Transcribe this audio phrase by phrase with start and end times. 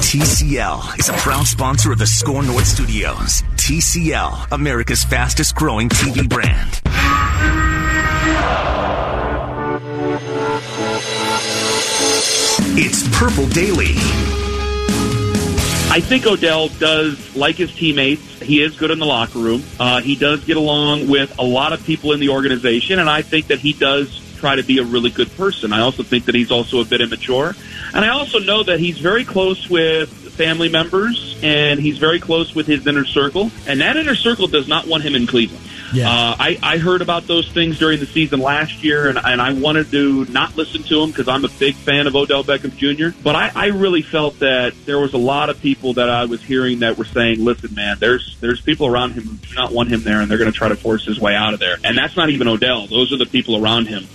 [0.00, 3.42] TCL is a proud sponsor of the Score North Studios.
[3.56, 6.80] TCL, America's fastest growing TV brand.
[12.80, 13.96] It's Purple Daily.
[15.90, 18.40] I think Odell does like his teammates.
[18.40, 19.62] He is good in the locker room.
[19.78, 23.20] Uh, he does get along with a lot of people in the organization, and I
[23.22, 25.72] think that he does try to be a really good person.
[25.72, 27.54] I also think that he's also a bit immature.
[27.94, 32.54] And I also know that he's very close with family members and he's very close
[32.54, 33.50] with his inner circle.
[33.66, 35.64] And that inner circle does not want him in Cleveland.
[35.92, 36.08] Yeah.
[36.10, 39.52] Uh, I, I heard about those things during the season last year, and, and I
[39.52, 43.18] wanted to not listen to them because I'm a big fan of Odell Beckham Jr.
[43.22, 46.42] But I, I really felt that there was a lot of people that I was
[46.42, 49.88] hearing that were saying, "Listen, man, there's there's people around him who do not want
[49.88, 51.96] him there, and they're going to try to force his way out of there." And
[51.96, 54.06] that's not even Odell; those are the people around him.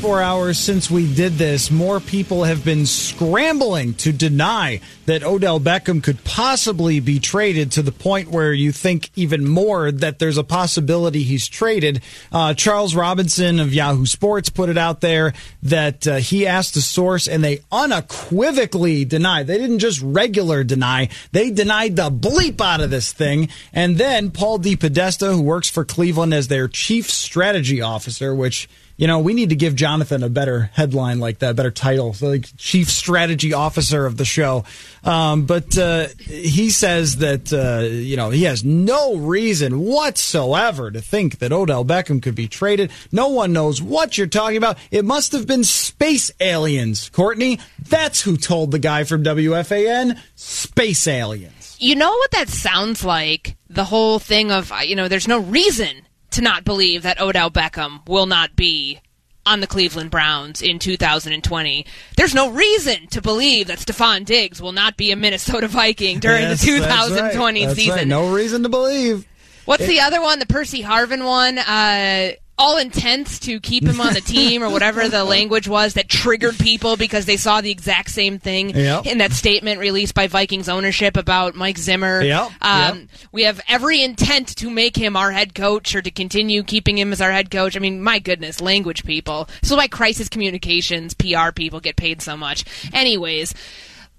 [0.00, 5.58] Four hours since we did this, more people have been scrambling to deny that Odell
[5.58, 10.38] Beckham could possibly be traded to the point where you think even more that there's
[10.38, 12.00] a possibility he's traded.
[12.30, 15.32] Uh, Charles Robinson of Yahoo Sports put it out there
[15.64, 19.48] that uh, he asked a source and they unequivocally denied.
[19.48, 23.48] They didn't just regular deny, they denied the bleep out of this thing.
[23.72, 24.76] And then Paul D.
[24.76, 29.50] DePodesta, who works for Cleveland as their chief strategy officer, which you know, we need
[29.50, 34.16] to give Jonathan a better headline like that, better title, like chief strategy officer of
[34.16, 34.64] the show.
[35.04, 41.00] Um, but uh, he says that uh, you know he has no reason whatsoever to
[41.00, 42.90] think that Odell Beckham could be traded.
[43.12, 44.78] No one knows what you're talking about.
[44.90, 47.60] It must have been space aliens, Courtney.
[47.88, 50.18] That's who told the guy from WFAN.
[50.34, 51.76] Space aliens.
[51.78, 53.56] You know what that sounds like?
[53.70, 56.02] The whole thing of, you know, there's no reason
[56.38, 59.00] to not believe that Odell Beckham will not be
[59.44, 61.84] on the Cleveland Browns in 2020.
[62.16, 66.42] There's no reason to believe that Stefon Diggs will not be a Minnesota Viking during
[66.42, 67.76] Yes, the 2020 that's right.
[67.76, 67.94] season.
[67.96, 68.06] Right.
[68.06, 69.26] No reason to believe.
[69.64, 70.38] What's the other one?
[70.38, 71.58] The Percy Harvin one?
[71.58, 76.08] Uh, all intents to keep him on the team or whatever the language was that
[76.08, 79.06] triggered people because they saw the exact same thing Yep.
[79.06, 82.20] in that statement released by Vikings ownership about Mike Zimmer.
[82.22, 83.08] Yep, Um, yep.
[83.32, 87.12] We have every intent to make him our head coach or to continue keeping him
[87.12, 87.76] as our head coach.
[87.76, 89.48] I mean, my goodness, language people.
[89.60, 92.64] This is why crisis communications, PR people get paid so much.
[92.92, 93.54] Anyways,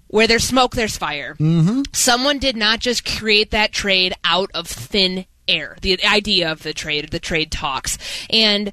[0.08, 1.34] where there's smoke, there's fire.
[1.38, 1.82] Mm-hmm.
[1.92, 5.76] Someone did not just create that trade out of thin air.
[5.80, 8.72] The idea of the trade, the trade talks, and.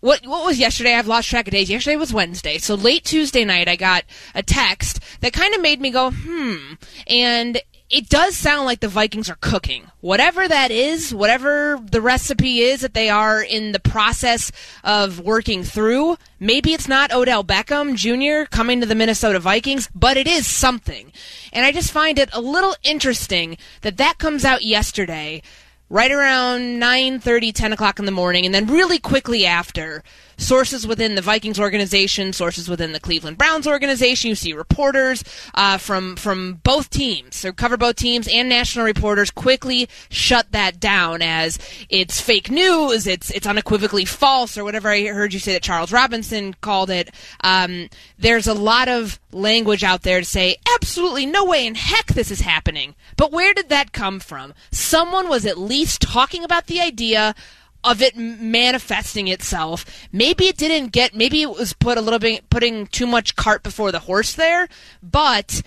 [0.00, 0.96] What what was yesterday?
[0.96, 1.70] I've lost track of days.
[1.70, 2.58] Yesterday was Wednesday.
[2.58, 4.02] So late Tuesday night I got
[4.34, 6.72] a text that kind of made me go, "Hmm."
[7.06, 7.62] And
[7.92, 9.84] it does sound like the Vikings are cooking.
[10.00, 14.50] Whatever that is, whatever the recipe is that they are in the process
[14.82, 18.48] of working through, maybe it's not Odell Beckham Jr.
[18.50, 21.12] coming to the Minnesota Vikings, but it is something.
[21.52, 25.42] And I just find it a little interesting that that comes out yesterday
[25.92, 30.02] right around 9.30 10 o'clock in the morning and then really quickly after
[30.42, 35.24] sources within the vikings organization sources within the cleveland browns organization you see reporters
[35.54, 40.78] uh, from from both teams or cover both teams and national reporters quickly shut that
[40.80, 41.58] down as
[41.88, 45.92] it's fake news it's it's unequivocally false or whatever i heard you say that charles
[45.92, 47.10] robinson called it.
[47.42, 52.06] Um, there's a lot of language out there to say absolutely no way in heck
[52.08, 52.94] this is happening.
[53.16, 54.54] But where did that come from?
[54.70, 57.34] Someone was at least talking about the idea
[57.84, 59.84] of it manifesting itself.
[60.12, 63.62] Maybe it didn't get, maybe it was put a little bit, putting too much cart
[63.62, 64.68] before the horse there,
[65.02, 65.62] but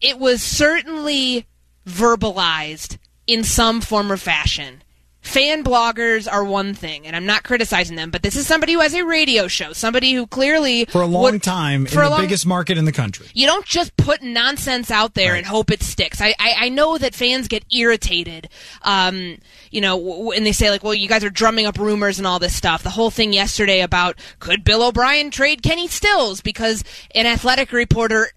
[0.00, 1.46] it was certainly
[1.86, 4.82] verbalized in some form or fashion.
[5.24, 8.80] Fan bloggers are one thing, and I'm not criticizing them, but this is somebody who
[8.80, 12.20] has a radio show, somebody who clearly for a long would, time for the long-
[12.20, 13.26] biggest market in the country.
[13.34, 15.38] you don't just put nonsense out there Right.
[15.38, 16.20] and hope it sticks.
[16.20, 18.48] I, I, I know that fans get irritated,
[18.82, 19.38] um,
[19.70, 22.38] you know, and they say like, well, you guys are drumming up rumors and all
[22.38, 22.82] this stuff.
[22.82, 26.84] The whole thing yesterday about could Bill O'Brien trade Kenny Stills because
[27.14, 28.28] an athletic reporter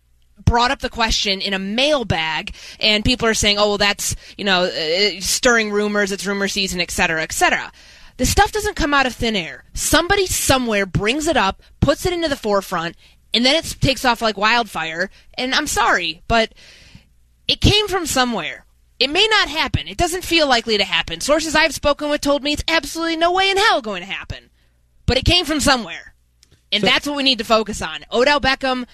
[0.44, 4.46] brought up the question in a mailbag and people are saying oh well that's you
[4.46, 7.72] know uh, stirring rumors it's rumor season et cetera et cetera.
[8.18, 9.64] This stuff doesn't come out of thin air.
[9.74, 12.96] Somebody somewhere brings it up puts it into the forefront
[13.34, 16.54] and then it takes off like wildfire and i'm sorry but
[17.48, 18.66] it came from somewhere.
[19.00, 19.88] It may not happen.
[19.88, 21.22] It doesn't feel likely to happen.
[21.22, 24.50] Sources i've spoken with told me it's absolutely no way in hell going to happen.
[25.06, 26.14] But it came from somewhere.
[26.72, 28.04] And that's what we need to focus on.
[28.12, 28.86] Odell beckham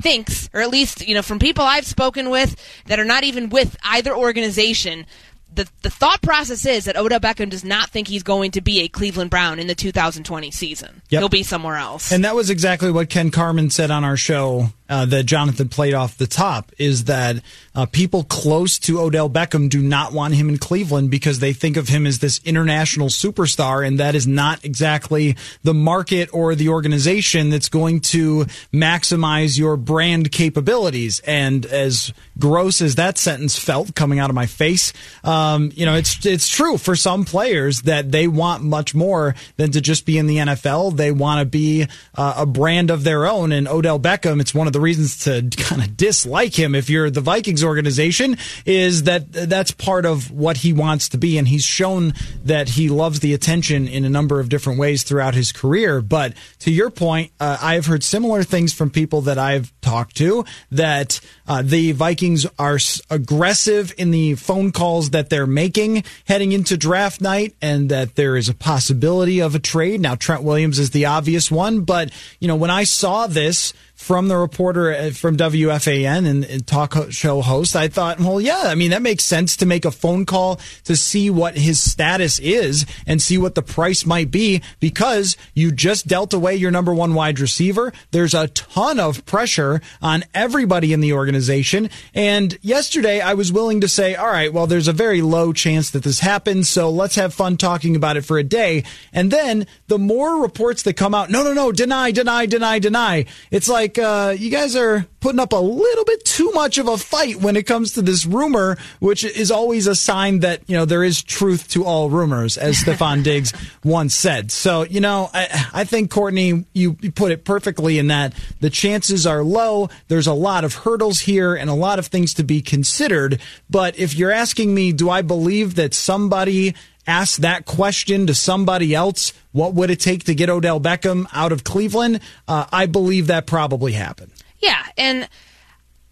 [0.00, 2.56] thinks, or at least you know from people I've spoken with
[2.86, 5.06] that are not even with either organization,
[5.54, 8.80] the the thought process is that Odell Beckham does not think he's going to be
[8.80, 11.02] a Cleveland Brown in the 2020 season.
[11.10, 11.20] Yep.
[11.20, 12.12] He'll be somewhere else.
[12.12, 15.94] And that was exactly what Ken Carman said on our show uh, that Jonathan played
[15.94, 17.36] off the top is that
[17.74, 21.76] uh, people close to Odell Beckham do not want him in Cleveland because they think
[21.76, 26.68] of him as this international superstar, and that is not exactly the market or the
[26.68, 31.20] organization that's going to maximize your brand capabilities.
[31.20, 34.92] And as gross as that sentence felt coming out of my face,
[35.40, 39.70] um, you know, it's it's true for some players that they want much more than
[39.72, 40.96] to just be in the NFL.
[40.96, 43.52] They want to be uh, a brand of their own.
[43.52, 47.10] And Odell Beckham, it's one of the reasons to kind of dislike him if you're
[47.10, 51.38] the Vikings organization is that that's part of what he wants to be.
[51.38, 52.12] And he's shown
[52.44, 56.00] that he loves the attention in a number of different ways throughout his career.
[56.00, 60.44] But to your point, uh, I've heard similar things from people that I've talked to
[60.72, 62.78] that uh, the Vikings are
[63.10, 68.36] aggressive in the phone calls that they're making heading into draft night and that there
[68.36, 70.00] is a possibility of a trade.
[70.00, 74.28] Now, Trent Williams is the obvious one, but, you know, when I saw this, from
[74.28, 78.92] the reporter from WFAN and, and talk show host, I thought, well, yeah, I mean,
[78.92, 83.20] that makes sense to make a phone call to see what his status is and
[83.20, 87.38] see what the price might be because you just dealt away your number one wide
[87.38, 87.92] receiver.
[88.10, 91.90] There's a ton of pressure on everybody in the organization.
[92.14, 95.90] And yesterday I was willing to say, all right, well, there's a very low chance
[95.90, 96.70] that this happens.
[96.70, 98.82] So let's have fun talking about it for a day.
[99.12, 103.26] And then the more reports that come out, no, no, no, deny, deny, deny, deny.
[103.50, 106.96] It's like, uh, you guys are putting up a little bit too much of a
[106.96, 110.84] fight when it comes to this rumor, which is always a sign that, you know,
[110.84, 113.52] there is truth to all rumors, as Stefon Diggs
[113.84, 114.50] once said.
[114.50, 118.70] So, you know, I, I think, Courtney, you, you put it perfectly in that the
[118.70, 119.88] chances are low.
[120.08, 123.40] There's a lot of hurdles here and a lot of things to be considered.
[123.68, 126.74] But if you're asking me, do I believe that somebody
[127.10, 131.52] ask that question to somebody else, what would it take to get Odell Beckham out
[131.52, 132.20] of Cleveland?
[132.46, 134.32] Uh, I believe that probably happened.
[134.58, 135.28] Yeah, and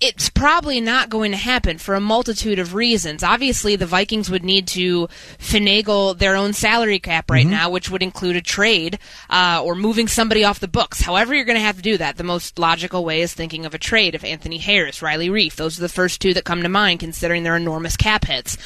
[0.01, 3.25] it's probably not going to happen for a multitude of reasons.
[3.25, 5.09] Obviously, the Vikings would need to
[5.39, 8.99] finagle their own salary cap right now, which would include a trade
[9.29, 11.01] uh, or moving somebody off the books.
[11.01, 12.17] However, you're going to have to do that.
[12.17, 15.57] The most logical way is thinking of a trade of Anthony Harris, Riley Reiff.
[15.57, 18.57] Those are the first two that come to mind, considering their enormous cap hits.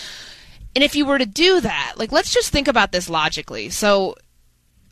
[0.74, 3.70] And if you were to do that, like let's just think about this logically.
[3.70, 4.16] So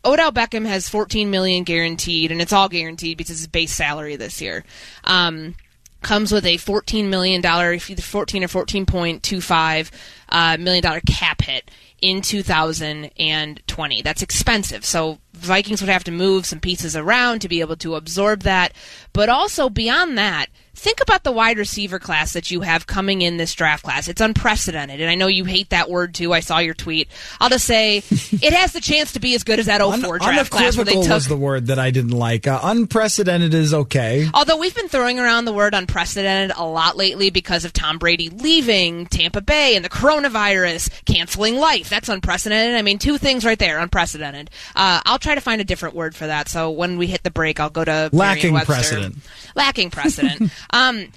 [0.05, 4.41] Odell Beckham has 14 million guaranteed, and it's all guaranteed because his base salary this
[4.41, 4.65] year
[5.05, 5.55] um,
[6.03, 9.91] comes with a 14 million dollar, either 14 or 14.25
[10.31, 11.71] uh, million dollar cap hit
[12.01, 14.03] in 2020.
[14.03, 14.85] That's expensive.
[14.85, 18.73] So Vikings would have to move some pieces around to be able to absorb that.
[19.13, 20.47] But also beyond that,
[20.81, 24.09] think about the wide receiver class that you have coming in this draft class.
[24.09, 25.01] It's unprecedented.
[25.01, 26.33] And I know you hate that word too.
[26.33, 27.09] I saw your tweet.
[27.39, 30.51] I'll just say it has the chance to be as good as that 04 draft
[30.51, 32.47] class where they took was the word that I didn't like.
[32.47, 34.27] Uh, unprecedented is okay.
[34.33, 38.31] Although we've been throwing around the word unprecedented a lot lately because of Tom Brady
[38.31, 41.91] leaving Tampa Bay and the coronavirus canceling life.
[41.91, 42.77] That's unprecedented.
[42.77, 44.51] I mean, two things right there, unprecedented.
[44.75, 46.49] Uh, I'll try to find a different word for that.
[46.49, 49.19] So when we hit the break, I'll go to Lacking precedent.
[49.55, 50.51] Lacking precedent.
[50.73, 51.13] um,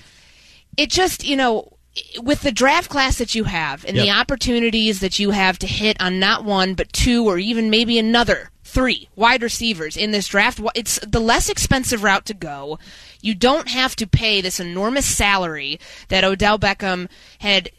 [0.78, 1.74] it just, you know,
[2.22, 6.02] with the draft class that you have and the opportunities that you have to hit
[6.02, 10.60] on not one but two or even maybe another three wide receivers in this draft
[10.74, 12.80] it's the less expensive route to go.
[13.22, 17.70] You don't have to pay this enormous salary that Odell Beckham had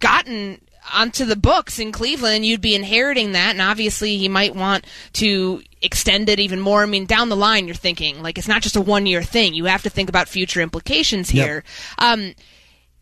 [0.00, 4.86] gotten onto the books in Cleveland, you'd be inheriting that, and obviously he might want
[5.14, 6.82] to extend it even more.
[6.82, 9.54] I mean, down the line, you're thinking like it's not just a one year thing.
[9.54, 11.46] You have to think about future implications Yep.
[11.46, 11.64] here.
[11.98, 12.34] Um,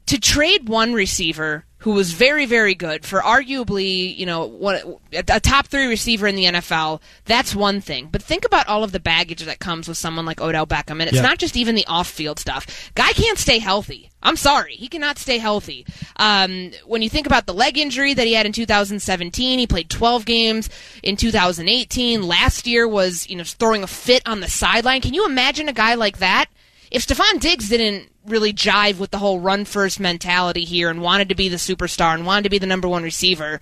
[0.06, 4.81] to trade one receiver who was very, very good for arguably, you know, one,
[5.12, 7.00] a top three receiver in the NFL.
[7.26, 8.09] That's one thing.
[8.11, 10.99] But think about all of the baggage that comes with someone like Odell Beckham.
[10.99, 11.23] And it's Yeah.
[11.23, 12.90] not just even the off field stuff.
[12.97, 14.11] Guy can't stay healthy.
[14.21, 14.75] I'm sorry.
[14.75, 15.87] He cannot stay healthy.
[16.16, 19.88] Um, when you think about the leg injury that he had in 2017, he played
[19.88, 20.69] 12 games
[21.05, 22.26] in 2018.
[22.26, 25.02] Last year was, you know, throwing a fit on the sideline.
[25.02, 26.47] Can you imagine a guy like that?
[26.90, 31.28] If Stefon Diggs didn't really jive with the whole run first mentality here and wanted
[31.28, 33.61] to be the superstar and wanted to be the number one receiver,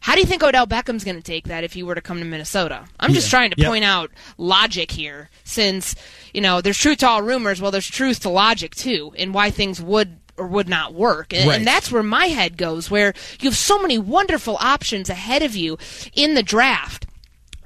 [0.00, 2.18] how do you think Odell Beckham's going to take that if he were to come
[2.20, 2.84] to Minnesota?
[3.00, 3.30] I'm just Yeah.
[3.38, 3.68] trying to Yep.
[3.68, 5.94] point out logic here, since
[6.32, 7.60] you know there's truth to all rumors.
[7.60, 11.48] Well, there's truth to logic too, and why things would or would not work, and,
[11.48, 11.56] Right.
[11.56, 12.88] and that's where my head goes.
[12.92, 15.78] Where you have so many wonderful options ahead of you
[16.14, 17.06] in the draft.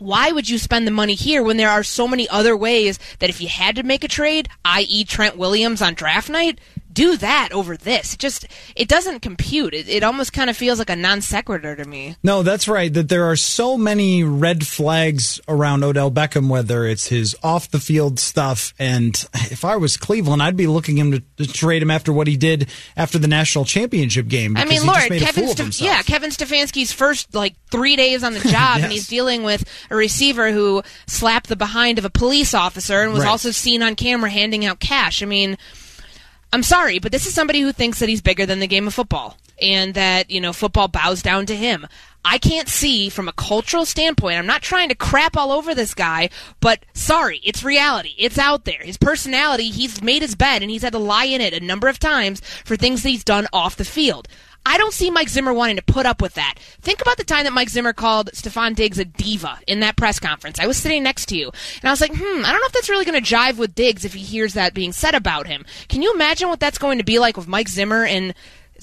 [0.02, 3.30] Why would you spend the money here when there are so many other ways that
[3.30, 6.58] if you had to make a trade, i.e., Trent Williams on draft night,
[6.92, 8.14] do that over this?
[8.14, 8.46] It just
[8.76, 9.74] it doesn't compute.
[9.74, 12.16] It, it almost kind of feels like a non sequitur to me.
[12.22, 12.92] No, that's right.
[12.92, 17.80] That there are so many red flags around Odell Beckham, whether it's his off the
[17.80, 18.74] field stuff.
[18.78, 19.14] And
[19.50, 22.36] if I was Cleveland, I'd be looking him to, to trade him after what he
[22.36, 24.56] did after the national championship game.
[24.56, 25.86] I mean, Lord, just made a Kevin, fool of Ste- himself.
[25.90, 29.96] yeah, Kevin Stefanski's first like three days on the job, and he's dealing with a
[29.96, 33.28] receiver who slapped the behind of a police officer and was Right.
[33.30, 35.22] also seen on camera handing out cash.
[35.22, 35.56] I mean,
[36.52, 38.92] I'm sorry, but this is somebody who thinks that he's bigger than the game of
[38.92, 41.86] football and that, you know, football bows down to him.
[42.24, 44.36] I can't see from a cultural standpoint.
[44.36, 46.28] I'm not trying to crap all over this guy,
[46.60, 48.14] but sorry, it's reality.
[48.18, 48.80] It's out there.
[48.82, 51.88] His personality, he's made his bed and he's had to lie in it a number
[51.88, 54.28] of times for things that he's done off the field.
[54.64, 56.54] I don't see Mike Zimmer wanting to put up with that.
[56.80, 60.18] Think about the time that Mike Zimmer called Stefon Diggs a diva in that press
[60.18, 60.58] conference.
[60.60, 62.72] I was sitting next to you, and I was like, hmm, I don't know if
[62.72, 65.64] that's really going to jive with Diggs if he hears that being said about him.
[65.88, 68.34] Can you imagine what that's going to be like with Mike Zimmer and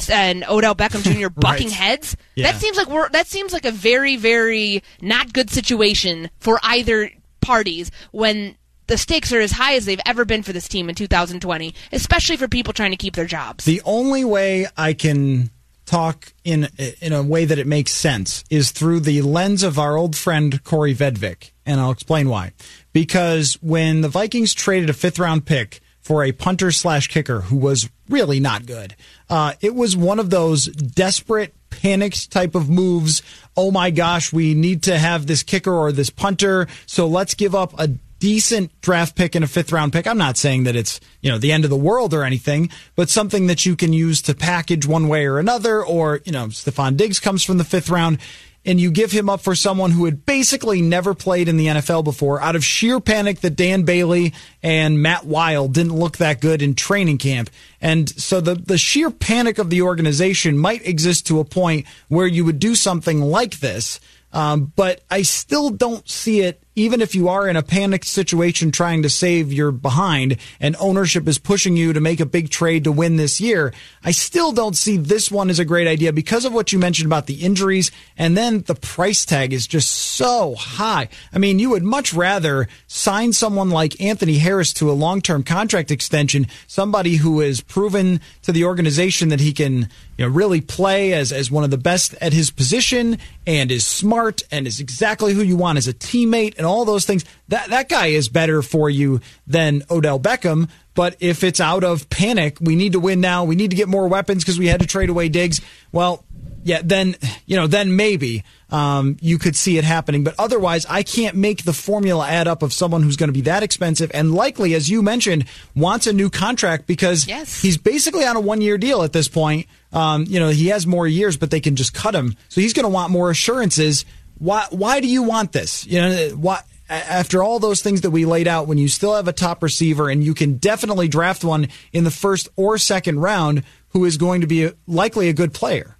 [0.09, 1.29] and Odell Beckham Jr.
[1.35, 2.15] bucking heads?
[2.35, 2.51] Yeah.
[2.51, 7.11] That seems like we're that seems like a very very not good situation for either
[7.41, 8.55] parties when
[8.87, 12.37] the stakes are as high as they've ever been for this team in 2020, especially
[12.37, 13.65] for people trying to keep their jobs.
[13.65, 15.51] The only way I can
[15.89, 16.69] talk in
[17.01, 20.63] in a way that it makes sense is through the lens of our old friend
[20.63, 22.51] Kaare Vedvik, and I'll explain why.
[22.93, 27.57] Because when the Vikings traded a fifth round pick for a punter slash kicker who
[27.57, 28.95] was really not good,
[29.29, 33.23] uh, it was one of those desperate panicked type of moves.
[33.57, 37.55] Oh my gosh, we need to have this kicker or this punter, so let's give
[37.55, 40.07] up a decent draft pick and a fifth round pick.
[40.07, 43.09] I'm not saying that it's, you know, the end of the world or anything, but
[43.09, 45.83] something that you can use to package one way or another.
[45.83, 48.19] Or, you know, Stefon Diggs comes from the fifth round
[48.65, 52.03] and you give him up for someone who had basically never played in the NFL
[52.03, 56.61] before out of sheer panic that Dan Bailey and Matt Wile didn't look that good
[56.61, 57.49] in training camp.
[57.81, 62.27] And so the, the sheer panic of the organization might exist to a point where
[62.27, 63.99] you would do something like this.
[64.31, 68.71] Um, but I still don't see it, even if you are in a panicked situation
[68.71, 72.85] trying to save your behind and ownership is pushing you to make a big trade
[72.85, 73.73] to win this year.
[74.03, 77.07] I still don't see this one as a great idea because of what you mentioned
[77.07, 77.91] about the injuries.
[78.17, 81.09] And then the price tag is just so high.
[81.33, 85.43] I mean, you would much rather sign someone like Anthony Harris to a long term
[85.43, 90.59] contract extension, somebody who has proven to the organization that he can you know, really
[90.59, 93.17] play as, as one of the best at his position
[93.47, 97.05] and is smart and is exactly who you want as a teammate and all those
[97.05, 97.25] things.
[97.49, 100.69] That that guy is better for you than Odell Beckham.
[100.95, 103.43] But if it's out of panic, we need to win now.
[103.45, 105.61] We need to get more weapons because we had to trade away Diggs.
[105.93, 106.23] Well,
[106.63, 110.25] yeah, then you know, then maybe um, you could see it happening.
[110.25, 113.41] But otherwise, I can't make the formula add up of someone who's going to be
[113.41, 117.61] that expensive and likely, as you mentioned, wants a new contract because Yes.
[117.61, 119.67] he's basically on a one-year deal at this point.
[119.93, 122.73] Um, you know, he has more years, but they can just cut him, so he's
[122.73, 124.03] going to want more assurances.
[124.39, 124.65] Why?
[124.71, 125.85] Why do you want this?
[125.85, 126.61] You know, why?
[126.89, 130.09] After all those things that we laid out, when you still have a top receiver
[130.09, 134.41] and you can definitely draft one in the first or second round who is going
[134.41, 135.99] to be a, likely a good player.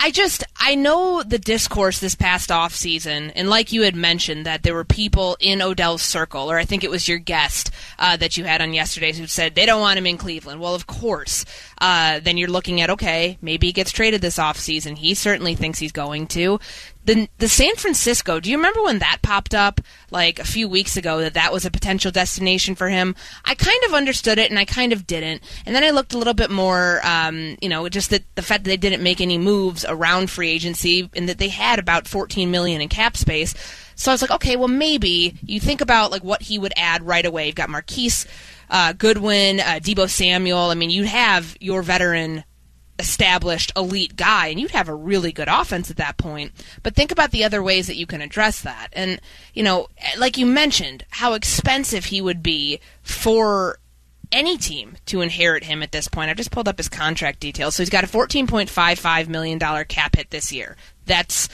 [0.00, 4.46] I just I know the discourse this past off season, and like you had mentioned
[4.46, 8.16] that there were people in Odell's circle, or I think it was your guest uh,
[8.16, 10.60] that you had on yesterday who said they don't want him in Cleveland.
[10.60, 11.44] Well, of course.
[11.80, 14.96] Uh, then you're looking at okay, maybe he gets traded this off season.
[14.96, 16.58] He certainly thinks he's going to.
[17.04, 18.40] The the San Francisco.
[18.40, 19.80] Do you remember when that popped up
[20.10, 23.14] like a few weeks ago that that was a potential destination for him?
[23.44, 25.42] I kind of understood it and I kind of didn't.
[25.66, 28.64] And then I looked a little bit more, um, you know, just that the fact
[28.64, 32.50] that they didn't make any moves around free agency and that they had about 14
[32.50, 33.54] million in cap space.
[33.96, 37.02] So I was like, okay, well maybe you think about like what he would add
[37.02, 37.46] right away.
[37.46, 38.26] You've got Marquise
[38.70, 40.70] uh, Goodwin, uh, Deebo Samuel.
[40.70, 42.44] I mean, you have your veteran
[42.98, 46.52] established elite guy and you'd have a really good offense at that point.
[46.82, 48.88] But think about the other ways that you can address that.
[48.92, 49.20] And
[49.52, 53.78] you know like you mentioned how expensive he would be for
[54.30, 56.30] any team to inherit him at this point.
[56.30, 57.74] I've just pulled up his contract details.
[57.74, 60.76] So he's got a 14.55 million dollar cap hit this year.
[61.06, 61.48] That's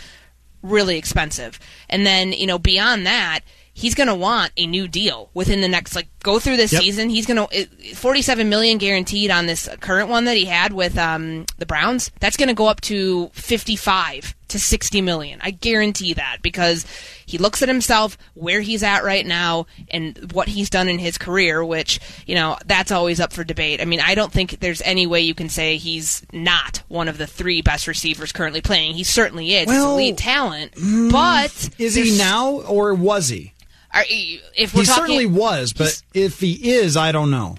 [0.63, 1.59] really expensive.
[1.89, 3.41] And then you know beyond that
[3.73, 6.83] he's going to want a new deal within the next like go through this Yep.
[6.83, 7.09] season.
[7.11, 11.47] He's going to 47 million guaranteed on this current one that he had with um,
[11.59, 12.11] the Browns.
[12.21, 15.41] That's going to go up to 55 to 60 million.
[15.43, 16.87] I guarantee that because
[17.27, 21.19] he looks at himself where he's at right now and what he's done in his
[21.19, 23.81] career, which, you know, that's always up for debate.
[23.81, 27.19] I mean, I don't think there's any way you can say he's not one of
[27.19, 28.95] the three best receivers currently playing.
[28.95, 29.67] He certainly is.
[29.67, 30.73] Well, he's elite talent.
[30.73, 33.53] Mm, but Is he now or was he?
[33.93, 37.57] are, if we're He talking, certainly was, but if he is, I don't know.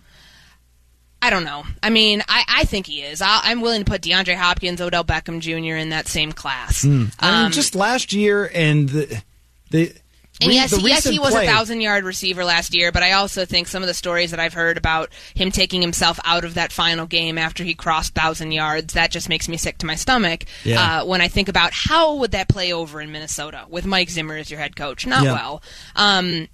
[1.21, 1.63] I don't know.
[1.83, 3.21] I mean, I, I think he is.
[3.21, 5.75] i I'm willing to put DeAndre Hopkins, Odell Beckham Jr.
[5.75, 6.83] in that same class.
[6.83, 9.21] I mean, Um, just last year and the
[9.69, 9.93] the.
[10.41, 13.03] and re- yes, the yes, he was play- a thousand yard receiver last year, but
[13.03, 16.43] I also think some of the stories that I've heard about him taking himself out
[16.43, 19.85] of that final game after he crossed thousand yards, that just makes me sick to
[19.85, 20.45] my stomach.
[20.63, 21.01] Yeah.
[21.01, 24.37] Uh, when I think about how would that play over in Minnesota with Mike Zimmer
[24.37, 25.05] as your head coach?
[25.05, 25.33] Not Yeah.
[25.33, 25.61] well.
[25.95, 26.47] Um,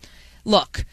[0.44, 0.84] look,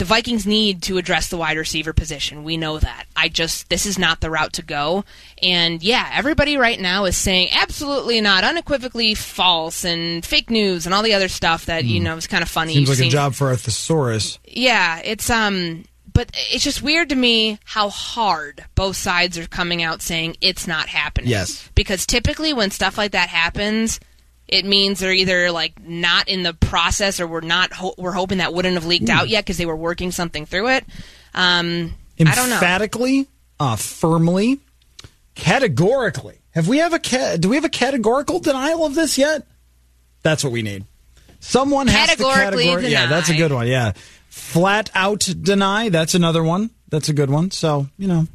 [0.00, 2.42] the Vikings need to address the wide receiver position.
[2.42, 3.04] We know that.
[3.14, 5.04] I just this is not the route to go.
[5.42, 10.94] And yeah, everybody right now is saying absolutely not, unequivocally false and fake news and
[10.94, 12.72] all the other stuff that you know is kind of funny.
[12.72, 12.78] Hmm.
[12.78, 14.38] Seems You've like a job for a thesaurus.
[14.46, 19.82] Yeah, it's um but it's just weird to me how hard both sides are coming
[19.82, 21.28] out saying it's not happening.
[21.28, 21.68] Yes.
[21.74, 24.00] Because typically when stuff like that happens,
[24.50, 28.38] it means they're either like not in the process or we're not ho- we're hoping
[28.38, 30.84] that wouldn't have leaked out yet because they were working something through it.
[31.34, 32.54] Um, I don't know.
[32.56, 33.26] Emphatically,
[33.58, 34.58] uh, firmly,
[35.34, 36.38] categorically.
[36.52, 39.46] Have we have a ca- do we have a categorical denial of this yet?
[40.22, 40.84] That's what we need.
[41.38, 43.66] Someone has to Categorically categor- Yeah, that's a good one.
[43.66, 43.92] Yeah,
[44.28, 45.88] flat out deny.
[45.88, 46.70] That's another one.
[46.90, 47.50] That's a good one.
[47.52, 48.26] So you know,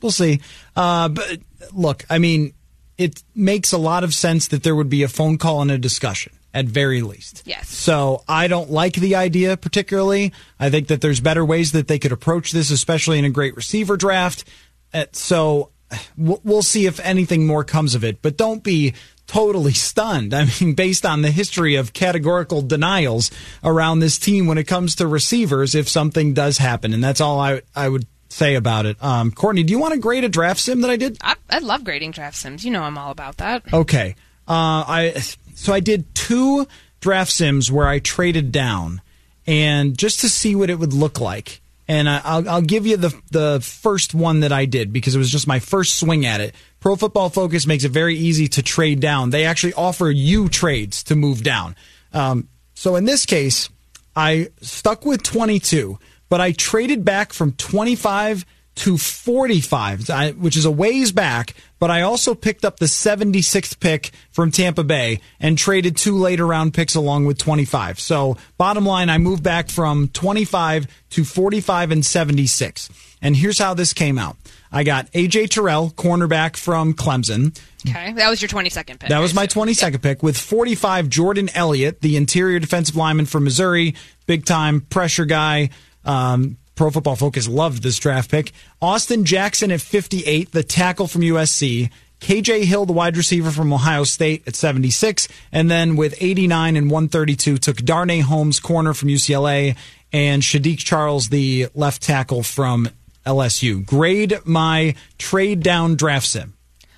[0.00, 0.40] we'll see.
[0.74, 1.38] Uh, but
[1.72, 2.54] look, I mean,
[2.98, 5.78] it makes a lot of sense that there would be a phone call and a
[5.78, 7.42] discussion at very least.
[7.44, 7.68] Yes.
[7.68, 10.32] So I don't like the idea particularly.
[10.58, 13.56] I think that there's better ways that they could approach this, especially in a great
[13.56, 14.44] receiver draft.
[14.92, 15.70] Uh, so
[16.16, 18.22] we'll we'll see if anything more comes of it.
[18.22, 18.94] But don't be
[19.26, 20.32] totally stunned.
[20.32, 23.32] I mean, based on the history of categorical denials
[23.64, 27.40] around this team when it comes to receivers, if something does happen, and that's all
[27.40, 29.02] I I would say about it.
[29.02, 31.18] Um, Courtney, do you want to grade a draft sim that I did?
[31.22, 32.64] I, I love grading draft sims.
[32.64, 33.72] You know I'm all about that.
[33.72, 34.16] Okay.
[34.46, 35.10] Uh, I
[35.54, 36.66] so I did two
[37.00, 39.00] draft sims where I traded down,
[39.46, 41.60] and just to see what it would look like.
[41.86, 45.18] And I, I'll, I'll give you the the first one that I did because it
[45.18, 46.54] was just my first swing at it.
[46.80, 49.30] Pro Football Focus makes it very easy to trade down.
[49.30, 51.76] They actually offer you trades to move down.
[52.12, 53.68] Um, so in this case,
[54.16, 58.44] I stuck with 22, but I traded back from 25
[58.76, 64.10] to 45, which is a ways back, but I also picked up the 76th pick
[64.30, 68.00] from Tampa Bay and traded two later round picks along with 25.
[68.00, 72.90] So, bottom line, I moved back from 25 to 45 and 76.
[73.22, 74.36] And here's how this came out.
[74.72, 77.56] I got AJ Terrell, cornerback from Clemson.
[77.88, 79.08] Okay, that was your 22nd pick.
[79.08, 79.68] That was my assume.
[79.68, 83.94] 22nd pick with 45 Jordan Elliott, the interior defensive lineman from Missouri,
[84.26, 85.70] big time pressure guy.
[86.04, 88.52] Um, Pro Football Focus loved this draft pick.
[88.82, 91.90] Austin Jackson at 58, the tackle from USC.
[92.20, 95.28] KJ Hill, the wide receiver from Ohio State at 76.
[95.52, 99.76] And then with 89 and 132, took Darnay Holmes, corner from UCLA,
[100.12, 102.88] and Saahdiq Charles, the left tackle from
[103.26, 103.84] LSU.
[103.84, 106.54] Grade my trade down draft sim.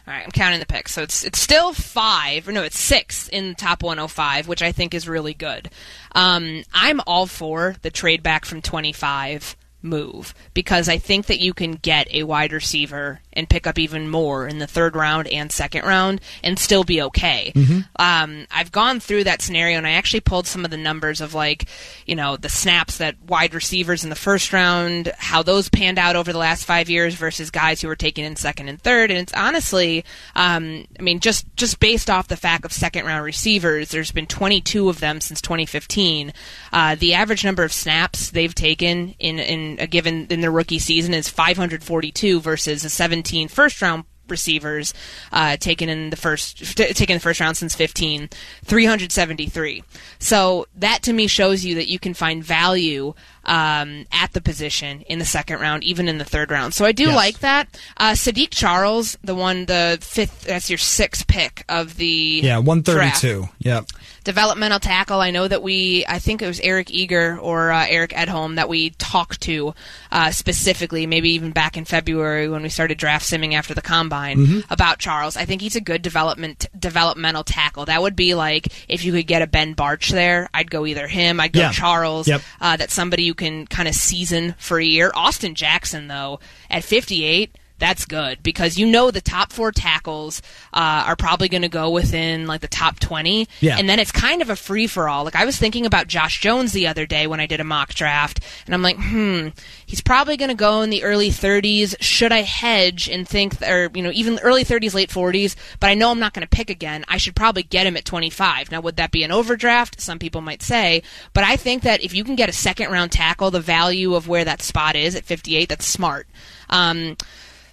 [0.06, 0.92] All right, I'm counting the picks.
[0.92, 4.70] So it's it's still five, or no, it's six in the top 105, which I
[4.70, 5.68] think is really good.
[6.12, 11.54] Um, I'm all for the trade back from 25 move because I think that you
[11.54, 15.52] can get a wide receiver and pick up even more in the third round and
[15.52, 17.52] second round and still be okay.
[17.96, 21.34] Um, I've gone through that scenario and I actually pulled some of the numbers of
[21.34, 21.66] like,
[22.06, 26.16] you know, the snaps that wide receivers in the first round, how those panned out
[26.16, 29.10] over the last five years versus guys who were taken in second and third.
[29.10, 33.24] And it's honestly, um, I mean, just just based off the fact of second round
[33.24, 36.32] receivers, there's been 22 of them since 2015.
[36.72, 40.78] Uh, the average number of snaps they've taken in in a given in their rookie
[40.78, 44.92] season is 542 versus a 17 first round receivers
[45.30, 48.28] uh, taken in the first t- taken the first round since 15
[48.64, 49.84] 373
[50.18, 55.02] so that to me shows you that you can find value um, at the position
[55.02, 56.74] in the second round, even in the third round.
[56.74, 57.14] So I do Yes.
[57.14, 57.68] like that.
[57.96, 63.38] Uh, Saahdiq Charles, the one, the fifth, that's your sixth pick of the Yeah, 132
[63.38, 63.52] draft.
[63.60, 63.84] Yep.
[64.26, 65.20] Developmental tackle.
[65.20, 68.68] I know that we, I think it was Eric Eager or uh, Eric Edholm that
[68.68, 69.72] we talked to
[70.10, 74.36] uh, specifically, maybe even back in February when we started draft simming after the combine
[74.38, 74.72] Mm-hmm.
[74.72, 75.36] about Charles.
[75.36, 77.84] I think he's a good development developmental tackle.
[77.84, 81.06] That would be like if you could get a Ben Bartch there, I'd go either
[81.06, 81.70] him, I'd go Yeah.
[81.72, 82.26] Charles.
[82.26, 82.42] Yep.
[82.60, 85.12] Uh, that's somebody you can kind of season for a year.
[85.14, 90.40] Austin Jackson though at 58 that's good because you know the top four tackles
[90.72, 93.76] uh, are probably going to go within like the top 20 Yeah.
[93.78, 96.40] and then it's kind of a free for all like i was thinking about josh
[96.40, 99.48] jones the other day when i did a mock draft and i'm like hmm
[99.84, 103.90] he's probably going to go in the early 30s should i hedge and think or
[103.94, 106.70] you know even early 30s late 40s but i know i'm not going to pick
[106.70, 107.04] again.
[107.08, 110.00] I should probably get him at 25 now would that be an overdraft?
[110.00, 111.02] Some people might say.
[111.34, 114.28] But i think that if you can get a second round tackle the value of
[114.28, 116.26] where that spot is at 58 that's smart.
[116.70, 117.16] Um,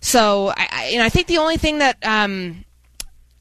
[0.04, 2.66] so I, I, and I think the only thing that um,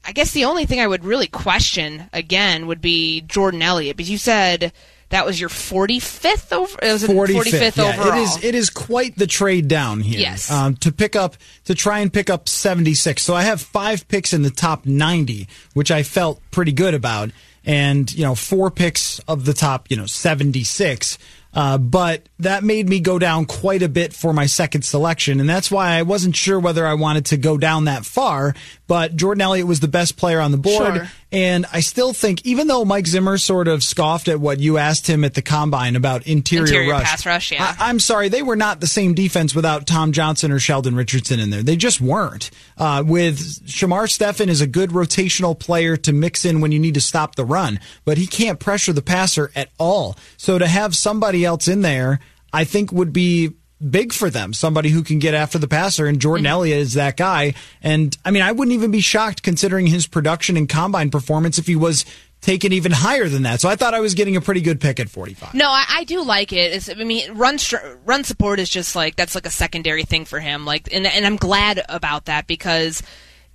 [0.05, 4.09] I guess the only thing I would really question again would be Jordan Elliott because
[4.09, 4.71] you said
[5.09, 6.79] that was your 45th over.
[6.81, 8.17] It was a 45th, yeah, overall.
[8.17, 8.43] It is.
[8.43, 10.19] It is quite the trade down here.
[10.19, 10.49] Yes.
[10.49, 13.23] Um, to pick up to try and pick up seventy six.
[13.23, 17.29] So I have five picks in the top ninety, which I felt pretty good about,
[17.65, 21.17] and you know four picks of the top you know seventy six.
[21.53, 25.47] Uh, but that made me go down quite a bit for my second selection, and
[25.47, 28.55] that's why I wasn't sure whether I wanted to go down that far.
[28.87, 31.07] But Jordan Elliott was the best player on the board, Sure.
[31.33, 35.07] And I still think, even though Mike Zimmer sort of scoffed at what you asked
[35.07, 37.75] him at the combine about interior, Interior rush, pass rush, yeah.
[37.79, 41.39] I, am sorry, they were not the same defense without Tom Johnson or Sheldon Richardson
[41.39, 41.63] in there.
[41.63, 42.51] They just weren't.
[42.77, 46.93] Uh, with Shamar Stephen is a good rotational player to mix in when you need
[46.93, 50.15] to stop the run, but he can't pressure the passer at all.
[50.37, 52.19] So to have somebody else in there,
[52.53, 53.53] I think would be
[53.89, 54.53] big for them.
[54.53, 56.51] Somebody who can get after the passer, and Jordan Mm-hmm.
[56.51, 57.53] Elliott is that guy.
[57.81, 61.67] And I mean, I wouldn't even be shocked considering his production and combine performance if
[61.67, 62.05] he was
[62.41, 63.61] taken even higher than that.
[63.61, 65.53] So I thought I was getting a pretty good pick at 45.
[65.53, 66.73] No, I, I do like it.
[66.73, 67.57] It's, I mean, run
[68.05, 70.65] run support is just like that's like a secondary thing for him.
[70.65, 73.01] Like, and and I'm glad about that because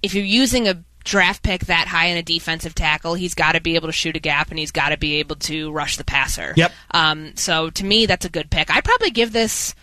[0.02, 3.60] if you're using a draft pick that high in a defensive tackle, he's got to
[3.60, 6.04] be able to shoot a gap and he's got to be able to rush the
[6.04, 6.54] passer.
[6.56, 6.72] Yep.
[6.92, 7.36] Um.
[7.36, 8.74] So to me, that's a good pick.
[8.74, 9.74] I'd probably give this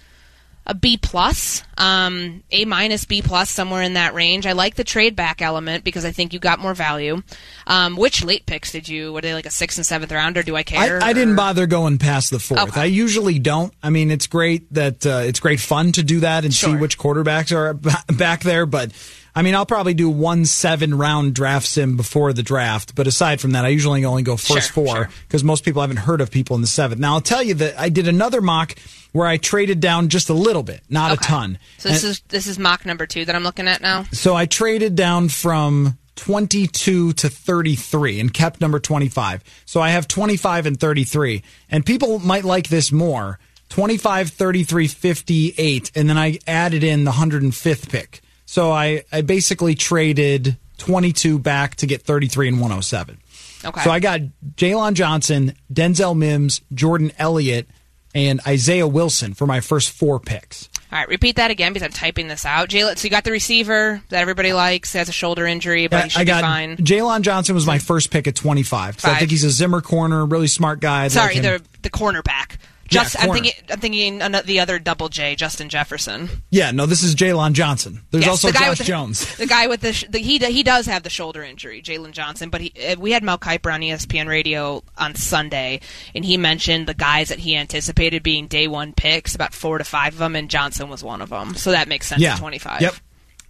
[0.65, 4.47] a B plus, um, A minus, B plus, somewhere in that range.
[4.47, 7.21] I like the trade back element because I think you got more value.
[7.67, 9.13] Um, which late picks did you?
[9.13, 10.41] Were they like a sixth and seventh rounder?
[10.43, 11.01] Do I care?
[11.01, 12.69] I, I didn't bother going past the fourth.
[12.69, 12.81] Okay.
[12.81, 13.73] I usually don't.
[13.83, 16.97] I mean, it's great that uh, it's great fun to do that and see which
[16.97, 17.73] quarterbacks are
[18.13, 18.65] back there.
[18.65, 18.91] But
[19.37, 22.95] I mean, I'll probably do one seven round draft sim before the draft.
[22.95, 25.09] But aside from that, I usually only go first Sure, four sure.
[25.27, 27.01] because most people haven't heard of people in the seventh.
[27.01, 28.75] Now I'll tell you that I did another mock
[29.11, 31.57] where I traded down just a little bit, not a ton.
[31.77, 34.05] So this And- is this is mock number two that I'm looking at now.
[34.11, 39.43] so I traded down from 22 to 33 and kept number 25.
[39.65, 41.43] So I have 25 and 33.
[41.69, 43.37] And people might like this more
[43.69, 45.91] 25, 33, 58.
[45.95, 48.21] And then I added in the 105th pick.
[48.45, 53.17] So I, I basically traded 22 back to get 33 and 107.
[53.63, 53.81] Okay.
[53.81, 54.21] So I got
[54.55, 57.67] Jaylon Johnson, Denzel Mims, Jordan Elliott,
[58.13, 60.69] and Isaiah Wilson for my first four picks.
[60.91, 62.69] All right, repeat that again because I'm typing this out.
[62.69, 66.09] Jaylon, so you got the receiver that everybody likes, has a shoulder injury, but he
[66.11, 66.77] should I got be fine.
[66.77, 68.97] Jaylon Johnson was my first pick at 25.
[68.97, 71.05] 'cause I think he's a Zimmer corner, really smart guy.
[71.05, 72.57] I'd Sorry, like the the cornerback.
[72.91, 76.29] Yeah, Just, I'm thinking, I'm thinking the other double J, Justin Jefferson.
[76.51, 78.01] yeah, no, this is Jaylon Johnson.
[78.11, 79.35] There's Yes, also the guy Josh the, Jones.
[79.37, 82.49] The guy with the, sh- the he he does have the shoulder injury, Jaylon Johnson.
[82.49, 85.81] But he, uh, we had Mel Kiper on ESPN Radio on Sunday,
[86.13, 89.83] and he mentioned the guys that he anticipated being day one picks, about four to
[89.83, 91.55] five of them, and Johnson was one of them.
[91.55, 92.21] So that makes sense.
[92.21, 92.81] Yeah, at 25.
[92.81, 92.93] Yep.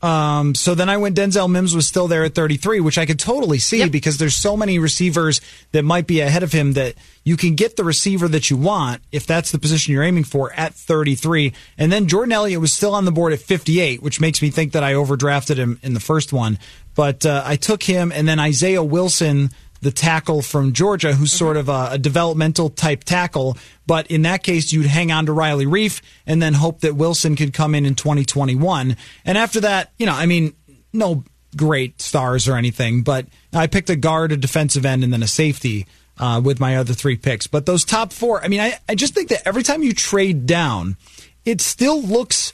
[0.06, 3.18] Um, so then I went Denzel Mims was still there at 33, which I could
[3.18, 3.92] totally see Yep.
[3.92, 5.42] because there's so many receivers
[5.72, 9.02] that might be ahead of him that you can get the receiver that you want
[9.12, 11.54] if that's the position you're aiming for at 33.
[11.78, 14.74] And then Jordan Elliott was still on the board at 58, which makes me think
[14.74, 16.60] that I overdrafted him in the first one.
[16.94, 19.50] But uh, I took him and then Isaiah Wilson
[19.82, 23.58] the tackle from Georgia, who's sort of a, a developmental type tackle.
[23.86, 27.36] But in that case, you'd hang on to Riley Reiff and then hope that Wilson
[27.36, 28.98] could come in in 2021.
[29.26, 30.54] And after that, you know, I mean,
[30.92, 31.24] no
[31.56, 35.28] great stars or anything, but I picked a guard, a defensive end, and then a
[35.28, 37.48] safety uh, with my other three picks.
[37.48, 40.46] But those top four, I mean, I, I just think that every time you trade
[40.46, 40.98] down,
[41.44, 42.52] it still looks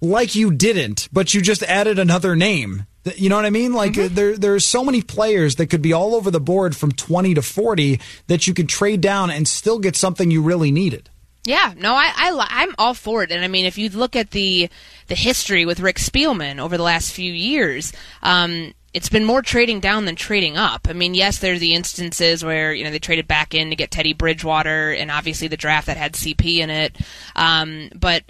[0.00, 2.86] like you didn't, but you just added another name.
[3.16, 3.72] You know what I mean?
[3.72, 6.92] Like uh, there, there's so many players that could be all over the board from
[6.92, 11.10] 20 to 40 that you could trade down and still get something you really needed.
[11.44, 14.30] Yeah, no, I, I I'm all for it, and I mean, if you look at
[14.30, 14.70] the
[15.08, 19.80] the history with Rick Spielman over the last few years, um, it's been more trading
[19.80, 20.86] down than trading up.
[20.88, 23.90] I mean, yes, there's the instances where you know they traded back in to get
[23.90, 26.96] Teddy Bridgewater, and obviously the draft that had CP in it.
[27.34, 28.22] Um, but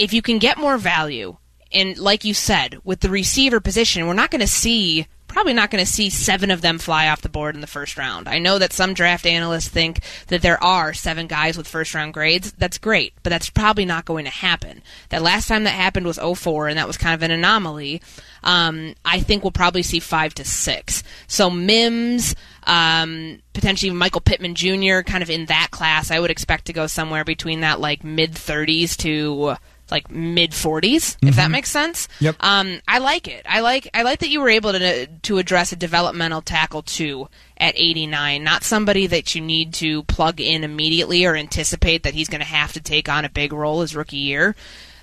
[0.00, 1.36] if you can get more value,
[1.76, 5.70] and like you said, with the receiver position, we're not going to see probably not
[5.70, 8.26] going to see seven of them fly off the board in the first round.
[8.26, 12.14] I know that some draft analysts think that there are seven guys with first round
[12.14, 12.52] grades.
[12.52, 14.80] That's great, but that's probably not going to happen.
[15.10, 18.00] That last time that happened was 04, and that was kind of an anomaly.
[18.44, 21.02] Um, I think we'll probably see five to six.
[21.26, 26.64] So Mims, um, potentially Michael Pittman Jr., kind of in that class, I would expect
[26.66, 29.56] to go somewhere between that like mid 30s to
[29.90, 31.52] like mid 40s if that Mhm.
[31.52, 32.36] makes sense Yep.
[32.40, 33.44] um, I like it.
[33.48, 37.28] I like I like that you were able to to address a developmental tackle too
[37.58, 42.28] at 89, not somebody that you need to plug in immediately or anticipate that he's
[42.28, 44.54] going to have to take on a big role his rookie year.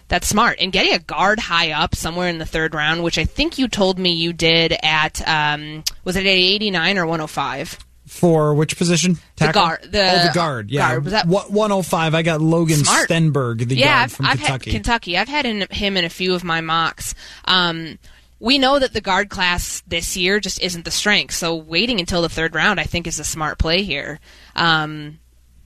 [0.09, 0.59] That's smart.
[0.59, 3.67] And getting a guard high up somewhere in the third round, which I think you
[3.67, 7.79] told me you did at um, was it at 89 or 105?
[8.13, 9.17] For which position?
[9.37, 10.69] The guard- the- oh, the guard.
[10.71, 11.03] Yeah, guard.
[11.05, 12.13] Was that- 105.
[12.15, 13.09] I got Logan Smart.
[13.09, 14.69] Stenberg, the yeah, guard I've, from I've Kentucky.
[14.71, 15.17] had Kentucky.
[15.17, 17.15] I've had in, him in a few of my mocks.
[17.45, 17.97] Um,
[18.39, 21.33] we know that the guard class this year just isn't the strength.
[21.33, 24.19] So waiting until the third round, I think, is a smart play here.
[24.55, 25.19] Um,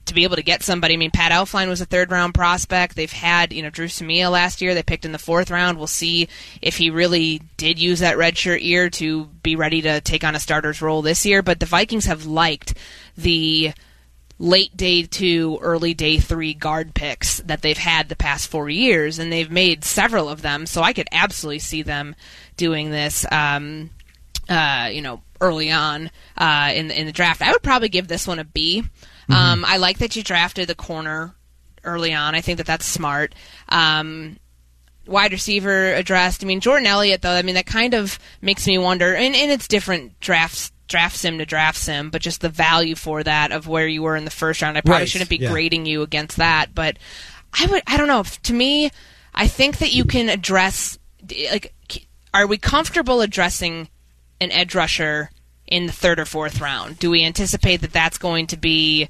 [0.08, 2.96] to be able to get somebody, I mean, Pat Elflein was a third round prospect.
[2.96, 4.74] They've had, you know, Dru Samia last year.
[4.74, 5.78] They picked in the fourth round.
[5.78, 6.28] We'll see
[6.60, 10.40] if he really did use that redshirt year to be ready to take on a
[10.40, 11.42] starter's role this year.
[11.42, 12.74] But the Vikings have liked
[13.16, 13.72] the
[14.38, 19.18] late day two, early day three guard picks that they've had the past four years,
[19.18, 20.66] and they've made several of them.
[20.66, 22.14] So I could absolutely see them
[22.56, 23.26] doing this.
[23.30, 23.90] Um,
[24.48, 28.26] uh, you know, early on uh, in in the draft, I would probably give this
[28.26, 28.84] one a B.
[29.30, 31.34] Um, I like that you drafted the corner
[31.84, 32.34] early on.
[32.34, 33.34] I think that that's smart.
[33.68, 34.38] Um,
[35.06, 36.42] wide receiver addressed.
[36.42, 39.50] I mean, Jordan Elliott, though, I mean, that kind of makes me wonder, and, and
[39.50, 40.72] it's different drafts.
[40.86, 44.16] Draft sim to draft sim, but just the value for that of where you were
[44.16, 44.78] in the first round.
[44.78, 45.50] I probably Right, shouldn't be yeah.
[45.50, 46.98] grading you against that, but
[47.52, 47.82] I would.
[47.86, 48.22] I don't know.
[48.22, 48.90] To me,
[49.34, 50.98] I think that you can address.
[51.52, 51.74] Like,
[52.32, 53.90] are we comfortable addressing
[54.40, 55.30] an edge rusher
[55.70, 56.98] in the third or fourth round?
[56.98, 59.08] Do we anticipate that that's going to be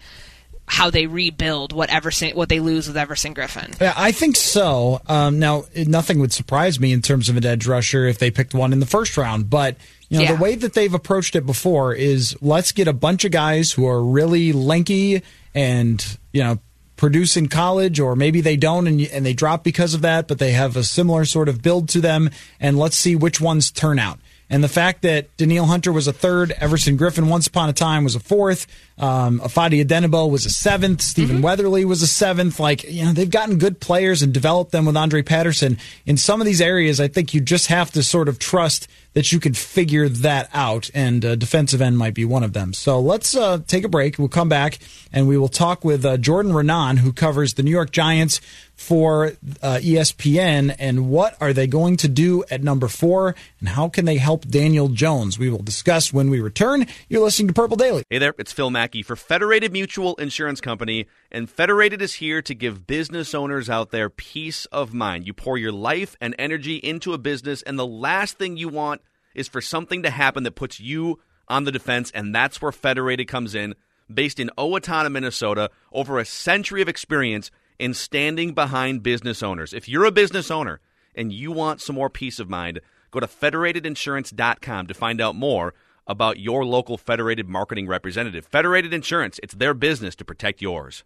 [0.70, 3.80] how they rebuild what Everson, what they lose with Everson Griffen?
[3.80, 5.00] Yeah, I think so.
[5.06, 8.52] Um, now, nothing would surprise me in terms of an edge rusher if they picked
[8.54, 9.48] one in the first round.
[9.48, 9.76] But
[10.10, 10.36] you know, Yeah.
[10.36, 13.86] the way that they've approached it before is let's get a bunch of guys who
[13.86, 15.22] are really lanky
[15.54, 16.58] and you know
[16.96, 20.38] produce in college, or maybe they don't and and they drop because of that, but
[20.38, 22.28] they have a similar sort of build to them,
[22.60, 24.18] and let's see which ones turn out.
[24.50, 28.04] And the fact that Danielle Hunter was a third, Everson Griffen once upon a time
[28.04, 32.58] was a fourth, um, Ifeadi Odenigbo was a seventh, Stephen Weatherly was a seventh.
[32.58, 35.78] Like, you know, they've gotten good players and developed them with Andre Patterson.
[36.06, 39.32] In some of these areas, I think you just have to sort of trust that
[39.32, 42.72] you can figure that out, and uh, defensive end might be one of them.
[42.72, 44.16] So let's uh, take a break.
[44.16, 44.78] We'll come back
[45.12, 48.40] and we will talk with uh, Jordan Raanan, who covers the New York Giants
[48.78, 53.88] for uh, ESPN, and what are they going to do at number four, and how
[53.88, 55.36] can they help Daniel Jones?
[55.36, 56.86] We will discuss when we return.
[57.08, 58.04] You're listening to Purple Daily.
[58.08, 62.54] Hey there, it's Phil Mackey for Federated Mutual Insurance Company, and Federated is here to
[62.54, 65.26] give business owners out there peace of mind.
[65.26, 69.02] You pour your life and energy into a business, and the last thing you want
[69.34, 73.28] is for something to happen that puts you on the defense, and that's where Federated
[73.28, 73.74] comes in.
[74.12, 79.74] Based in Owatonna, Minnesota, over a century of experience in standing behind business owners.
[79.74, 80.80] If you're a business owner
[81.14, 85.74] and you want some more peace of mind, go to federatedinsurance.com to find out more
[86.08, 88.46] about your local Federated marketing representative.
[88.46, 91.04] Federated Insurance, it's their business to protect yours.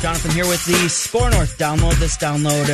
[0.00, 1.98] Jonathan here with the Score North download.
[1.98, 2.70] This download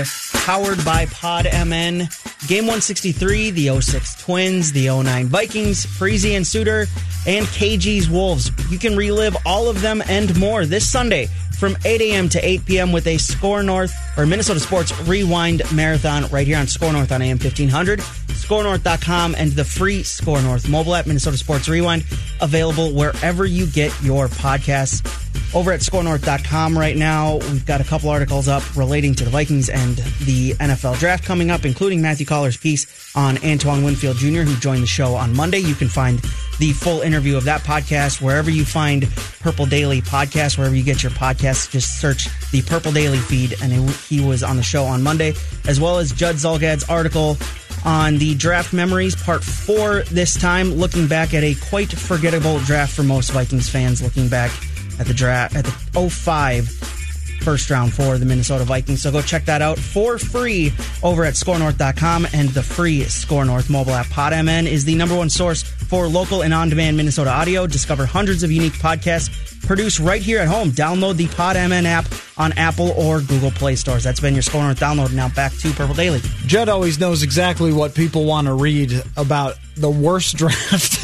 [0.46, 2.08] powered by Pod MN.
[2.46, 6.86] Game 163, the 06 Twins, the 09 Vikings, Freezy and Suter,
[7.26, 8.52] and KG's Wolves.
[8.70, 11.26] You can relive all of them and more this Sunday
[11.58, 12.28] from 8 a.m.
[12.28, 12.92] to 8 p.m.
[12.92, 17.22] with a Score North or Minnesota Sports Rewind Marathon right here on Score North on
[17.22, 22.04] AM 1500, scorenorth.com, and the free Score North mobile app, Minnesota Sports Rewind,
[22.40, 25.25] available wherever you get your podcasts.
[25.54, 29.68] Over at scorenorth.com right now, we've got a couple articles up relating to the Vikings
[29.68, 34.56] and the NFL draft coming up, including Matthew Coller's piece on Antoine Winfield Jr., who
[34.56, 35.58] joined the show on Monday.
[35.58, 36.18] You can find
[36.58, 39.08] the full interview of that podcast wherever you find
[39.40, 41.70] Purple Daily podcast, wherever you get your podcasts.
[41.70, 45.34] Just search the Purple Daily feed, and it, he was on the show on Monday,
[45.66, 47.36] as well as Judd Zulgad's article
[47.84, 52.94] on the draft memories, part four this time, looking back at a quite forgettable draft
[52.94, 54.50] for most Vikings fans, looking back
[54.98, 56.68] at the draft at the 05
[57.46, 59.02] first round for the Minnesota Vikings.
[59.02, 63.70] So go check that out for free over at scorenorth.com and the free Score North
[63.70, 64.06] mobile app.
[64.06, 67.66] PodMN is the number one source for local and on demand Minnesota audio.
[67.68, 69.30] Discover hundreds of unique podcasts
[69.64, 70.70] produced right here at home.
[70.70, 72.06] Download the PodMN app
[72.36, 74.02] on Apple or Google Play stores.
[74.02, 75.12] That's been your Score North download.
[75.12, 76.20] Now back to Purple Daily.
[76.46, 80.95] Judd always knows exactly what people want to read about the worst draft.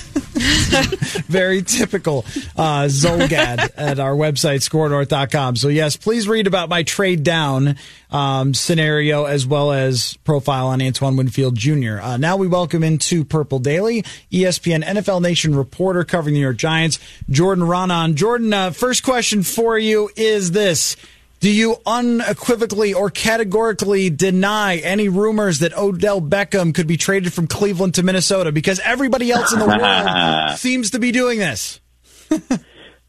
[1.28, 2.24] Very typical
[2.56, 5.56] uh, Zulgad at our website, scorenorth.com.
[5.56, 7.76] So, yes, please read about my trade down
[8.10, 12.00] um, scenario as well as profile on Antoine Winfield Jr.
[12.00, 16.56] Uh, now we welcome into Purple Daily, ESPN NFL Nation reporter covering the New York
[16.56, 16.98] Giants,
[17.30, 18.14] Jordan Raanan.
[18.14, 20.96] Jordan, uh, first question for you is this.
[21.42, 27.48] Do you unequivocally or categorically deny any rumors that Odell Beckham could be traded from
[27.48, 28.52] Cleveland to Minnesota?
[28.52, 31.80] Because everybody else in the world seems to be doing this.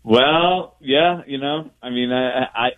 [0.02, 2.70] Well, yeah, you know, I mean, I, I,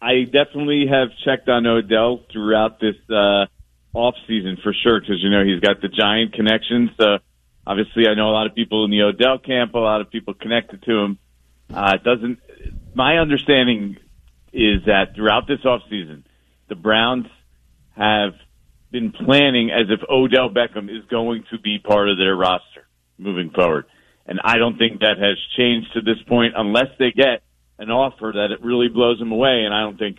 [0.00, 3.46] I definitely have checked on Odell throughout this uh,
[3.92, 6.90] off season for sure because you know he's got the giant connections.
[6.96, 7.18] So
[7.66, 10.34] obviously, I know a lot of people in the Odell camp, a lot of people
[10.34, 11.18] connected to him.
[11.68, 12.38] Uh, it doesn't.
[12.94, 13.96] My understanding
[14.52, 16.24] is that throughout this offseason,
[16.68, 17.26] the Browns
[17.96, 18.32] have
[18.90, 22.86] been planning as if Odell Beckham is going to be part of their roster
[23.18, 23.84] moving forward.
[24.26, 27.42] And I don't think that has changed to this point unless they get
[27.78, 29.62] an offer that it really blows them away.
[29.64, 30.18] And I don't think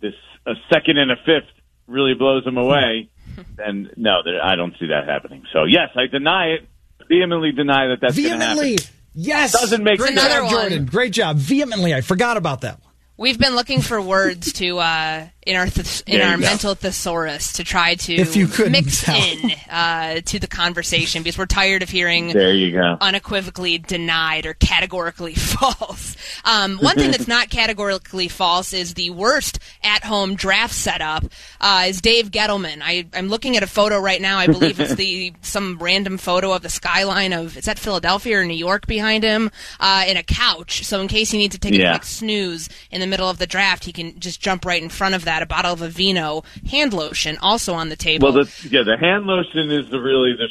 [0.00, 0.14] this
[0.46, 1.50] a second and a fifth
[1.86, 3.10] really blows them away.
[3.58, 5.44] and no, I don't see that happening.
[5.52, 6.68] So yes, I deny it.
[7.08, 8.56] Vehemently deny that that's going to happen.
[8.56, 8.78] Vehemently,
[9.14, 9.52] yes.
[9.52, 10.20] Doesn't make Great sense.
[10.20, 10.68] Another job, one.
[10.68, 10.86] Jordan.
[10.86, 11.36] Great job.
[11.38, 12.89] Vehemently, I forgot about that one.
[13.20, 16.42] We've been looking for words to uh, in our th- in our go.
[16.42, 19.16] mental thesaurus to try to If you mix tell.
[19.16, 22.98] in uh, to the conversation because we're tired of hearing There you go.
[23.00, 26.14] unequivocally denied or categorically false.
[26.44, 31.24] Um, one thing that's not categorically false is the worst at-home draft setup
[31.60, 32.80] uh, is Dave Gettleman.
[32.82, 34.36] I, I'm looking at a photo right now.
[34.38, 38.44] I believe it's the some random photo of the skyline of is that Philadelphia or
[38.44, 39.50] New York behind him
[39.80, 40.84] uh, in a couch.
[40.84, 43.46] So in case he needs to take a quick snooze in the middle of the
[43.46, 45.29] draft, he can just jump right in front of that.
[45.42, 48.32] A bottle of Aveeno hand lotion also on the table.
[48.32, 50.48] Well, the, yeah, the hand lotion is the really the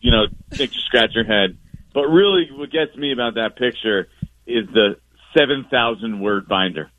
[0.00, 1.58] you know makes you scratch your head.
[1.92, 4.08] But really, what gets me about that picture
[4.46, 4.96] is the
[5.36, 6.90] seven thousand word binder.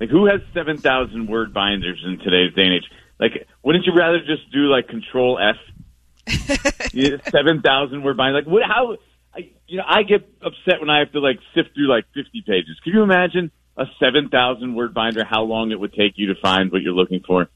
[0.00, 2.90] Like, who has seven thousand word binders in today's day and age?
[3.18, 5.56] Like, wouldn't you rather just do like Control F?
[7.30, 8.40] Seven thousand word binder.
[8.40, 8.62] Like, what?
[8.62, 8.96] How?
[9.34, 12.42] I, you know, I get upset when I have to like sift through like fifty
[12.46, 12.78] pages.
[12.82, 15.24] Can you imagine a seven thousand word binder?
[15.24, 17.48] How long it would take you to find what you're looking for?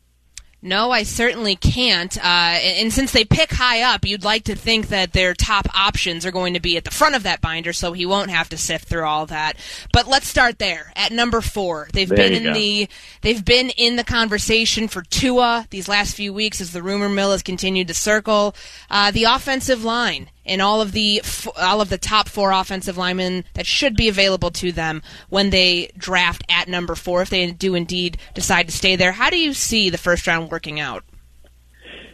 [0.62, 2.14] No, I certainly can't.
[2.18, 5.66] Uh, and, and since they pick high up, you'd like to think that their top
[5.74, 8.50] options are going to be at the front of that binder, so he won't have
[8.50, 9.54] to sift through all that.
[9.90, 11.88] But let's start there at number four.
[11.94, 12.52] They've There been in go.
[12.52, 12.88] the
[13.22, 17.32] they've been in the conversation for Tua these last few weeks as the rumor mill
[17.32, 18.54] has continued to circle.
[18.90, 21.22] Uh, the offensive line and all of the
[21.56, 25.90] all of the top four offensive linemen that should be available to them when they
[25.96, 29.12] draft at number four, if they do indeed decide to stay there.
[29.12, 31.04] How do you see the first round working out?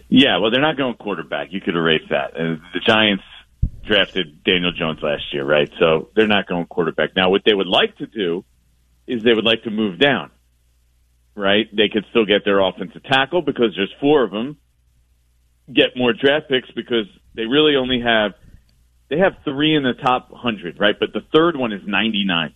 [0.09, 1.49] Yeah, well, they're not going quarterback.
[1.51, 2.35] You could erase that.
[2.37, 3.25] Uh, the Giants
[3.85, 5.71] drafted Daniel Jones last year, right?
[5.81, 7.17] So they're not going quarterback.
[7.17, 8.45] Now, what they would like to do
[9.07, 10.31] is they would like to move down,
[11.35, 11.75] right?
[11.75, 14.59] They could still get their offensive tackle because there's four of them.
[15.73, 18.33] Get more draft picks because they really only have
[19.09, 20.97] they have three in the top hundred, right?
[20.99, 22.55] But the third one is ninety nine.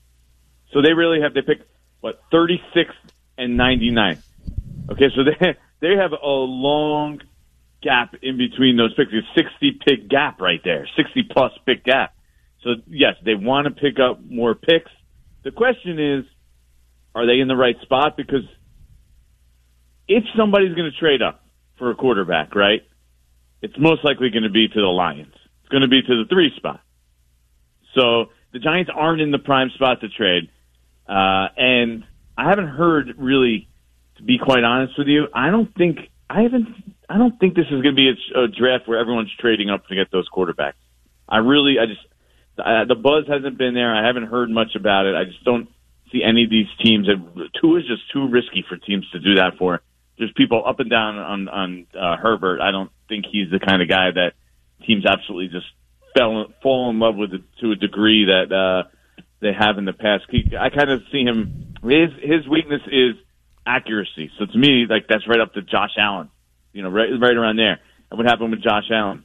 [0.72, 1.58] So they really have they pick
[2.00, 2.90] what thirty six
[3.38, 4.22] and ninety nine.
[4.90, 7.20] Okay, so they they have a long
[7.82, 9.10] gap in between those picks.
[9.12, 12.14] It's sixty pick gap right there, sixty plus pick gap.
[12.62, 14.90] So yes, they want to pick up more picks.
[15.44, 16.24] The question is,
[17.14, 18.16] are they in the right spot?
[18.16, 18.44] Because
[20.08, 21.42] if somebody's going to trade up
[21.78, 22.82] for a quarterback, right,
[23.62, 25.34] it's most likely going to be to the Lions.
[25.60, 26.80] It's going to be to the three spot.
[27.94, 30.50] So the Giants aren't in the prime spot to trade,
[31.08, 32.04] uh, and
[32.36, 33.68] I haven't heard really
[34.20, 36.68] to be quite honest with you, I don't think I haven't.
[37.08, 39.86] I don't think this is going to be a, a draft where everyone's trading up
[39.88, 40.74] to get those quarterbacks.
[41.28, 42.00] I really, I just
[42.58, 43.94] uh, the buzz hasn't been there.
[43.94, 45.16] I haven't heard much about it.
[45.16, 45.68] I just don't
[46.12, 47.08] see any of these teams.
[47.60, 49.80] Two is just too risky for teams to do that for.
[50.20, 52.60] There's people up and down on on uh, Herbert.
[52.60, 54.32] I don't think he's the kind of guy that
[54.86, 55.66] teams absolutely just
[56.14, 58.88] fell fall in love with it to a degree that uh,
[59.40, 60.24] they have in the past.
[60.28, 61.74] He, I kind of see him.
[61.82, 63.16] His his weakness is
[63.66, 64.30] accuracy.
[64.38, 66.28] So to me, like that's right up to Josh Allen.
[66.74, 67.80] You know, right right around there.
[68.10, 69.24] And what happened with Josh Allen?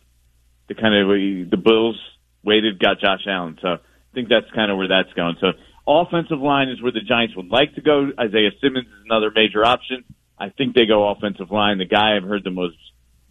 [0.69, 1.09] The kind of
[1.51, 1.99] the Bills
[2.41, 3.57] waited, got Josh Allen.
[3.61, 3.77] So I
[4.13, 5.35] think that's kind of where that's going.
[5.41, 5.51] So
[5.87, 8.09] Offensive line is where the Giants would like to go.
[8.19, 10.03] Isaiah Simmons is another major option.
[10.37, 11.77] I think they go offensive line.
[11.77, 12.77] The guy I've heard the most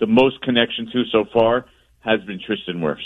[0.00, 1.66] the most connection to so far
[2.00, 2.98] has been Tristan Wirfs.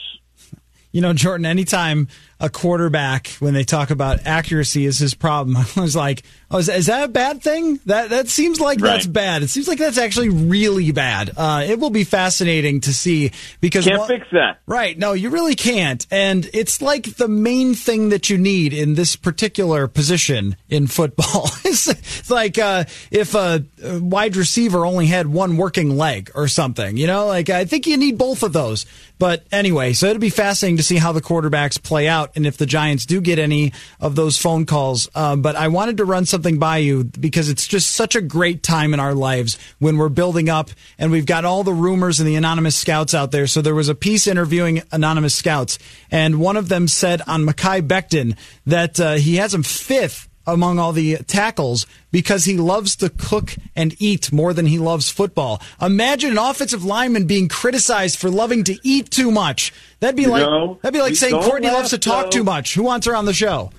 [0.90, 2.08] You know, Jordan, anytime
[2.40, 6.68] a quarterback, when they talk about accuracy is his problem, I was like, oh, is,
[6.68, 7.80] is that a bad thing?
[7.86, 8.92] That that seems like right.
[8.92, 9.42] that's bad.
[9.42, 11.32] It seems like that's actually really bad.
[11.36, 14.60] Uh, it will be fascinating to see because can't fix that.
[14.66, 14.96] Right?
[14.96, 16.06] No, you really can't.
[16.10, 21.48] And it's like the main thing that you need in this particular position in football.
[21.64, 26.96] it's, like uh, if a wide receiver only had one working leg or something.
[26.96, 28.86] You know, like I think you need both of those.
[29.18, 32.56] But anyway, so it'll be fascinating to see how the quarterbacks play out and if
[32.56, 35.08] the Giants do get any of those phone calls.
[35.14, 38.62] Uh, but I wanted to run something by you because it's just such a great
[38.62, 42.28] time in our lives when we're building up and we've got all the rumors and
[42.28, 43.46] the anonymous scouts out there.
[43.46, 45.78] So there was a piece interviewing anonymous scouts,
[46.10, 50.78] and one of them said on Mekhi Becton that uh, he has him fifth among
[50.78, 55.62] all the tackles because he loves to cook and eat more than he loves football.
[55.80, 59.72] Imagine an offensive lineman being criticized for loving to eat too much.
[60.00, 60.46] That'd be like
[60.82, 62.30] that'd be like saying Courtney loves to talk though.
[62.30, 62.74] too much.
[62.74, 63.70] Who wants her on the show?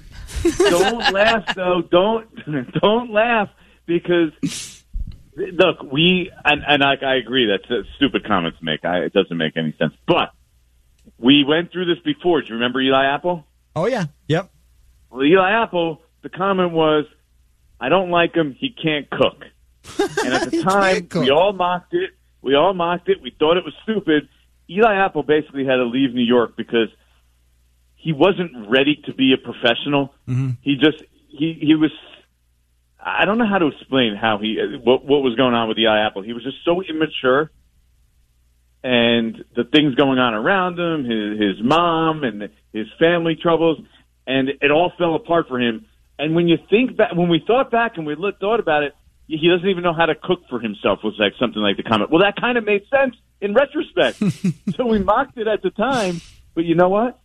[0.57, 1.81] don't laugh though.
[1.81, 2.27] Don't
[2.81, 3.49] don't laugh
[3.85, 4.31] because
[5.35, 8.85] look, we and, and I, I agree that's a stupid comment to make.
[8.85, 9.93] I, it doesn't make any sense.
[10.07, 10.31] But
[11.17, 12.41] we went through this before.
[12.41, 13.45] Do you remember Eli Apple?
[13.75, 14.05] Oh yeah.
[14.27, 14.51] Yep.
[15.09, 17.05] Well, Eli Apple the comment was,
[17.79, 18.55] I don't like him.
[18.57, 19.45] He can't cook.
[20.23, 22.11] And at the time, we all mocked it.
[22.41, 23.21] We all mocked it.
[23.21, 24.27] We thought it was stupid.
[24.69, 26.89] Eli Apple basically had to leave New York because
[27.95, 30.13] he wasn't ready to be a professional.
[30.27, 30.51] Mm-hmm.
[30.61, 31.91] He just he he was.
[32.99, 36.05] I don't know how to explain how he what what was going on with Eli
[36.05, 36.21] Apple.
[36.21, 37.51] He was just so immature,
[38.83, 43.79] and the things going on around him, his his mom and his family troubles,
[44.27, 45.85] and it all fell apart for him.
[46.19, 48.93] And when you think back, when we thought back and we thought about it,
[49.27, 50.99] he doesn't even know how to cook for himself.
[51.03, 52.11] Was like something like the comment.
[52.11, 54.17] Well, that kind of made sense in retrospect.
[54.75, 56.19] so we mocked it at the time,
[56.53, 57.19] but you know what?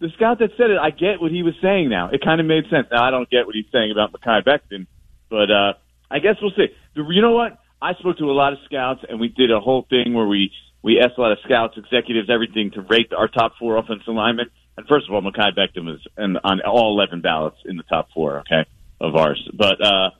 [0.00, 2.10] The scout that said it, I get what he was saying now.
[2.10, 2.88] It kind of made sense.
[2.92, 4.86] Now I don't get what he's saying about Mekhi Becton,
[5.30, 5.72] but uh,
[6.10, 6.68] I guess we'll see.
[6.94, 7.58] You know what?
[7.80, 10.52] I spoke to a lot of scouts, and we did a whole thing where we
[10.82, 14.50] we asked a lot of scouts, executives, everything to rate our top four offensive linemen.
[14.76, 18.08] And first of all, Mekhi Becton is in, on all 11 ballots in the top
[18.12, 18.68] four, okay,
[19.00, 19.48] of ours.
[19.54, 20.10] But uh,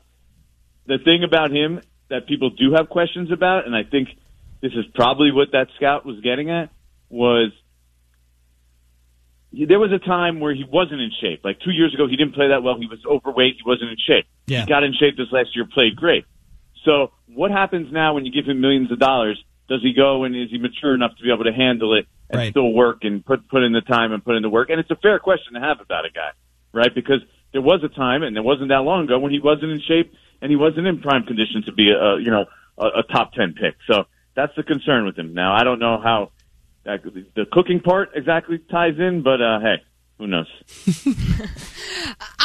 [0.87, 4.09] the thing about him that people do have questions about, and I think
[4.63, 6.71] this is probably what that scout was getting at,
[7.09, 7.53] was
[9.53, 11.41] there was a time where he wasn't in shape.
[11.45, 12.77] Like two years ago, he didn't play that well.
[12.79, 13.57] He was overweight.
[13.57, 14.27] He wasn't in shape.
[14.47, 14.63] Yeah.
[14.63, 16.25] He got in shape this last year, played great.
[16.85, 19.43] So what happens now when you give him millions of dollars?
[19.69, 22.39] Does he go and is he mature enough to be able to handle it and
[22.39, 22.51] right.
[22.53, 24.71] still work and put put in the time and put in the work.
[24.71, 26.31] And it's a fair question to have about a guy,
[26.73, 26.95] right?
[26.95, 27.21] Because
[27.53, 30.13] there was a time, and it wasn't that long ago, when he wasn't in shape
[30.43, 32.47] and he wasn't in prime condition to be a you know
[32.79, 33.77] a, a top ten pick.
[33.91, 34.05] So
[34.35, 35.35] that's the concern with him.
[35.35, 36.33] Now I don't know how
[36.85, 39.83] that, the cooking part exactly ties in, but uh, hey,
[40.19, 40.49] who knows?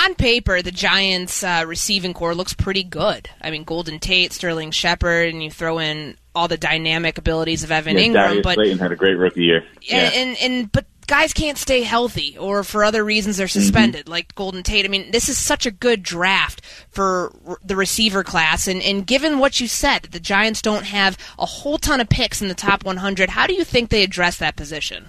[0.05, 3.29] On paper, the Giants' uh, receiving corps looks pretty good.
[3.41, 7.71] I mean, Golden Tate, Sterling Shepard, and you throw in all the dynamic abilities of
[7.71, 8.13] Evan yeah, Engram.
[8.13, 9.63] Darius but Slayton had a great rookie year.
[9.81, 14.01] Yeah, and, and, and but guys can't stay healthy, or for other reasons they're suspended,
[14.01, 14.11] mm-hmm.
[14.11, 14.85] like Golden Tate.
[14.85, 19.39] I mean, this is such a good draft for the receiver class, and and given
[19.39, 22.83] what you said, the Giants don't have a whole ton of picks in the top
[22.83, 23.29] 100.
[23.29, 25.07] How do you think they address that position?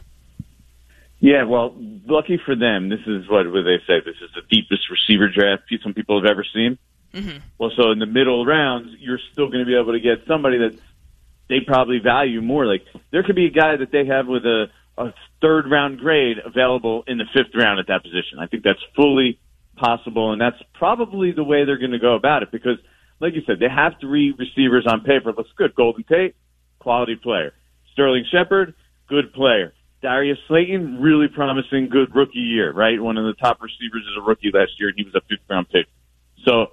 [1.22, 4.00] Yeah, well, lucky for them, this is what, what they say.
[4.04, 6.78] This is the deepest receiver draft some people have ever seen.
[7.14, 7.38] Mm-hmm.
[7.58, 10.58] Well, so in the middle rounds, you're still going to be able to get somebody
[10.58, 10.76] that
[11.48, 12.66] they probably value more.
[12.66, 14.66] Like there could be a guy that they have with a,
[14.98, 18.40] a third round grade available in the fifth round at that position.
[18.40, 19.38] I think that's fully
[19.76, 22.78] possible, and that's probably the way they're going to go about it because,
[23.20, 25.32] like you said, they have three receivers on paper.
[25.32, 25.72] Looks good.
[25.76, 26.34] Golden Tate,
[26.80, 27.52] quality player.
[27.92, 28.74] Sterling Shepard,
[29.08, 29.72] good player.
[30.02, 33.00] Darius Slayton, really promising, good rookie year, right?
[33.00, 35.48] One of the top receivers as a rookie last year, and he was a fifth
[35.48, 35.86] round pick.
[36.44, 36.72] So,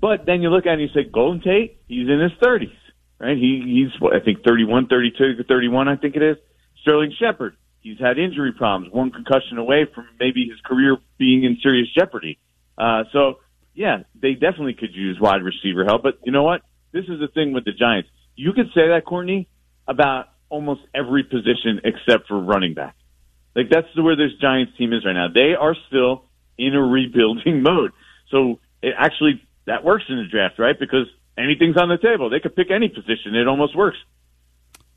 [0.00, 2.72] but then you look at it and you say, Golden Tate, he's in his 30s
[3.18, 3.36] right?
[3.36, 6.36] He he's what, I think 31, 32, 31, I think it is.
[6.82, 11.58] Sterling Shepard, he's had injury problems, one concussion away from maybe his career being in
[11.62, 12.38] serious jeopardy.
[12.76, 13.40] Uh, so
[13.74, 16.02] yeah, they definitely could use wide receiver help.
[16.02, 16.62] But you know what?
[16.92, 18.08] This is the thing with the Giants.
[18.34, 19.48] You could say that, Courtney,
[19.86, 22.94] about almost every position except for running back.
[23.54, 25.28] Like that's where this Giants team is right now.
[25.32, 26.24] They are still
[26.56, 27.92] in a rebuilding mode.
[28.30, 30.78] So it actually that works in the draft, right?
[30.78, 32.30] Because anything's on the table.
[32.30, 33.34] They could pick any position.
[33.34, 33.98] It almost works.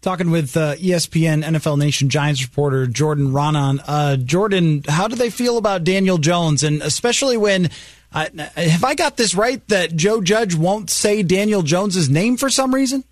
[0.02, 3.84] Talking with uh, ESPN NFL Nation Giants reporter Jordan Raanan.
[3.88, 7.70] Uh, Jordan, how do they feel about Daniel Jones, and especially when
[8.12, 8.26] uh,
[8.56, 12.74] have I got this right that Joe Judge won't say Daniel Jones's name for some
[12.74, 13.04] reason?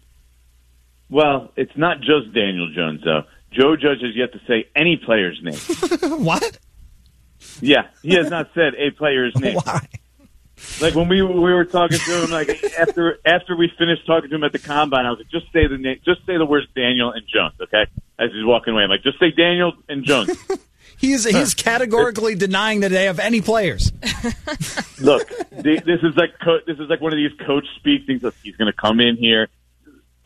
[1.10, 3.24] Well, it's not just Daniel Jones though.
[3.52, 5.58] Joe Judge has yet to say any player's name.
[6.24, 6.60] what?
[7.62, 9.56] Yeah, he has not said a player's name.
[9.56, 9.88] Why?
[10.82, 14.36] Like when we we were talking to him, like after after we finished talking to
[14.36, 16.68] him at the combine, I was like, just say the name, just say the words
[16.76, 17.90] Daniel and Jones, okay?
[18.20, 20.38] As he's walking away, I'm like, just say Daniel and Jones.
[21.00, 23.90] He is he's categorically denying that they have any players.
[25.00, 25.30] Look,
[25.64, 28.22] th- this is like co- this is like one of these coach speak things.
[28.22, 29.48] That he's going to come in here.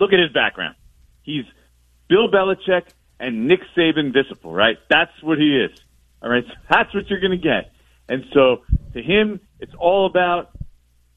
[0.03, 0.75] Look at his background.
[1.21, 1.45] He's
[2.09, 2.83] Bill Belichick
[3.21, 4.75] and Nick Saban disciple, right?
[4.89, 5.79] That's what he is.
[6.21, 7.71] All right, so that's what you're going to get.
[8.09, 10.49] And so to him, it's all about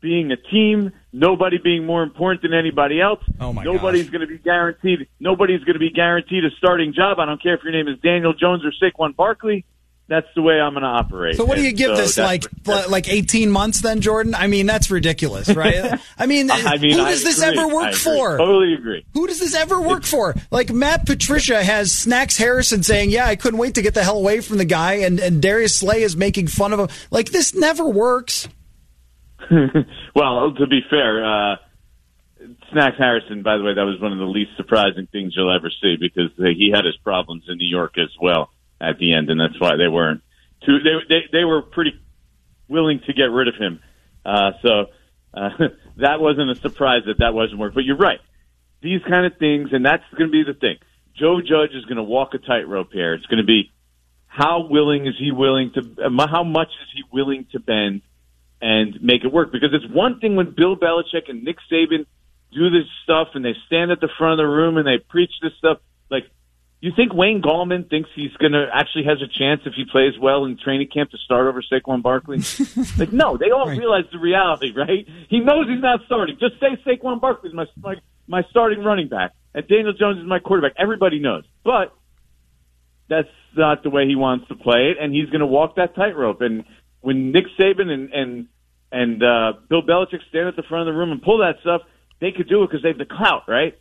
[0.00, 0.92] being a team.
[1.12, 3.18] Nobody being more important than anybody else.
[3.40, 5.08] Oh my Nobody's going to be guaranteed.
[5.18, 7.18] Nobody's going to be guaranteed a starting job.
[7.18, 9.64] I don't care if your name is Daniel Jones or Saquon Barkley.
[10.08, 11.34] That's the way I'm going to operate.
[11.34, 14.36] So what do you give so this that's- like like 18 months then Jordan?
[14.36, 16.00] I mean that's ridiculous, right?
[16.18, 17.58] I mean, I mean, who I does this agree.
[17.58, 18.38] ever work for?
[18.38, 19.04] Totally agree.
[19.14, 20.36] Who does this ever work for?
[20.52, 24.18] Like Matt Patricia has Snacks Harrison saying, "Yeah, I couldn't wait to get the hell
[24.18, 26.88] away from the guy," and, and Darius Slay is making fun of him.
[27.10, 28.48] Like this never works.
[30.14, 31.56] well, to be fair, uh,
[32.70, 35.70] Snacks Harrison, by the way, that was one of the least surprising things you'll ever
[35.82, 38.50] see because he had his problems in New York as well
[38.80, 40.22] at the end, and that's why they weren't
[40.64, 40.78] too.
[40.80, 41.92] They they, they were pretty
[42.68, 43.80] willing to get rid of him.
[44.24, 44.86] Uh, so
[45.34, 45.50] uh,
[45.96, 47.74] that wasn't a surprise that that wasn't work.
[47.74, 48.20] But you're right.
[48.82, 50.76] These kind of things, and that's going to be the thing.
[51.18, 53.14] Joe Judge is going to walk a tightrope here.
[53.14, 53.72] It's going to be
[54.36, 58.02] how willing is he willing to, uh, how much is he willing to bend
[58.60, 59.50] and make it work?
[59.50, 62.04] Because it's one thing when Bill Belichick and Nick Saban
[62.52, 65.32] do this stuff and they stand at the front of the room and they preach
[65.40, 65.78] this stuff.
[66.10, 66.24] Like,
[66.80, 70.12] you think Wayne Gallman thinks he's going to actually has a chance if he plays
[70.20, 72.38] well in training camp to start over Saquon Barkley?
[72.98, 75.08] like, no, they all realize the reality, right?
[75.28, 76.36] He knows he's not starting.
[76.38, 77.94] Just say Saquon Barkley is my, my,
[78.26, 80.74] my starting running back and Daniel Jones is my quarterback.
[80.78, 81.44] Everybody knows.
[81.64, 81.96] But
[83.08, 85.96] that's not the way he wants to play it, and he's going to walk that
[85.96, 86.42] tightrope.
[86.42, 86.64] And
[87.00, 88.46] when Nick Saban and and
[88.92, 91.80] and uh, Bill Belichick stand at the front of the room and pull that stuff,
[92.20, 93.78] they could do it because they have the clout, right?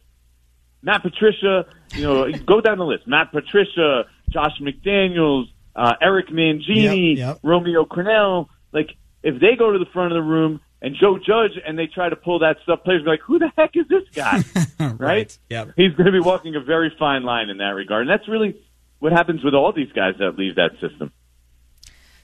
[0.81, 1.65] Matt Patricia,
[1.95, 3.07] you know, go down the list.
[3.07, 7.39] Matt Patricia, Josh McDaniels, uh, Eric Mangini, Yep, yep.
[7.43, 8.47] Romeo Crennel.
[8.71, 11.87] Like, if they go to the front of the room and Joe Judge and they
[11.87, 14.43] try to pull that stuff, players are like, who the heck is this guy?
[14.97, 15.37] right?
[15.49, 15.71] Yep.
[15.75, 18.01] He's going to be walking a very fine line in that regard.
[18.01, 18.55] And that's really
[18.99, 21.11] what happens with all these guys that leave that system.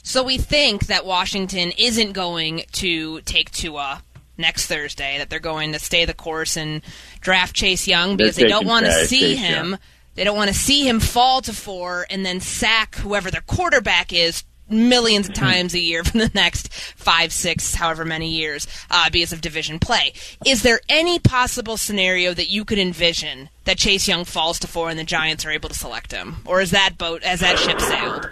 [0.03, 4.01] So we think that Washington isn't going to take Tua
[4.38, 6.82] next Thursday, that they're going to stay the course and
[7.19, 9.43] draft Chase Young because they don't want to Chase see Young.
[9.43, 9.77] him.
[10.15, 14.11] They don't want to see him fall to four and then sack whoever their quarterback
[14.11, 19.09] is millions of times a year for the next five, six, however many years uh,
[19.09, 20.13] because of division play.
[20.45, 24.89] Is there any possible scenario that you could envision that Chase Young falls to four
[24.89, 27.79] and the Giants are able to select him, or is that boat has that ship
[27.79, 28.29] sailed?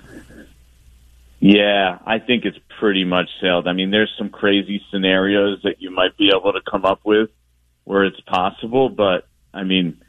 [1.40, 3.68] Yeah, I think it's pretty much sailed.
[3.68, 7.30] I mean, there's some crazy scenarios that you might be able to come up with
[7.86, 10.02] where it's possible, but I mean,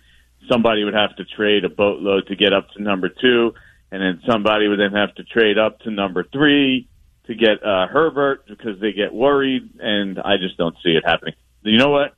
[0.51, 3.55] somebody would have to trade a boatload to get up to number two,
[3.93, 6.89] and then somebody would then have to trade up to number three
[7.27, 11.35] to get uh, Herbert because they get worried, and I just don't see it happening.
[11.63, 12.15] You know what?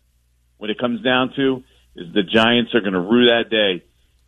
[0.56, 1.62] What it comes down to
[1.96, 3.84] is the Giants are going to rue that day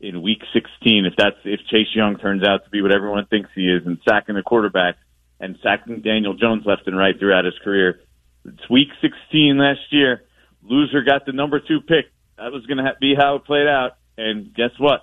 [0.06, 3.50] in week 16 if that's if Chase Young turns out to be what everyone thinks
[3.54, 4.96] he is and sacking the quarterback
[5.40, 8.00] and sacking Daniel Jones left and right throughout his career.
[8.44, 10.22] It's week 16 last year.
[10.62, 12.06] Loser got the number 2 pick.
[12.38, 15.00] That was going to ha- be how it played out and guess what?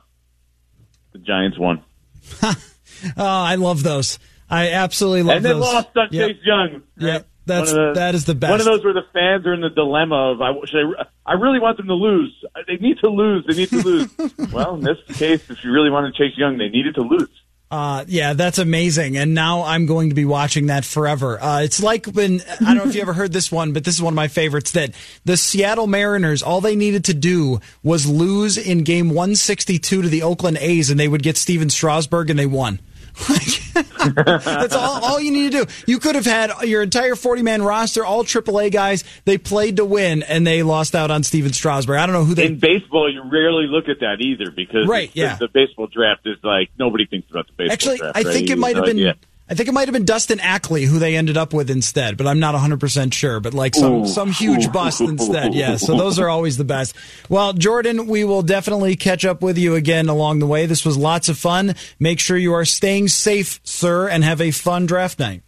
[1.13, 1.83] The Giants won.
[3.17, 4.19] Oh, I love those.
[4.47, 5.61] I absolutely love and they those.
[5.61, 6.27] lost on Yep.
[6.29, 6.83] Chase Young.
[6.99, 7.27] Yep.
[7.45, 8.51] That's the- that is the best.
[8.51, 11.33] One of those where the fans are in the dilemma of I should I, I
[11.33, 12.33] really want them to lose.
[12.67, 13.45] They need to lose.
[13.47, 14.09] They need to lose.
[14.53, 17.29] well, in this case, if you really want to chase Young, they needed to lose.
[17.71, 19.15] Uh, yeah, that's amazing.
[19.15, 21.41] And now I'm going to be watching that forever.
[21.41, 23.95] Uh, it's like when, I don't know if you ever heard this one, but this
[23.95, 28.05] is one of my favorites that the Seattle Mariners, all they needed to do was
[28.05, 32.37] lose in game 162 to the Oakland A's and they would get Stephen Strasburg and
[32.37, 32.81] they won.
[34.15, 35.71] That's all, all you need to do.
[35.87, 39.03] You could have had your entire 40 man roster, all AAA guys.
[39.25, 41.97] They played to win and they lost out on Stephen Strasburg.
[41.97, 42.45] I don't know who they.
[42.47, 45.35] In baseball, you rarely look at that either because Right, the, yeah.
[45.35, 48.17] the baseball draft is like nobody thinks about the baseball Actually, draft.
[48.17, 48.33] I right?
[48.33, 48.97] think it might have been.
[48.97, 49.13] yeah.
[49.51, 52.25] I think it might have been Dustin Ackley who they ended up with instead, but
[52.25, 53.41] I'm not 100% sure.
[53.41, 54.07] But like some, Ooh.
[54.07, 55.53] some huge bust instead.
[55.53, 55.75] Yeah.
[55.75, 56.95] So those are always the best.
[57.27, 60.67] Well, Jordan, we will definitely catch up with you again along the way.
[60.67, 61.75] This was lots of fun.
[61.99, 65.43] Make sure you are staying safe, sir, and have a fun draft night.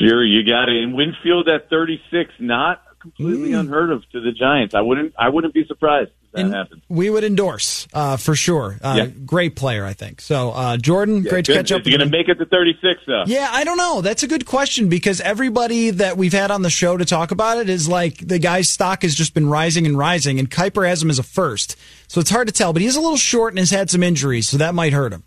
[0.00, 0.82] Sure, you got it.
[0.82, 3.60] And Winfield at 36, not completely Mm.
[3.60, 4.74] unheard of to the Giants.
[4.74, 5.14] I wouldn't.
[5.18, 6.82] I wouldn't be surprised if that And happened.
[6.88, 8.78] we would endorse uh, for sure.
[8.82, 9.06] Uh, Yeah.
[9.26, 10.20] Great player, I think.
[10.20, 11.80] So, uh, Jordan, great to catch up.
[11.80, 13.24] Is going to make it to 36 though?
[13.26, 14.00] Yeah, I don't know.
[14.00, 17.58] That's a good question because everybody that we've had on the show to talk about
[17.58, 21.02] it is like the guy's stock has just been rising and rising, and Kiper has
[21.02, 21.76] him as a first.
[22.06, 24.48] So it's hard to tell, but he's a little short and has had some injuries,
[24.48, 25.24] so that might hurt him.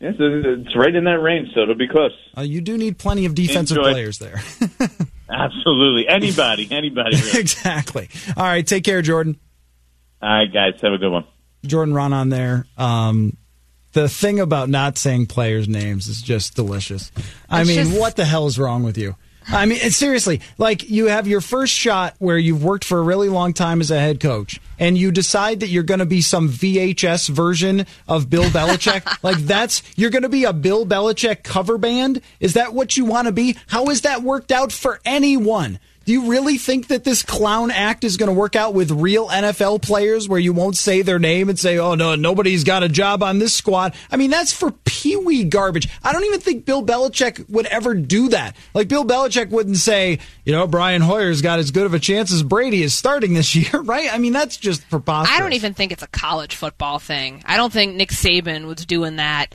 [0.00, 2.10] Yeah, it's right in that range, so it'll be close.
[2.36, 3.92] Uh, you do need plenty of defensive Enjoy.
[3.92, 4.40] players there.
[5.32, 7.16] Absolutely, anybody, anybody.
[7.16, 7.40] Really.
[7.40, 8.08] exactly.
[8.36, 9.38] All right, take care, Jordan.
[10.20, 11.24] All right, guys, have a good one.
[11.64, 12.66] Jordan Raanan there.
[12.76, 13.36] Um,
[13.92, 17.10] the thing about not saying players' names is just delicious.
[17.48, 19.16] I It's mean, just- what the hell is wrong with you?
[19.48, 23.02] I mean, it's seriously, like you have your first shot where you've worked for a
[23.02, 26.20] really long time as a head coach, and you decide that you're going to be
[26.20, 29.22] some VHS version of Bill Belichick.
[29.22, 32.20] like that's you're going to be a Bill Belichick cover band.
[32.40, 33.56] Is that what you want to be?
[33.68, 35.78] How has that worked out for anyone?
[36.04, 39.28] Do you really think that this clown act is going to work out with real
[39.28, 42.88] NFL players where you won't say their name and say, oh, no, nobody's got a
[42.88, 43.94] job on this squad?
[44.10, 45.88] I mean, that's for peewee garbage.
[46.02, 48.56] I don't even think Bill Belichick would ever do that.
[48.74, 52.32] Like, Bill Belichick wouldn't say, you know, Brian Hoyer's got as good of a chance
[52.32, 54.12] as Brady is starting this year, right?
[54.12, 55.36] I mean, that's just preposterous.
[55.36, 57.42] I don't even think it's a college football thing.
[57.46, 59.54] I don't think Nick Saban was doing that.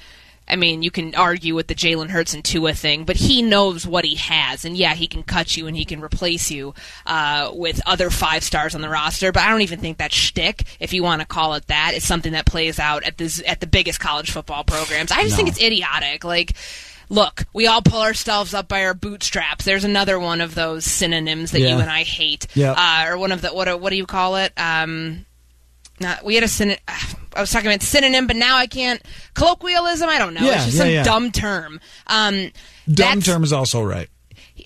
[0.50, 3.86] I mean, you can argue with the Jalen Hurts and Tua thing, but he knows
[3.86, 6.74] what he has, and yeah, he can cut you and he can replace you
[7.06, 9.32] uh, with other five stars on the roster.
[9.32, 12.06] But I don't even think that shtick, if you want to call it that, is
[12.08, 15.12] something that plays out at this at the biggest college football programs.
[15.12, 16.24] I just think it's idiotic.
[16.24, 16.54] Like.
[17.10, 19.64] Look, we all pull ourselves up by our bootstraps.
[19.64, 22.74] There's another one of those synonyms that you and I hate, Yeah.
[22.74, 23.80] uh, or one of the what?
[23.80, 24.52] What do you call it?
[24.58, 25.26] Um,
[26.00, 26.80] not we had a synonym.
[27.36, 29.02] I was talking about synonym, but now I can't.
[29.34, 30.10] Colloquialism.
[30.10, 30.41] I don't know.
[30.41, 31.04] Yeah, it's just yeah, some yeah.
[31.04, 31.80] dumb term.
[32.08, 32.52] Um,
[32.91, 34.10] Dumb term is also right.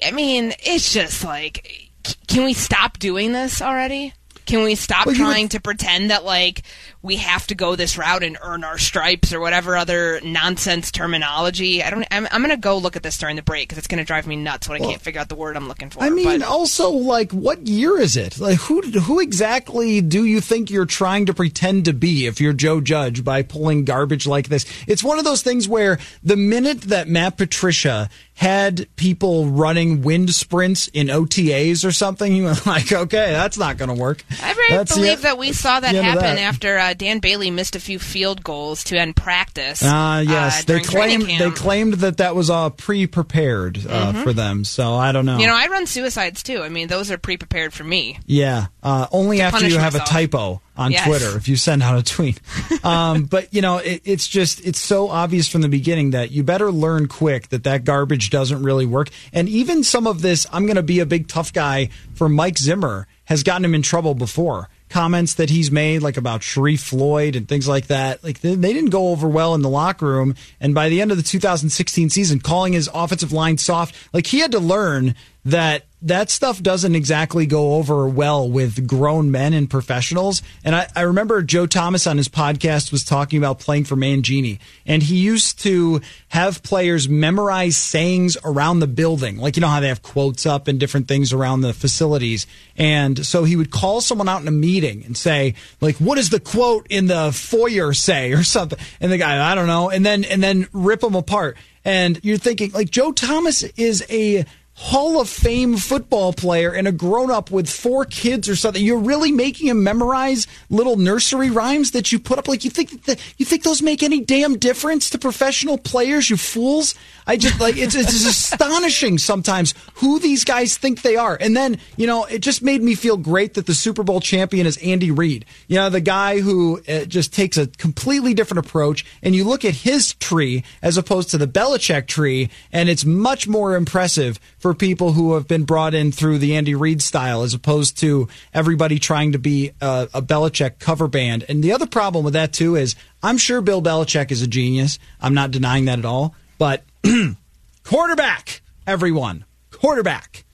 [0.06, 1.90] I mean, it's just like,
[2.28, 4.14] can we stop doing this already?
[4.46, 6.62] Can we stop Well, you would- trying to pretend that like
[7.04, 11.84] we have to go this route and earn our stripes or whatever other nonsense terminology?
[11.84, 12.06] I don't.
[12.12, 14.04] I'm, I'm going to go look at this during the break because it's going to
[14.06, 16.04] drive me nuts when I can't figure out the word I'm looking for.
[16.04, 18.40] I mean, but- also, like, what year is it?
[18.40, 22.54] Like, who who exactly do you think you're trying to pretend to be if you're
[22.54, 24.66] Joe Judge by pulling garbage like this?
[24.88, 30.34] It's one of those things where the minute that Matt Patricia had people running wind
[30.34, 34.24] sprints in OTAs or something, he was like, okay, that's not going to work.
[34.42, 36.91] I really That's the- believe that we saw that the end of happen after uh,
[36.98, 39.82] Dan Bailey missed a few field goals to end practice.
[39.84, 41.38] Ah, yes, uh, they claimed they.
[41.38, 41.56] Mm-hmm.
[41.56, 44.64] claimed that that was all pre-prepared uh, for them.
[44.64, 45.38] So I don't know.
[45.38, 46.62] You know, I run suicides too.
[46.62, 48.20] I mean, those are pre-prepared for me.
[48.26, 50.10] Yeah, uh, only after you have myself.
[50.10, 51.06] a typo on Yes.
[51.06, 52.40] Twitter if you send out a tweet.
[52.84, 56.44] um, but you know, it, it's just it's so obvious from the beginning that you
[56.44, 59.10] better learn quick that that garbage doesn't really work.
[59.34, 62.58] And even some of this, I'm going to be a big tough guy for Mike
[62.58, 64.70] Zimmer has gotten him in trouble before.
[64.92, 68.74] Comments that he's made, like about Sharrif Floyd and things like that, like they, they
[68.74, 70.36] didn't go over well in the locker room.
[70.60, 74.40] And by the end of the 2016 season, calling his offensive line soft, like he
[74.40, 75.16] had to learn
[75.46, 80.42] that that stuff doesn't exactly go over well with grown men and professionals.
[80.64, 84.58] And I, I remember Joe Thomas on his podcast was talking about playing for Mangini,
[84.86, 89.80] and he used to have players memorize sayings around the building, like you know how
[89.80, 92.48] they have quotes up and different things around the facilities.
[92.76, 96.30] And so he would call someone out in a meeting and say, like, "What does
[96.30, 98.80] the quote in the foyer say?" or something.
[99.00, 101.58] And the guy, I don't know, and then and then rip them apart.
[101.84, 106.92] And you're thinking, like, Joe Thomas is a Hall of Fame football player and a
[106.92, 108.84] grown up with four kids or something.
[108.84, 112.48] You're really making him memorize little nursery rhymes that you put up.
[112.48, 116.30] Like you think that you think those make any damn difference to professional players?
[116.30, 116.96] You fools!
[117.28, 121.38] I just like it's it's astonishing sometimes who these guys think they are.
[121.40, 124.66] And then you know it just made me feel great that the Super Bowl champion
[124.66, 125.46] is Andy Reid.
[125.68, 129.06] You know the guy who uh, just takes a completely different approach.
[129.22, 133.48] And you look at his tree as opposed to the Belichick tree, and it's much
[133.48, 137.54] more impressive for people who have been brought in through the Andy Reid style as
[137.54, 141.46] opposed to everybody trying to be a, a Belichick cover band.
[141.48, 145.00] And the other problem with that too is I'm sure Bill Belichick is a genius.
[145.20, 146.36] I'm not denying that at all.
[146.58, 146.84] But
[147.84, 150.46] quarterback, everyone, quarterback.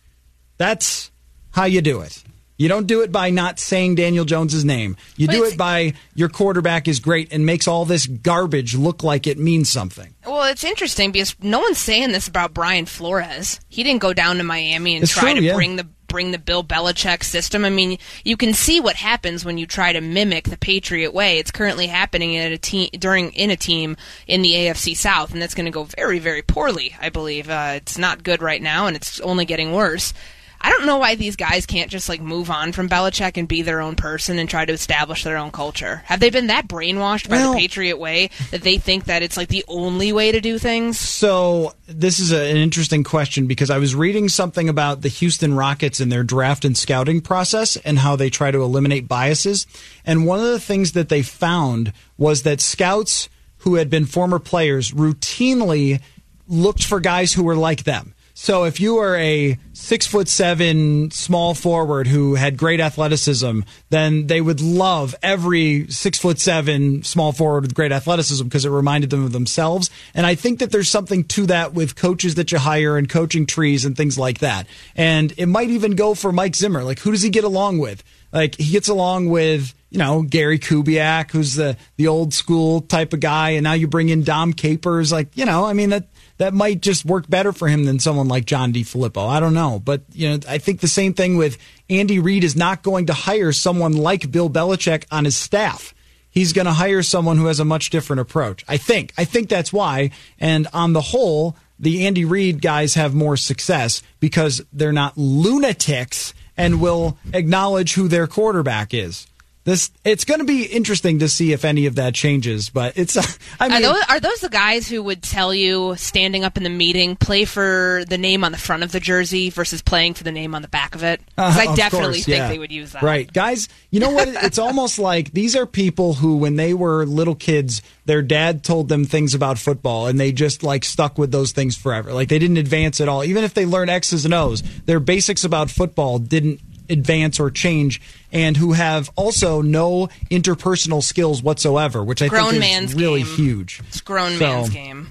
[0.58, 1.12] That's
[1.52, 2.24] how you do it.
[2.58, 4.98] You don't do it by not saying Daniel Jones's name.
[5.16, 9.28] You do it by your quarterback is great and makes all this garbage look like
[9.28, 10.16] it means something.
[10.26, 13.60] Well, it's interesting because no one's saying this about Brian Flores.
[13.70, 15.54] He didn't go down to Miami and It's try true, to yeah.
[15.54, 17.66] bring the bring the Bill Belichick system.
[17.66, 21.38] I mean, you can see what happens when you try to mimic the Patriot way.
[21.38, 25.42] It's currently happening in a team during in a team in the AFC South, and
[25.42, 26.96] that's going to go very very poorly.
[27.00, 30.14] I believe uh, it's not good right now, and it's only getting worse.
[30.60, 33.62] I don't know why these guys can't just like move on from Belichick and be
[33.62, 36.02] their own person and try to establish their own culture.
[36.06, 39.38] Have they been that brainwashed by Well- the Patriot way that they think that it's
[39.38, 41.00] like the only way to do things?
[41.00, 45.54] So this is a, an interesting question because I was reading something about the Houston
[45.54, 49.68] Rockets and their draft and scouting process and how they try to eliminate biases.
[50.06, 53.30] And one of the things that they found was that scouts
[53.60, 56.02] who had been former players routinely
[56.48, 58.14] looked for guys who were like them.
[58.40, 64.28] So if you are a six foot seven small forward who had great athleticism, then
[64.28, 69.10] they would love every six foot seven small forward with great athleticism because it reminded
[69.10, 69.90] them of themselves.
[70.14, 73.48] And I think that there's something to that with coaches that you hire and coaching
[73.48, 74.68] trees and things like that.
[74.96, 76.84] And it might even go for Mike Zimmer.
[76.84, 78.04] Like, who does he get along with?
[78.32, 83.14] Like, he gets along with, you know, Gary Kubiak, who's the, the old school type
[83.14, 83.52] of guy.
[83.52, 85.12] And now you bring in Dom Capers.
[85.12, 86.08] Like, you know, I mean, that,
[86.38, 89.28] that might just work better for him than someone like John DeFilippo.
[89.28, 89.82] I don't know.
[89.84, 91.58] But, you know, I think the same thing with
[91.90, 95.94] Andy Reid is not going to hire someone like Bill Belichick on his staff.
[96.30, 98.64] He's going to hire someone who has a much different approach.
[98.68, 99.14] I think.
[99.18, 100.12] I think that's why.
[100.40, 106.34] And on the whole, the Andy Reid guys have more success because they're not lunatics
[106.56, 109.28] and will acknowledge who their quarterback is.
[109.68, 113.18] This it's going to be interesting to see if any of that changes, but it's
[113.60, 116.64] I mean Are those, are those the guys who would tell you, standing up in
[116.64, 120.24] the meeting, play for the name on the front of the jersey versus playing for
[120.24, 121.20] the name on the back of it?
[121.38, 122.48] Uh, I definitely course, think yeah.
[122.48, 123.04] they would use that.
[123.04, 123.32] Right.
[123.34, 124.30] Guys, you know what?
[124.30, 128.88] It's almost like these are people who, when they were little kids, their dad told
[128.88, 132.14] them things about football and they just like stuck with those things forever.
[132.14, 133.22] Like they didn't advance at all.
[133.22, 138.02] Even if they learned X's and O's, their basics about football didn't advance or change
[138.32, 143.36] and who have also no interpersonal skills whatsoever, which I Grown think is really game.
[143.36, 143.82] huge.
[143.88, 145.10] It's grown So- man's game.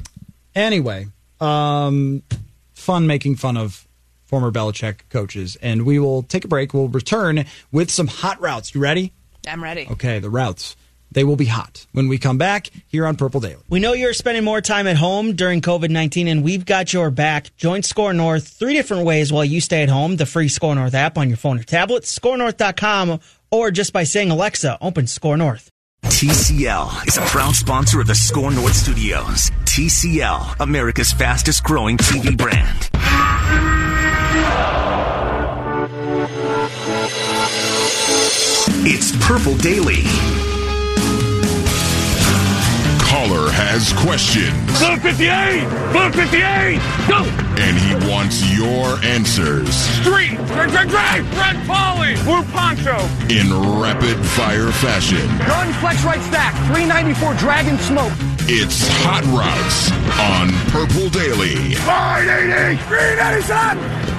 [0.55, 1.07] Anyway,
[1.41, 2.23] um,
[2.75, 3.87] fun making fun of
[4.25, 5.57] former Belichick coaches.
[5.62, 6.75] And we will take a break.
[6.75, 8.75] We'll return with some hot routes.
[8.75, 9.12] You ready?
[9.47, 9.87] I'm ready.
[9.91, 10.77] Okay, the routes.
[11.17, 13.62] They will be hot when we come back here on Purple Daily.
[13.71, 17.11] We know you're spending more time at home during COVID 19, and we've got your
[17.11, 17.57] back.
[17.57, 20.93] Join Score North three different ways while you stay at home the free Score North
[20.95, 23.19] app on your phone or tablet, scorenorth.com,
[23.51, 25.71] or just by saying, Alexa, open Score North.
[26.05, 29.51] TCL is a proud sponsor of the Score North Studios.
[29.64, 32.91] TCL, America's fastest growing TV brand.
[38.85, 40.03] It's Purple Daily.
[43.37, 44.55] Caller has questions.
[44.78, 45.68] Blue 58!
[45.93, 46.80] Blue 58!
[47.09, 47.22] Go!
[47.61, 49.68] And he wants your answers
[50.01, 50.37] Street!
[50.49, 51.24] Drag, drag, drag!
[51.34, 52.14] Red Polly!
[52.24, 52.97] Blue Poncho!
[53.28, 55.26] in rapid fire fashion.
[55.47, 56.55] Gun flex right stack!
[56.72, 58.12] 394 Dragon Smoke!
[58.49, 61.74] It's Hot Routes on Purple Daily.
[61.74, 62.82] 580!
[62.89, 64.16] Green Edison!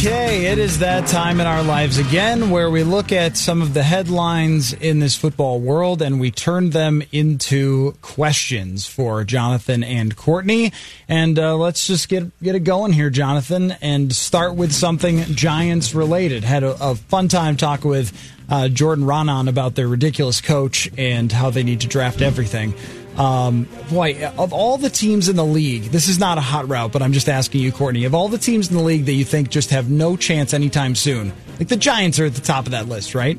[0.00, 3.74] Okay, it is that time in our lives again where we look at some of
[3.74, 10.16] the headlines in this football world and we turn them into questions for Jonathan and
[10.16, 10.72] Courtney.
[11.06, 15.94] And uh, let's just get get it going here, Jonathan, and start with something Giants
[15.94, 16.44] related.
[16.44, 18.10] Had a, a fun time talking with
[18.48, 22.72] uh, Jordan Raanan about their ridiculous coach and how they need to draft everything.
[23.16, 26.92] Um, boy, of all the teams in the league, this is not a hot route,
[26.92, 29.24] but I'm just asking you, Courtney, of all the teams in the league that you
[29.24, 32.72] think just have no chance anytime soon, like the Giants are at the top of
[32.72, 33.38] that list, right?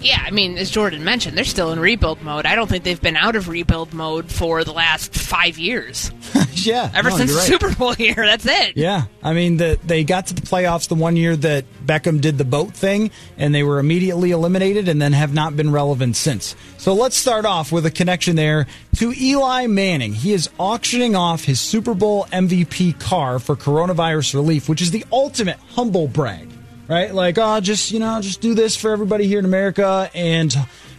[0.00, 2.46] Yeah, I mean, as Jordan mentioned, they're still in rebuild mode.
[2.46, 6.10] I don't think they've been out of rebuild mode for the last five years.
[6.54, 6.90] yeah.
[6.94, 7.46] Ever no, since right.
[7.46, 8.76] Super Bowl year, that's it.
[8.76, 12.38] Yeah, I mean, the, they got to the playoffs the one year that Beckham did
[12.38, 16.56] the boat thing, and they were immediately eliminated, and then have not been relevant since.
[16.78, 20.14] So let's start off with a connection there to Eli Manning.
[20.14, 25.04] He is auctioning off his Super Bowl MVP car for coronavirus relief, which is the
[25.12, 26.48] ultimate humble brag,
[26.90, 27.14] right?
[27.14, 30.54] Like, oh, just you know, just do this for everybody here in America, and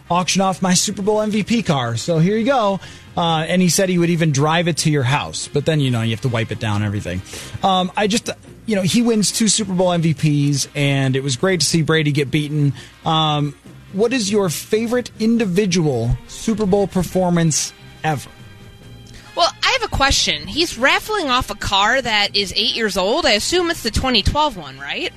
[0.09, 1.97] auction off my Super Bowl MVP car.
[1.97, 2.79] So here you go.
[3.15, 5.91] Uh, and he said he would even drive it to your house, but then you
[5.91, 7.21] know you have to wipe it down and everything.
[7.61, 8.29] Um, I just,
[8.65, 12.13] you know, he wins two Super Bowl MVPs, and it was great to see Brady
[12.13, 12.73] get beaten.
[13.05, 13.53] Um,
[13.91, 18.29] what is your favorite individual Super Bowl performance ever?
[19.35, 20.47] Well, I have a question.
[20.47, 23.25] He's raffling off a car that is eight years old.
[23.25, 25.11] I assume it's the 2012 one, right?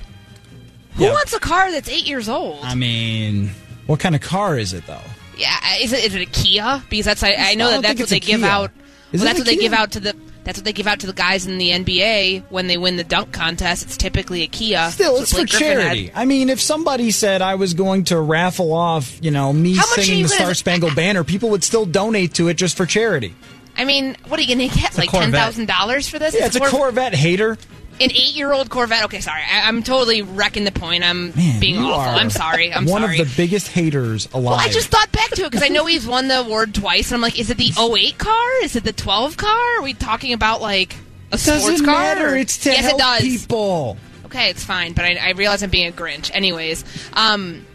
[0.95, 1.11] Who Yeah.
[1.11, 2.59] wants a car that's eight years old?
[2.63, 3.51] I mean,
[3.85, 5.01] what kind of car is it though?
[5.37, 6.81] yeah, is it, is it a Kia?
[6.89, 8.49] Because that's I, I know I that that's what they give Kia.
[8.49, 8.71] out.
[9.13, 10.15] Well, that's what they give out to the.
[10.45, 13.03] That's what they give out to the guys in the NBA when they win the
[13.03, 13.83] dunk contest.
[13.83, 14.91] It's typically a Kia.
[14.91, 15.77] Still, it's for Griffin had.
[15.77, 16.11] charity.
[16.13, 20.21] I mean, if somebody said I was going to raffle off, you know, me singing
[20.23, 23.33] the Star Spangled Banner, people would still donate to it just for charity.
[23.75, 24.93] I mean, what are you going to get?
[24.95, 26.35] a Like ten thousand dollars for this?
[26.35, 27.57] Yeah, it's a Cor- Corvette hater.
[28.01, 29.05] An eight-year-old Corvette.
[29.05, 31.03] Okay, sorry, I, I'm totally wrecking the point.
[31.03, 32.19] I'm being You awful.
[32.19, 32.73] I'm sorry.
[32.73, 33.19] I'm one sorry.
[33.19, 34.43] of the biggest haters alive.
[34.43, 37.07] Well, I just thought back to it because I know he's won the award twice,
[37.11, 38.49] and I'm like, is it the 08 car?
[38.63, 39.77] Is it the 12 car?
[39.79, 40.93] Are we talking about like
[41.31, 41.93] a It sports car?
[41.93, 42.33] matter.
[42.33, 43.21] or- It's to yes, help it does.
[43.21, 43.97] people.
[44.25, 46.29] Okay, it's fine, but I, I realize I'm being a Grinch.
[46.33, 46.83] Anyways,
[47.13, 47.65] um,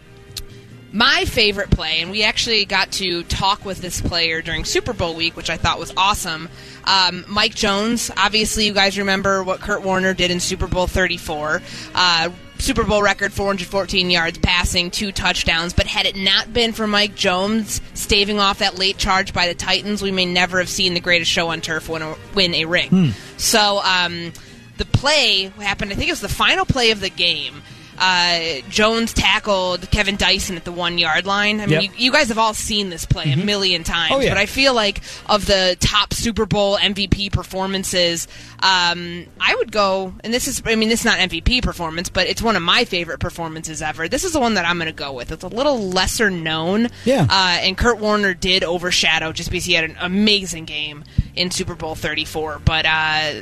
[0.91, 5.15] my favorite play, and we actually got to talk with this player during Super Bowl
[5.15, 6.49] week, which I thought was awesome.
[6.83, 11.61] Um, Mike Jones, obviously, you guys remember what Kurt Warner did in Super Bowl 34.
[11.95, 12.29] Uh,
[12.61, 15.73] Super Bowl record 414 yards passing, two touchdowns.
[15.73, 19.55] But had it not been for Mike Jones staving off that late charge by the
[19.55, 22.65] Titans, we may never have seen the greatest show on turf win a, win a
[22.65, 22.89] ring.
[22.89, 23.09] Hmm.
[23.37, 24.31] So um,
[24.77, 27.63] the play happened, I think it was the final play of the game.
[28.01, 31.61] Uh, Jones tackled Kevin Dyson at the one yard line.
[31.61, 31.83] I mean, Yep.
[31.83, 34.29] you, you guys have all seen this play a million times, Oh, yeah.
[34.29, 38.27] but I feel like of the top Super Bowl MVP performances,
[38.63, 42.25] um, I would go, and this is, I mean, this is not MVP performance, but
[42.25, 44.07] it's one of my favorite performances ever.
[44.07, 45.31] This is the one that I'm going to go with.
[45.31, 46.89] It's a little lesser known.
[47.05, 47.27] Yeah.
[47.29, 51.03] Uh, and Kurt Warner did overshadow just because he had an amazing game
[51.35, 52.61] in Super Bowl 34.
[52.65, 53.33] But, uh,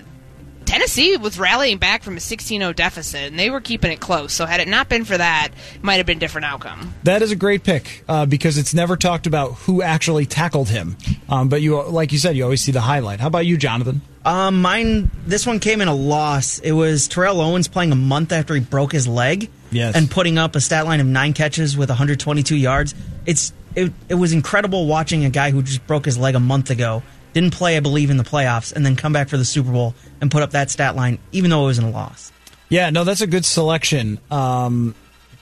[0.70, 4.34] Tennessee was rallying back from a 16-0 deficit, and they were keeping it close.
[4.34, 6.94] So had it not been for that, it might have been a different outcome.
[7.02, 10.96] That is a great pick uh, because it's never talked about who actually tackled him.
[11.28, 13.20] Um, but you, like you said, you always see the highlight.
[13.20, 14.02] How about you, Jonathan?
[14.24, 15.10] Um, mine.
[15.26, 16.60] This one came in a loss.
[16.60, 19.50] It was Terrell Owens playing a month after he broke his leg.
[19.72, 19.96] Yes.
[19.96, 22.94] And putting up a stat line of nine catches with 122 yards.
[23.26, 26.70] It's it, it was incredible watching a guy who just broke his leg a month
[26.70, 27.02] ago,
[27.34, 29.94] didn't play, I believe, in the playoffs, and then come back for the Super Bowl
[30.22, 32.32] and put up that stat line, even though it was in a loss.
[32.70, 34.20] Yeah, no, that's a good selection.
[34.30, 34.96] Um,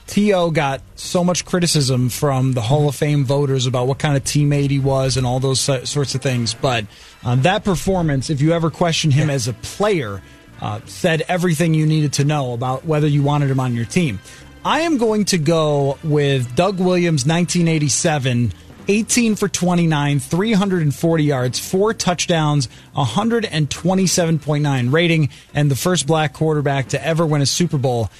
[0.06, 0.50] T.O.
[0.50, 4.70] got so much criticism from the Hall of Fame voters about what kind of teammate
[4.70, 6.54] he was and all those sorts of things.
[6.54, 6.86] But
[7.22, 10.22] uh, that performance, if you ever question him as a player,
[10.62, 14.18] uh, said everything you needed to know about whether you wanted him on your team.
[14.64, 18.52] I am going to go with Doug Williams, 1987.
[18.88, 27.06] 18 for 29, 340 yards, four touchdowns, 127.9 rating, and the first black quarterback to
[27.06, 28.10] ever win a Super Bowl.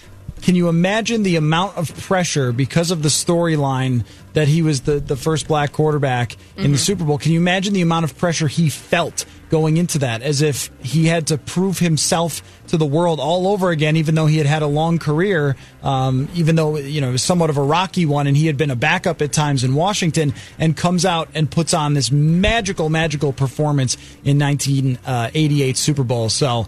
[0.43, 4.05] Can you imagine the amount of pressure because of the storyline
[4.35, 6.77] that he was the, the first black quarterback in the mm-hmm.
[6.77, 7.19] Super Bowl?
[7.19, 11.07] Can you imagine the amount of pressure he felt going into that as if he
[11.07, 14.63] had to prove himself to the world all over again, even though he had had
[14.63, 18.27] a long career, um, even though, you know, it was somewhat of a rocky one
[18.27, 21.75] and he had been a backup at times in Washington and comes out and puts
[21.75, 26.29] on this magical, magical performance in 1988 Super Bowl.
[26.29, 26.67] So,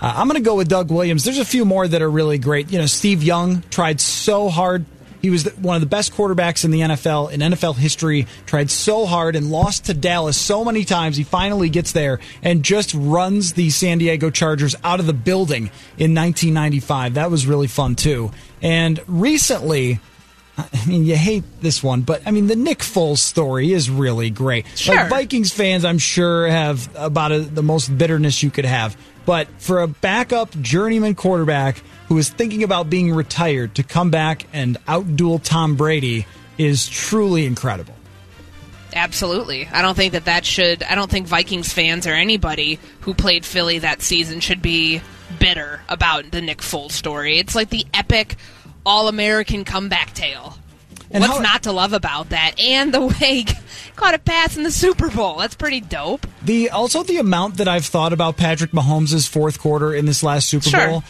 [0.00, 1.22] uh, I'm going to go with Doug Williams.
[1.22, 2.72] There's a few more that are really great.
[2.72, 4.84] You know, Steve Young tried so hard.
[5.22, 9.06] He was one of the best quarterbacks in the NFL, in NFL history, tried so
[9.06, 11.16] hard and lost to Dallas so many times.
[11.16, 15.70] He finally gets there and just runs the San Diego Chargers out of the building
[15.96, 17.14] in 1995.
[17.14, 18.32] That was really fun, too.
[18.60, 20.00] And recently,
[20.58, 24.28] I mean, you hate this one, but I mean, the Nick Foles story is really
[24.28, 24.66] great.
[24.76, 24.94] Sure.
[24.94, 28.96] Like Vikings fans, I'm sure have about a, the most bitterness you could have.
[29.24, 34.46] But for a backup journeyman quarterback who is thinking about being retired to come back
[34.52, 36.26] and outduel Tom Brady
[36.58, 37.94] is truly incredible.
[38.94, 39.66] Absolutely.
[39.72, 40.82] I don't think that that should.
[40.82, 45.00] I don't think Vikings fans or anybody who played Philly that season should be
[45.38, 47.38] bitter about the Nick Foles story.
[47.38, 48.36] It's like the epic
[48.84, 50.58] all American comeback tale.
[51.10, 52.54] And What's how- not to love about that?
[52.60, 53.46] And the way he
[53.96, 55.38] caught a pass in the Super Bowl.
[55.38, 56.26] That's pretty dope.
[56.42, 60.48] The also the amount that I've thought about Patrick Mahomes' fourth quarter in this last
[60.48, 60.86] Super Sure.
[60.86, 61.04] Bowl,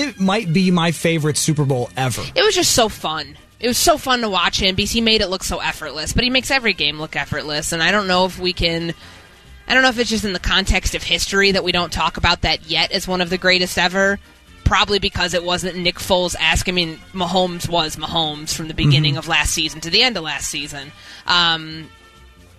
[0.00, 2.22] it might be my favorite Super Bowl ever.
[2.34, 3.36] It was just so fun.
[3.58, 6.12] It was so fun to watch him because he made it look so effortless.
[6.12, 8.94] But he makes every game look effortless, and I don't know if we can.
[9.68, 12.16] I don't know if it's just in the context of history that we don't talk
[12.18, 14.18] about that yet as one of the greatest ever.
[14.64, 16.68] Probably because it wasn't Nick Foles ask.
[16.68, 20.24] I mean, Mahomes was Mahomes from the beginning of last season to the end of
[20.24, 20.90] last season.
[21.24, 21.88] Um,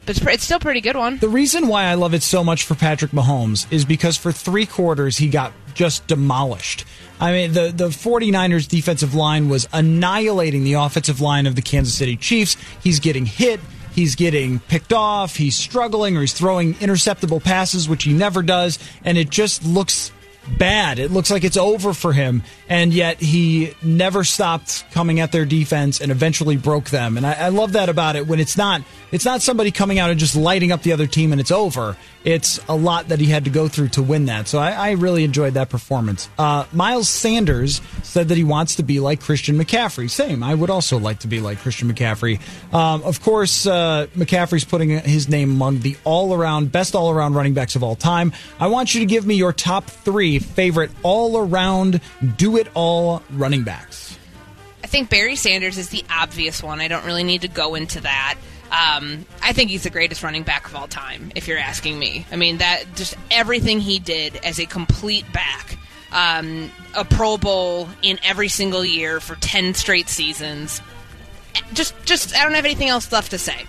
[0.08, 1.18] but it's, it's still a pretty good one.
[1.18, 4.66] The reason why I love it so much for Patrick Mahomes is because for three
[4.66, 6.86] quarters he got just demolished.
[7.20, 11.94] I mean, the, the 49ers defensive line was annihilating the offensive line of the Kansas
[11.94, 12.56] City Chiefs.
[12.82, 13.60] He's getting hit.
[13.94, 15.36] He's getting picked off.
[15.36, 18.80] He's struggling or he's throwing interceptable passes, which he never does.
[19.04, 20.12] And it just looks
[20.58, 21.00] bad.
[21.00, 25.46] It looks like it's over for him, and yet he never stopped coming at their
[25.46, 27.18] defense and eventually broke them.
[27.18, 28.82] And I, I love that about it when it's not
[29.12, 31.98] it's not somebody coming out and just lighting up the other team and it's over.
[32.28, 34.50] It's a lot that he had to go through to win that.
[34.50, 36.28] So I, I really enjoyed that performance.
[36.38, 40.10] Uh, Miles Sanders said that he wants to be like Christian McCaffrey.
[40.10, 40.44] Same.
[40.44, 42.42] I would also like to be like Christian McCaffrey.
[42.74, 47.36] Um, of course, uh, McCaffrey's putting his name among the all around best all around
[47.36, 48.34] running backs of all time.
[48.60, 52.02] I want you to give me your top three favorite all around
[52.36, 54.18] do it all running backs.
[54.84, 56.82] I think Barry Sanders is the obvious one.
[56.82, 58.36] I don't really need to go into that.
[58.72, 62.26] Um, I think he's the greatest running back of all time, if you're asking me.
[62.32, 65.78] I mean, that just everything he did as a complete back,
[66.12, 70.82] um, a Pro Bowl in every single year for ten straight seasons.
[71.74, 73.66] Just, just I don't have anything else left to say.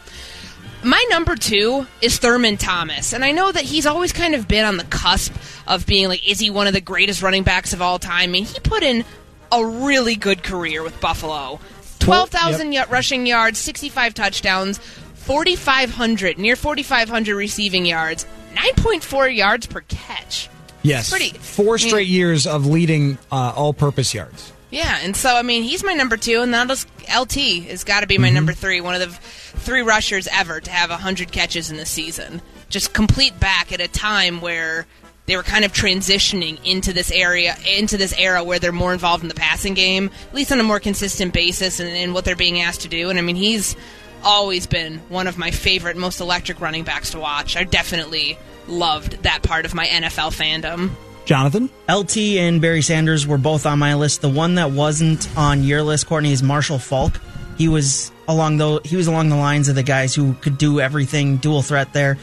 [0.82, 4.64] My number two is Thurman Thomas, and I know that he's always kind of been
[4.64, 5.32] on the cusp
[5.66, 8.22] of being like, is he one of the greatest running backs of all time?
[8.22, 9.04] I mean, he put in
[9.50, 11.58] a really good career with Buffalo.
[11.98, 12.90] 12,000 yep.
[12.90, 20.48] rushing yards, 65 touchdowns, 4,500, near 4,500 receiving yards, 9.4 yards per catch.
[20.82, 21.10] Yes.
[21.10, 24.52] Pretty, Four straight I mean, years of leading uh, all purpose yards.
[24.70, 28.00] Yeah, and so, I mean, he's my number two, and that is LT has got
[28.00, 28.34] to be my mm-hmm.
[28.34, 32.42] number three, one of the three rushers ever to have 100 catches in the season.
[32.68, 34.86] Just complete back at a time where
[35.28, 39.22] they were kind of transitioning into this area into this era where they're more involved
[39.22, 42.34] in the passing game, at least on a more consistent basis and in what they're
[42.34, 43.10] being asked to do.
[43.10, 43.76] And I mean, he's
[44.24, 47.56] always been one of my favorite, most electric running backs to watch.
[47.56, 50.90] I definitely loved that part of my NFL fandom.
[51.26, 51.68] Jonathan?
[51.90, 54.22] LT and Barry Sanders were both on my list.
[54.22, 57.20] The one that wasn't on your list, Courtney, is Marshall Faulk.
[57.58, 60.80] He was along the he was along the lines of the guys who could do
[60.80, 62.16] everything, dual threat there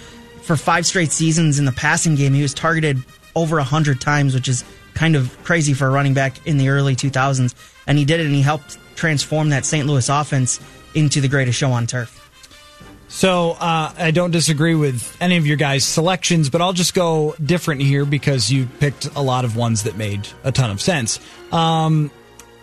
[0.46, 2.34] for five straight seasons in the passing game.
[2.34, 3.04] He was targeted
[3.36, 6.96] over 100 times, which is kind of crazy for a running back in the early
[6.96, 7.54] 2000s.
[7.88, 9.86] And he did it, and he helped transform that St.
[9.88, 10.60] Louis offense
[10.93, 12.22] into the greatest show on turf.
[13.08, 17.36] So uh, I don't disagree with any of your guys' selections, but I'll just go
[17.43, 21.20] different here because you picked a lot of ones that made a ton of sense.
[21.52, 22.12] Um,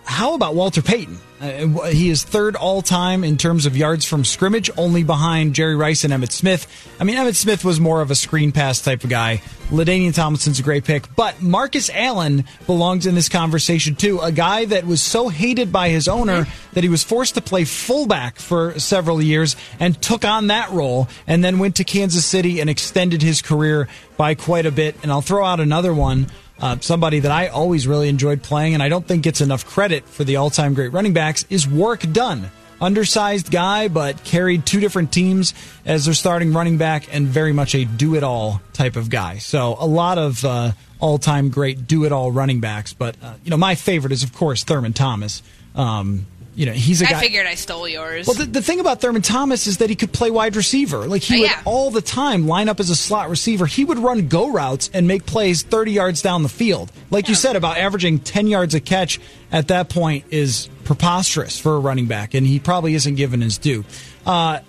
[0.05, 1.19] how about Walter Payton?
[1.43, 5.75] Uh, he is third all time in terms of yards from scrimmage, only behind Jerry
[5.75, 6.69] Rice and Emmitt Smith.
[7.01, 9.43] I mean, Emmitt Smith was more of a screen pass type of guy.
[9.71, 14.21] LaDainian Tomlinson's a great pick, but Marcus Allen belongs in this conversation too.
[14.21, 17.65] A guy that was so hated by his owner that he was forced to play
[17.65, 22.61] fullback for several years and took on that role, and then went to Kansas City
[22.61, 24.95] and extended his career by quite a bit.
[25.03, 26.29] And I'll throw out another one.
[26.63, 30.07] Uh, somebody that I always really enjoyed playing, and I don't think gets enough credit
[30.07, 32.51] for the all time great running backs, is Warrick Dunn.
[32.81, 35.55] Undersized guy, but carried two different teams
[35.85, 39.39] as their starting running back, and very much a do it all type of guy.
[39.39, 43.35] So a lot of uh, all time great do it all running backs, but uh,
[43.45, 45.43] you know my favorite is of course Thurman Thomas.
[45.75, 47.19] Um, you know, he's a guy.
[47.19, 48.27] I figured I stole yours.
[48.27, 51.07] Well, the, the thing about Thurman Thomas is that he could play wide receiver.
[51.07, 51.63] Like he oh, would yeah.
[51.65, 53.65] all the time line up as a slot receiver.
[53.65, 56.93] He would run go routes and make plays 30 yards down the field.
[57.11, 57.31] Like yeah.
[57.31, 59.19] you said about averaging 10 yards a catch
[59.51, 63.57] at that point is preposterous for a running back, and he probably isn't given his
[63.57, 63.85] due.
[64.27, 64.61] Uh,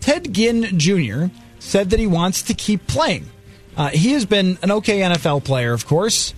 [0.00, 1.26] Ted Ginn Jr.
[1.58, 3.26] said that he wants to keep playing.
[3.76, 6.34] Uh, he has been an okay NFL player, of course.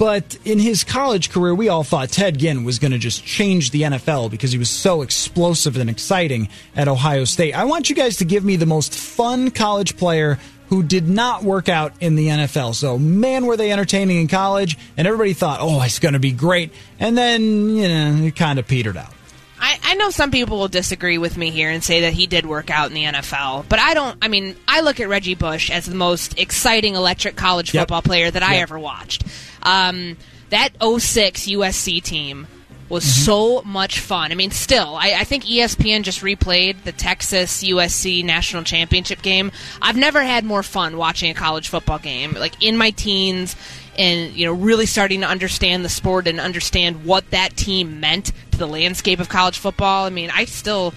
[0.00, 3.70] But in his college career, we all thought Ted Ginn was going to just change
[3.70, 7.52] the NFL because he was so explosive and exciting at Ohio State.
[7.52, 10.38] I want you guys to give me the most fun college player
[10.70, 12.76] who did not work out in the NFL.
[12.76, 16.32] So, man, were they entertaining in college, and everybody thought, oh, it's going to be
[16.32, 16.72] great.
[16.98, 19.12] And then, you know, it kind of petered out.
[19.60, 22.46] I, I know some people will disagree with me here and say that he did
[22.46, 24.16] work out in the NFL, but I don't.
[24.22, 28.04] I mean, I look at Reggie Bush as the most exciting electric college football yep.
[28.04, 29.24] player that I ever watched.
[29.62, 30.16] Um,
[30.48, 32.46] that 06 USC team
[32.88, 33.24] was mm-hmm.
[33.24, 34.32] so much fun.
[34.32, 39.52] I mean, still, I, I, think ESPN just replayed the Texas USC national championship game.
[39.80, 42.32] I've never had more fun watching a college football game.
[42.32, 43.54] Like in my teens,
[44.00, 48.32] and you know, really starting to understand the sport and understand what that team meant
[48.50, 50.06] to the landscape of college football.
[50.06, 50.94] I mean, I still.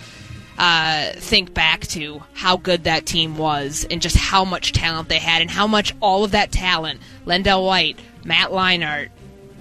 [0.56, 5.18] Uh, think back to how good that team was and just how much talent they
[5.18, 9.10] had and how much all of that talent, LenDale White, Matt Leinart,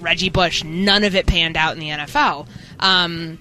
[0.00, 2.46] Reggie Bush, none of it panned out in the NFL.
[2.78, 3.38] Um,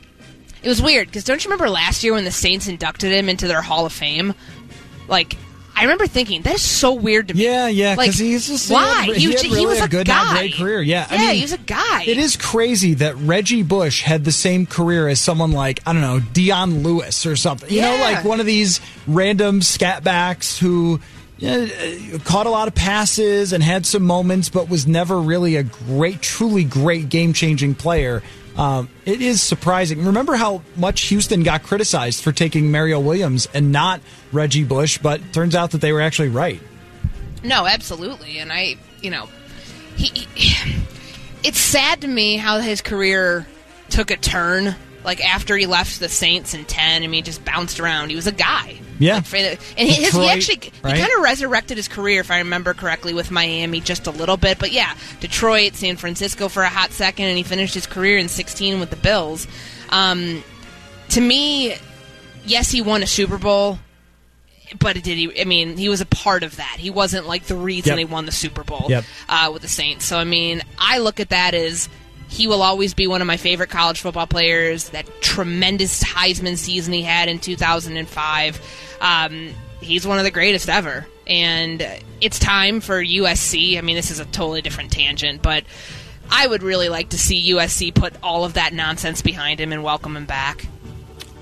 [0.63, 3.49] it was weird because don't you remember last year when the Saints inducted him into
[3.49, 4.33] their Hall of Fame?
[5.09, 5.35] Like,
[5.75, 7.43] I remember thinking that is so weird to me.
[7.43, 10.07] Yeah, yeah, because like, he's just why he, had, he, he, really was a good,
[10.07, 10.33] guy.
[10.33, 10.81] great career.
[10.81, 12.03] Yeah, yeah, I mean, he was a guy.
[12.03, 16.01] It is crazy that Reggie Bush had the same career as someone like I don't
[16.01, 17.69] know Dion Lewis or something.
[17.69, 17.97] You yeah.
[17.97, 20.99] know, like one of these random scatbacks who
[21.43, 21.67] uh,
[22.25, 26.21] caught a lot of passes and had some moments, but was never really a great,
[26.21, 28.21] truly great game changing player.
[28.57, 30.05] Um, it is surprising.
[30.05, 35.21] Remember how much Houston got criticized for taking Mario Williams and not Reggie Bush, but
[35.33, 36.59] turns out that they were actually right.
[37.43, 38.37] No, absolutely.
[38.39, 39.29] And I, you know,
[39.95, 40.75] he, he
[41.43, 43.47] it's sad to me how his career
[43.89, 44.75] took a turn.
[45.03, 48.09] Like after he left the Saints in ten, I mean, he just bounced around.
[48.09, 48.79] He was a guy.
[48.99, 49.15] Yeah.
[49.15, 49.33] Like,
[49.77, 50.95] and he, his, he actually right?
[50.95, 54.37] he kind of resurrected his career, if I remember correctly, with Miami just a little
[54.37, 54.59] bit.
[54.59, 58.27] But yeah, Detroit, San Francisco for a hot second, and he finished his career in
[58.29, 59.47] sixteen with the Bills.
[59.89, 60.43] Um,
[61.09, 61.75] to me,
[62.45, 63.79] yes, he won a Super Bowl.
[64.79, 65.41] But did he?
[65.41, 66.77] I mean, he was a part of that.
[66.79, 67.97] He wasn't like the reason Yep.
[67.97, 69.03] they won the Super Bowl Yep.
[69.27, 70.05] uh, with the Saints.
[70.05, 71.89] So I mean, I look at that as
[72.31, 74.89] he will always be one of my favorite college football players.
[74.89, 78.97] That tremendous Heisman season he had in 2005.
[79.01, 79.49] Um,
[79.81, 81.85] he's one of the greatest ever, and
[82.21, 83.77] it's time for USC.
[83.77, 85.65] I mean, this is a totally different tangent, but
[86.29, 89.83] I would really like to see USC put all of that nonsense behind him and
[89.83, 90.65] welcome him back.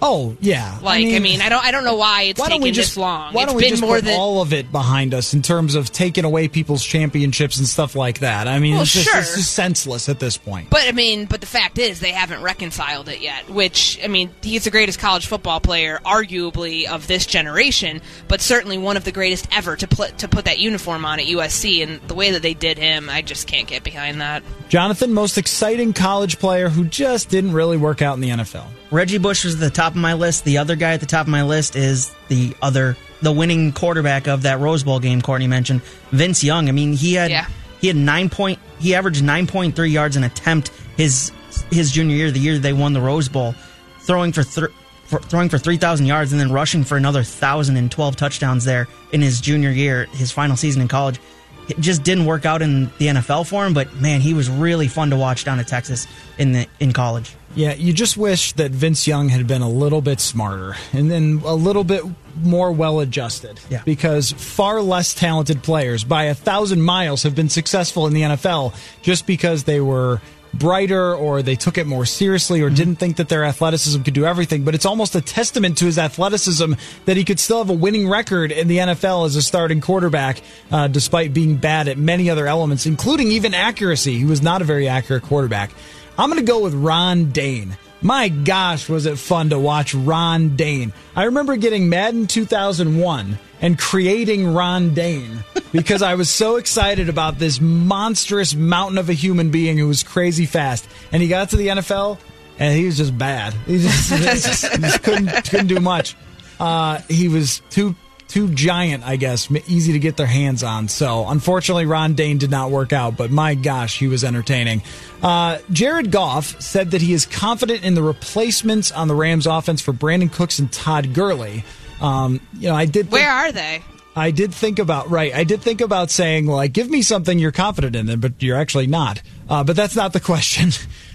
[0.02, 2.72] Oh yeah, Like, I mean, I, don't, I don't know why it's why taken we
[2.72, 3.34] just this long.
[3.34, 5.76] Why don't we been just more put than all of it behind us in terms
[5.76, 8.48] of taking away people's championships and stuff like that?
[8.48, 9.20] I mean, Well, it's, just, sure.
[9.20, 10.70] it's just senseless at this point.
[10.70, 13.50] But I mean, but the fact is, they haven't reconciled it yet.
[13.50, 18.78] Which I mean, he's the greatest college football player, arguably of this generation, but certainly
[18.78, 21.84] one of the greatest ever to put to put that uniform on at USC.
[21.84, 24.44] And the way that they did him, I just can't get behind that.
[24.70, 28.68] Jonathan, most exciting college player who just didn't really work out in the NFL.
[28.92, 30.44] Reggie Bush was at the top of my list.
[30.46, 34.28] The other guy at the top of my list is the other, the winning quarterback
[34.28, 35.22] of that Rose Bowl game.
[35.22, 35.82] Courtney mentioned
[36.12, 36.70] Vince Young.
[36.70, 37.46] I mean, he had Yeah.
[37.82, 41.32] he had nine point, he averaged nine point three yards an attempt his
[41.72, 43.54] his junior year, the year they won the Rose Bowl,
[44.02, 44.66] throwing for, thr
[45.06, 48.66] for throwing for three thousand yards and then rushing for another thousand and twelve touchdowns
[48.66, 51.20] there in his junior year, his final season in college.
[51.68, 54.88] It just didn't work out in the NFL for him, but man, he was really
[54.88, 56.08] fun to watch down at Texas
[56.40, 57.36] in the in college.
[57.56, 61.42] Yeah, you just wish that Vince Young had been a little bit smarter and then
[61.46, 62.04] a little bit
[62.42, 63.60] more well adjusted.
[63.70, 63.82] Yeah.
[63.84, 68.76] Because far less talented players by a thousand miles have been successful in the NFL
[69.02, 70.22] just because they were
[70.54, 74.26] brighter or they took it more seriously or didn't think that their athleticism could do
[74.26, 74.64] everything.
[74.64, 76.74] But it's almost a testament to his athleticism
[77.06, 80.42] that he could still have a winning record in the NFL as a starting quarterback,
[80.72, 84.18] uh, despite being bad at many other elements, including even accuracy.
[84.18, 85.72] He was not a very accurate quarterback.
[86.20, 87.78] I'm going to go with Ron Dayne.
[88.02, 90.92] My gosh, was it fun to watch Ron Dayne.
[91.16, 97.40] I remember getting Madden 2001 and creating Ron Dayne because I was so excited about
[97.40, 100.88] this monstrous mountain of a human being who was crazy fast.
[101.14, 102.20] And he got to the NFL
[102.58, 103.54] and he was just bad.
[103.66, 106.16] He just, he just- he just couldn't, couldn't do much.
[106.60, 107.96] Uh, he was too
[108.30, 110.88] too giant, I guess, easy to get their hands on.
[110.88, 114.84] So, unfortunately, Ron Dayne did not work out, but my gosh, he was entertaining.
[115.22, 119.82] Uh, Jared Goff said that he is confident in the replacements on the Rams offense
[119.82, 121.64] for Brandin Cooks and Todd Gurley.
[122.00, 123.10] Um, you know, I did.
[123.10, 123.82] Think, Where are they?
[124.16, 125.34] I did think about right.
[125.34, 128.88] I did think about saying like, give me something you're confident in, but you're actually
[128.88, 129.22] not.
[129.50, 130.70] Uh, but that's not the question.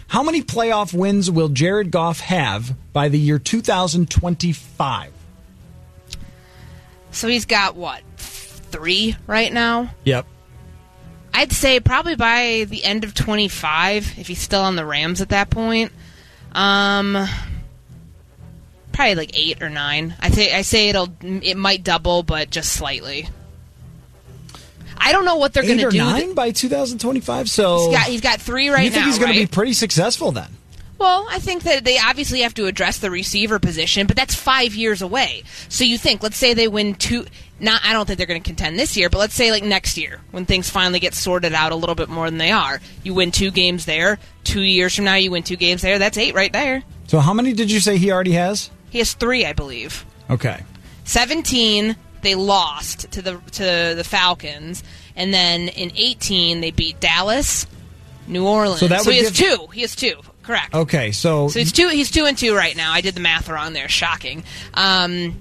[0.08, 5.12] How many playoff wins will Jared Goff have by the year 2025?
[7.14, 9.90] So he's got what three right now?
[10.04, 10.26] Yep.
[11.32, 15.30] I'd say probably by the end of 25, if he's still on the Rams at
[15.30, 15.90] that point.
[16.52, 17.26] Um,
[18.92, 20.14] probably like eight or nine.
[20.20, 23.28] I say I say it'll it might double, but just slightly.
[24.96, 25.98] I don't know what they're going Eight to or do.
[25.98, 27.50] nine by 2025.
[27.50, 28.84] So He's got he's got three right now.
[28.84, 30.48] you think he's going to be pretty successful then?
[31.04, 34.74] Well, I think that they obviously have to address the receiver position, but that's five
[34.74, 35.42] years away.
[35.68, 37.26] So you think, let's say they win two.
[37.60, 39.98] Not, I don't think they're going to contend this year, but let's say like next
[39.98, 42.80] year when things finally get sorted out a little bit more than they are.
[43.02, 44.18] You win two games there.
[44.44, 45.98] Two years from now, you win two games there.
[45.98, 46.82] That's eight right there.
[47.06, 48.70] So how many did you say he already has?
[48.88, 50.06] He has three, I believe.
[50.30, 50.62] Okay.
[51.04, 54.82] Seventeen, they lost to the to the Falcons,
[55.16, 57.66] and then in eighteen they beat Dallas,
[58.26, 58.80] New Orleans.
[58.80, 59.66] So that would he has two.
[59.70, 60.22] He has two.
[60.44, 60.74] Correct.
[60.74, 61.12] Okay.
[61.12, 61.88] So, So he's two.
[61.88, 62.92] He's two and two right now.
[62.92, 63.88] I did the math wrong there.
[63.88, 64.44] Shocking.
[64.74, 65.40] Um,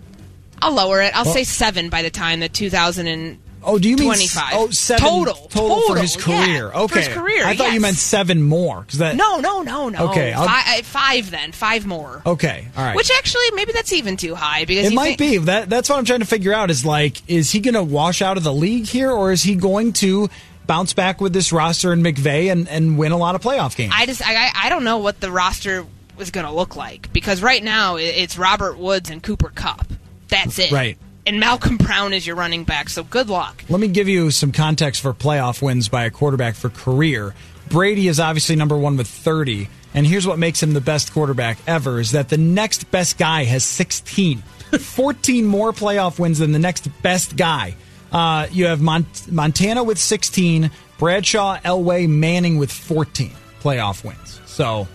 [0.62, 1.16] I'll lower it.
[1.16, 4.54] I'll Well- say seven by the time the 2000 and oh, do you mean 25.
[4.54, 6.70] Oh, seven total total, for his total, yeah, career?
[6.72, 7.00] for okay.
[7.02, 9.16] his career, I thought you meant seven more that.
[9.18, 10.10] no, no, no, no.
[10.12, 11.52] Okay, I'll- Fi- uh, five then.
[11.52, 12.22] Five more.
[12.26, 12.68] Okay.
[12.78, 12.96] All right.
[12.96, 15.70] Which actually, maybe that's even too high because it might think- be that.
[15.70, 16.72] That's what I'm trying to figure out.
[16.72, 19.56] Is like, is he going to wash out of the league here, or is he
[19.56, 20.30] going to
[20.68, 23.94] bounce back with this roster and McVay and, and win a lot of playoff games?
[23.96, 25.86] I just, I, I- don't know what the roster
[26.20, 29.88] is going to look like because right now it's Robert Woods and Cooper Kupp.
[30.30, 30.72] That's it.
[30.72, 30.98] Right.
[31.26, 32.90] and Malcolm Brown is your running back.
[32.90, 33.64] So good luck.
[33.70, 37.34] Let me give you some context for playoff wins by a quarterback for career.
[37.70, 39.70] Brady is obviously number one with 30.
[39.96, 43.44] And here's what makes him the best quarterback ever is that the next best guy
[43.44, 44.38] has 16.
[44.80, 47.76] 14 more playoff wins than the next best guy.
[48.14, 50.70] Uh, you have Mont- Montana with 16,
[51.00, 53.32] Bradshaw, Elway, Manning with 14
[53.62, 54.40] playoff wins.
[54.46, 54.88] So,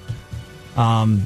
[0.76, 1.24] um,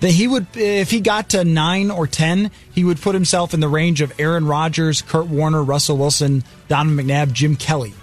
[0.00, 3.60] that he would, if he got to nine or 10, he would put himself in
[3.60, 7.94] the range of Aaron Rodgers, Kurt Warner, Russell Wilson, Donovan McNabb, Jim Kelly.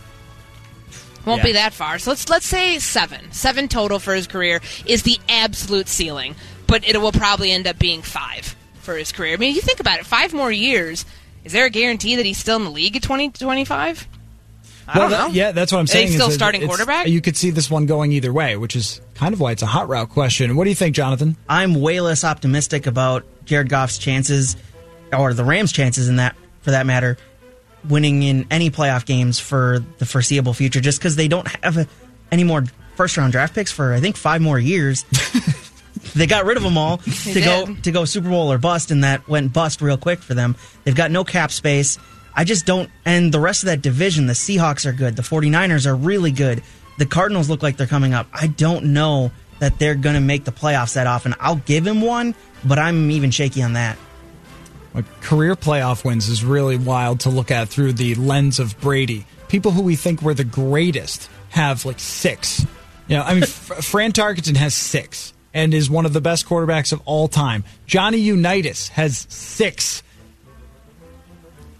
[1.25, 1.45] Won't Yeah.
[1.45, 1.99] be that far.
[1.99, 3.31] So let's let's say seven.
[3.31, 6.35] Seven total for his career is the absolute ceiling,
[6.65, 9.35] but it will probably end up being five for his career.
[9.35, 11.05] I mean, you think about it, five more years.
[11.43, 14.07] Is there a guarantee that he's still in the league at 2025?
[14.87, 15.33] I Well, don't that- know.
[15.33, 16.07] yeah, that's what I'm Is he saying.
[16.09, 17.07] is still that starting it's- quarterback?
[17.07, 19.67] You could see this one going either way, which is kind of why it's a
[19.67, 20.55] hot route question.
[20.55, 21.37] What do you think, Jonathan?
[21.47, 24.55] I'm way less optimistic about Jared Goff's chances,
[25.13, 27.17] or the Rams' chances in that, for that matter,
[27.87, 30.81] winning in any playoff games for the foreseeable future.
[30.81, 31.87] Just because they don't have a,
[32.31, 32.63] any more
[32.95, 35.05] first round draft picks for I think five more years.
[36.13, 38.91] they got rid of them all to They go to go Super Bowl or bust,
[38.91, 40.55] and that went bust real quick for them.
[40.83, 41.97] They've got no cap space.
[42.33, 42.89] I just don't.
[43.05, 45.15] And the rest of that division, the Seahawks are good.
[45.15, 46.63] The 49ers are really good.
[46.97, 48.27] The Cardinals look like they're coming up.
[48.33, 51.35] I don't know that they're going to make the playoffs that often.
[51.39, 53.97] I'll give him one, but I'm even shaky on that.
[54.93, 59.25] Like career playoff wins is really wild to look at through the lens of Brady.
[59.47, 62.65] People who we think were the greatest have like six.
[63.07, 66.93] You know, I mean, Fran Tarkenton has six and is one of the best quarterbacks
[66.93, 67.63] of all time.
[67.85, 70.03] Johnny Unitas has six.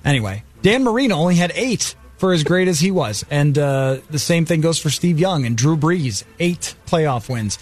[0.04, 3.26] Anyway, Dan Marino only had eight for as great as he was.
[3.32, 7.58] And uh, the same thing goes for Steve Young and Drew Brees, eight playoff wins.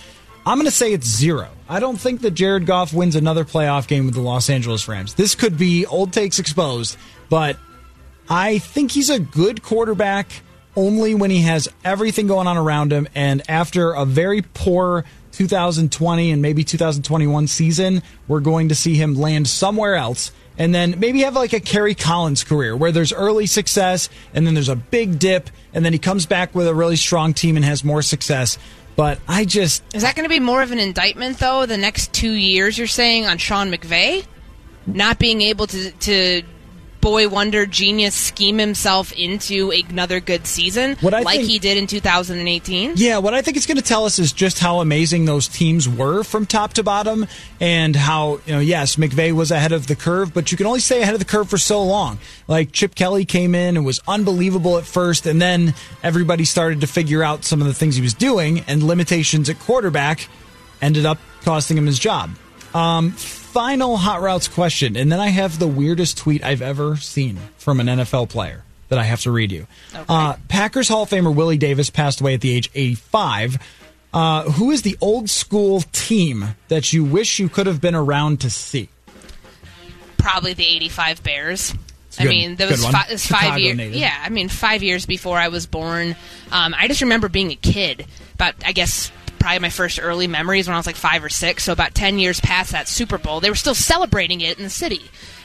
[0.45, 1.49] I'm going to say it's zero.
[1.67, 5.13] I don't think that Jared Goff wins another playoff game with the Los Angeles Rams.
[5.13, 6.97] This could be old takes exposed,
[7.29, 7.57] but
[8.29, 10.27] I think he's a good quarterback
[10.79, 13.05] only when he has everything going on around him.
[13.13, 15.03] And after a very poor
[15.33, 20.31] 2020 and maybe 2021 season, we're going to see him land somewhere else.
[20.57, 24.53] And then maybe have like a Kerry Collins career where there's early success and then
[24.53, 27.65] there's a big dip and then he comes back with a really strong team and
[27.65, 28.57] has more success.
[28.95, 32.13] But I just Is that going to be more of an indictment, though, the next
[32.13, 34.25] two years, you're saying, on Sean McVay?
[34.85, 36.43] Not being able to, to
[37.01, 41.77] boy wonder genius scheme himself into another good season What I like think- he did
[41.77, 42.93] in 2018?
[42.95, 45.87] Yeah, what I think it's going to tell us is just how amazing those teams
[45.87, 47.27] were from top to bottom,
[47.59, 50.79] and how you know, yes, McVay was ahead of the curve, but you can only
[50.79, 52.19] stay ahead of the curve for so long.
[52.47, 55.73] Like Chip Kelly came in and was unbelievable at first, and then
[56.03, 59.59] everybody started to figure out some of the things he was doing, and limitations at
[59.59, 60.27] quarterback
[60.81, 62.31] ended up costing him his job.
[62.73, 63.11] Um,
[63.51, 67.79] final hot routes question, and then I have the weirdest tweet I've ever seen from
[67.79, 69.67] an NFL player that I have to read you.
[70.07, 73.57] Uh, Packers Hall of Famer Willie Davis passed away at the age 85.
[74.11, 78.41] Uh, who is the old school team that you wish you could have been around
[78.41, 78.89] to see?
[80.17, 81.73] Probably the 85 Bears.
[82.17, 83.95] I good- mean, that was, fi- was five years.
[83.95, 86.15] Yeah, I mean, five years before I was born.
[86.51, 88.05] Um, I just remember being a kid.
[88.33, 91.63] About, I guess, probably my first early memories when I was like five or six.
[91.63, 94.69] So about ten years past that Super Bowl, they were still celebrating it in the
[94.69, 95.01] city.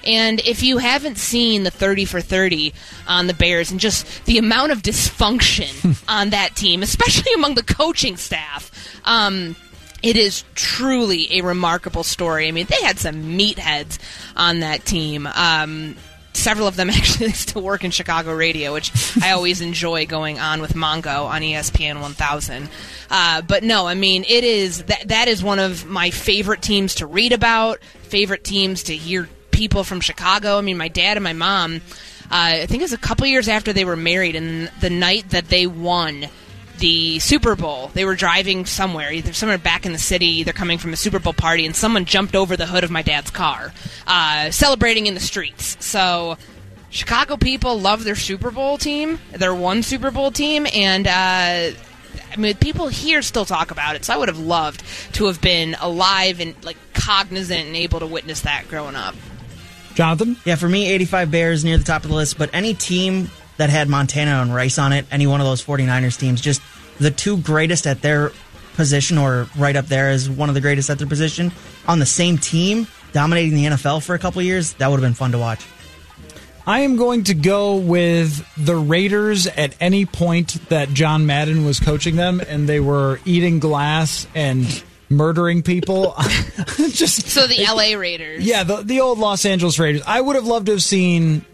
[0.06, 2.74] And if you haven't seen the 30 for 30
[3.08, 7.62] on the Bears and just the amount of dysfunction on that team, especially among the
[7.62, 8.70] coaching staff,
[9.04, 9.56] um,
[10.02, 12.46] it is truly a remarkable story.
[12.46, 13.98] I mean, they had some meatheads
[14.36, 15.26] on that team.
[15.26, 15.96] Um,
[16.34, 18.92] several of them actually still work in Chicago radio, which
[19.22, 22.68] I always enjoy going on with Mongo on ESPN 1000.
[23.10, 26.96] Uh, but no, I mean, it is that that is one of my favorite teams
[26.96, 30.58] to read about, favorite teams to hear people from Chicago.
[30.58, 31.80] I mean, my dad and my mom.
[32.24, 35.30] Uh, I think it was a couple years after they were married, and the night
[35.30, 36.26] that they won
[36.84, 37.90] the Super Bowl.
[37.94, 40.42] They were driving somewhere, either somewhere back in the city.
[40.42, 43.00] They're coming from a Super Bowl party, and someone jumped over the hood of my
[43.00, 43.72] dad's car,
[44.06, 45.78] uh, celebrating in the streets.
[45.82, 46.36] So,
[46.90, 51.10] Chicago people love their Super Bowl team, their one Super Bowl team, and uh,
[51.70, 54.04] I mean, people here still talk about it.
[54.04, 54.82] So, I would have loved
[55.14, 59.14] to have been alive and like cognizant and able to witness that growing up.
[59.94, 60.36] Jonathan?
[60.44, 63.70] Yeah, for me, 85 Bears near the top of the list, but any team that
[63.70, 66.60] had Montana and Rice on it, any one of those 49ers teams, just
[66.98, 68.32] the two greatest at their
[68.74, 71.52] position or right up there as one of the greatest at their position
[71.86, 75.14] on the same team, dominating the NFL for a couple years, that would have been
[75.14, 75.64] fun to watch.
[76.66, 81.78] I am going to go with the Raiders at any point that John Madden was
[81.78, 86.14] coaching them and they were eating glass and murdering people.
[86.88, 88.44] Just So the LA Raiders.
[88.46, 90.02] yeah, the the old Los Angeles Raiders.
[90.06, 91.44] I would have loved to have seen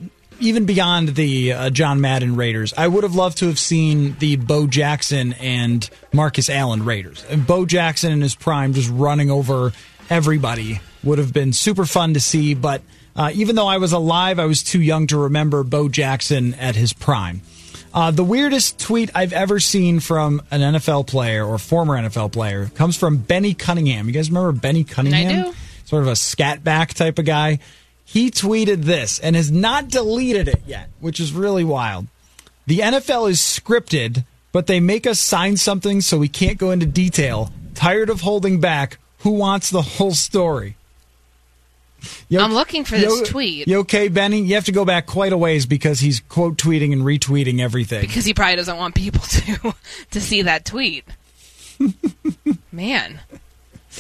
[0.41, 2.75] even beyond the uh, John Madden Raiders.
[2.77, 7.25] I would have loved to have seen the Bo Jackson and Marcus Allen Raiders.
[7.29, 9.73] And Bo Jackson in his prime just running over
[10.09, 12.83] everybody would have been super fun to see, but
[13.17, 16.77] uh, even though I was alive, I was too young to remember Bo Jackson at
[16.77, 17.43] his prime.
[17.93, 22.67] Uh, the weirdest tweet I've ever seen from an NFL player or former NFL player
[22.75, 24.07] comes from Benny Cunningham.
[24.07, 25.47] You guys remember Benny Cunningham?
[25.47, 25.55] I do.
[25.87, 27.59] Sort of a scat back type of guy.
[28.13, 32.09] He tweeted this and has not deleted it yet, which is really wild.
[32.67, 36.87] The NFL is scripted, but they make us sign something so we can't go into
[36.87, 37.53] detail.
[37.77, 38.99] Tired of holding back.
[39.21, 40.75] Who wants the whole story?
[42.29, 43.69] You I'm looking for this you- tweet.
[43.69, 44.41] You okay, Benny?
[44.41, 48.01] You have to go back quite a ways because he's quote tweeting and retweeting everything.
[48.01, 49.75] Because he probably doesn't want people to
[50.11, 51.05] to see that tweet.
[52.73, 53.21] Man.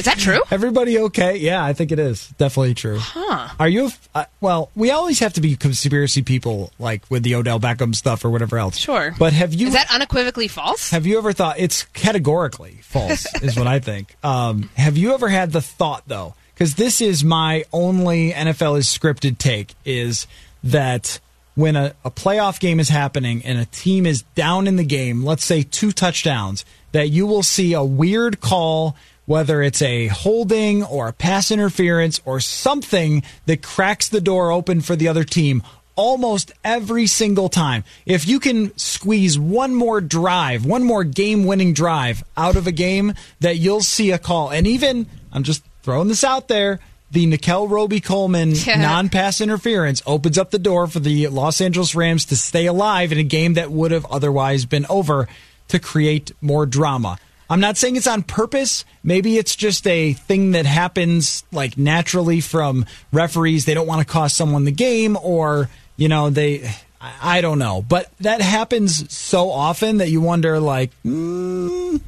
[0.01, 0.41] Is that true?
[0.51, 1.37] Everybody okay?
[1.37, 2.29] Yeah, I think it is.
[2.39, 2.99] Definitely true.
[2.99, 3.49] Huh.
[3.61, 3.91] Are you?
[4.15, 8.25] Uh, well, we always have to be conspiracy people, like with the Odell Beckham stuff
[8.25, 8.79] or whatever else.
[8.79, 9.15] Sure.
[9.19, 9.67] But have you?
[9.67, 10.91] Is that unequivocally false?
[10.91, 13.27] Have you ever thought it's categorically false?
[13.43, 14.17] is what I think.
[14.25, 16.35] Um, have you ever had the thought though?
[16.55, 20.27] Because this is my only NFL is scripted take is
[20.65, 21.21] that
[21.55, 25.25] when a, a playoff game is happening and a team is down in the game,
[25.25, 28.97] let's say two touchdowns, that you will see a weird call.
[29.31, 34.81] Whether it's a holding or a pass interference or something that cracks the door open
[34.81, 35.63] for the other team,
[35.95, 37.85] almost every single time.
[38.05, 42.73] If you can squeeze one more drive, one more game winning drive out of a
[42.73, 44.51] game, that you'll see a call.
[44.51, 46.81] And even, I'm just throwing this out there,
[47.13, 52.25] the Nickell Robey-Coleman non pass interference opens up the door for the Los Angeles Rams
[52.25, 55.29] to stay alive in a game that would have otherwise been over
[55.69, 57.17] to create more drama.
[57.51, 58.85] I'm not saying it's on purpose.
[59.03, 63.65] Maybe it's just a thing that happens like naturally from referees.
[63.65, 66.71] They don't want to cost someone the game or, you know, they,
[67.01, 67.83] I don't know.
[67.83, 72.01] But that happens so often that you wonder, like, mm,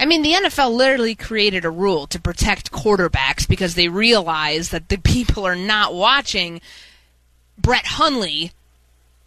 [0.00, 4.88] I mean, the NFL literally created a rule to protect quarterbacks because they realize that
[4.88, 6.62] the people are not watching
[7.58, 8.52] Brett Hundley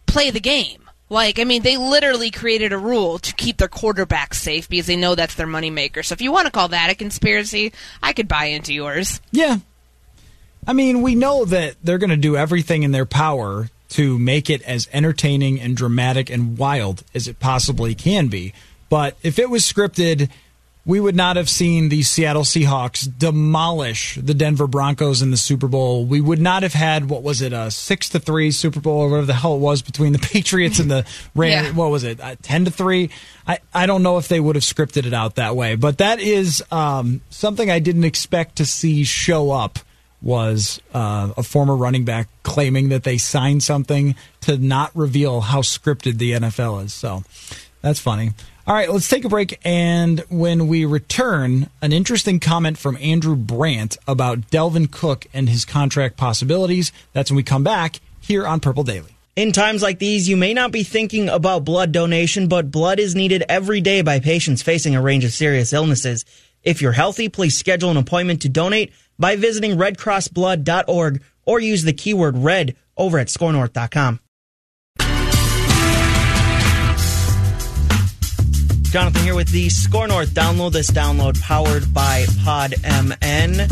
[0.06, 0.83] play the game.
[1.10, 4.96] Like, I mean, they literally created a rule to keep their quarterbacks safe because they
[4.96, 6.04] know that's their moneymaker.
[6.04, 7.72] So if you want to call that a conspiracy,
[8.02, 9.20] I could buy into yours.
[9.30, 9.58] Yeah.
[10.66, 14.48] I mean, we know that they're going to do everything in their power to make
[14.48, 18.54] it as entertaining and dramatic and wild as it possibly can be.
[18.88, 20.30] But if it was scripted,
[20.86, 25.66] we would not have seen the Seattle Seahawks demolish the Denver Broncos in the Super
[25.66, 26.04] Bowl.
[26.04, 29.08] We would not have had what was it a six to three Super Bowl or
[29.08, 31.68] whatever the hell it was between the Patriots and the Rams.
[31.68, 31.72] Yeah.
[31.72, 33.10] What was it uh, ten to three?
[33.46, 36.20] I I don't know if they would have scripted it out that way, but that
[36.20, 39.78] is um, something I didn't expect to see show up.
[40.20, 45.60] Was uh, a former running back claiming that they signed something to not reveal how
[45.60, 46.94] scripted the NFL is.
[46.94, 47.24] So
[47.82, 48.30] that's funny.
[48.66, 49.60] All right, let's take a break.
[49.62, 55.66] And when we return, an interesting comment from Andrew Brandt about Dalvin Cook and his
[55.66, 56.90] contract possibilities.
[57.12, 59.16] That's when we come back here on Purple Daily.
[59.36, 63.14] In times like these, you may not be thinking about blood donation, but blood is
[63.14, 66.24] needed every day by patients facing a range of serious illnesses.
[66.62, 71.92] If you're healthy, please schedule an appointment to donate by visiting redcrossblood.org or use the
[71.92, 74.20] keyword red over at scorenorth.com.
[78.94, 80.70] Jonathan here with the Score North download.
[80.70, 83.62] This download powered by Pod MN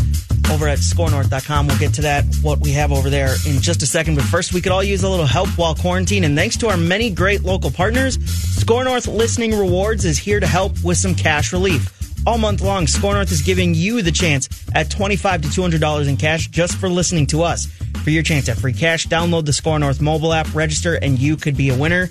[0.51, 1.67] over at scorenorth.com.
[1.67, 4.15] We'll get to that, what we have over there in just a second.
[4.15, 6.25] But first, we could all use a little help while quarantine.
[6.25, 10.45] And thanks to our many great local partners, Score North Listening Rewards is here to
[10.45, 11.89] help with some cash relief.
[12.27, 16.17] All month long, Score North is giving you the chance at 25 to $200 in
[16.17, 17.67] cash just for listening to us.
[18.03, 21.37] For your chance at free cash, download the Score North mobile app, register, and you
[21.37, 22.09] could be a winner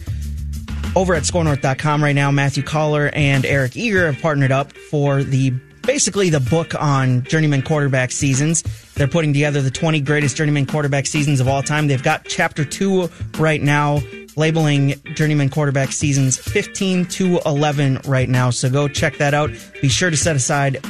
[0.95, 5.51] over at scorenorth.com right now, Matthew Coller and Eric Eager have partnered up for the
[5.83, 8.63] basically the book on journeyman quarterback seasons.
[8.95, 11.89] They're putting together the 20 greatest journeyman quarterback seasons of all time.
[11.89, 13.09] They've got chapter two
[13.39, 14.01] right now,
[14.37, 18.51] labeling journeyman quarterback seasons 15 to 11 right now.
[18.51, 19.51] So go check that out.
[19.81, 20.85] Be sure to set aside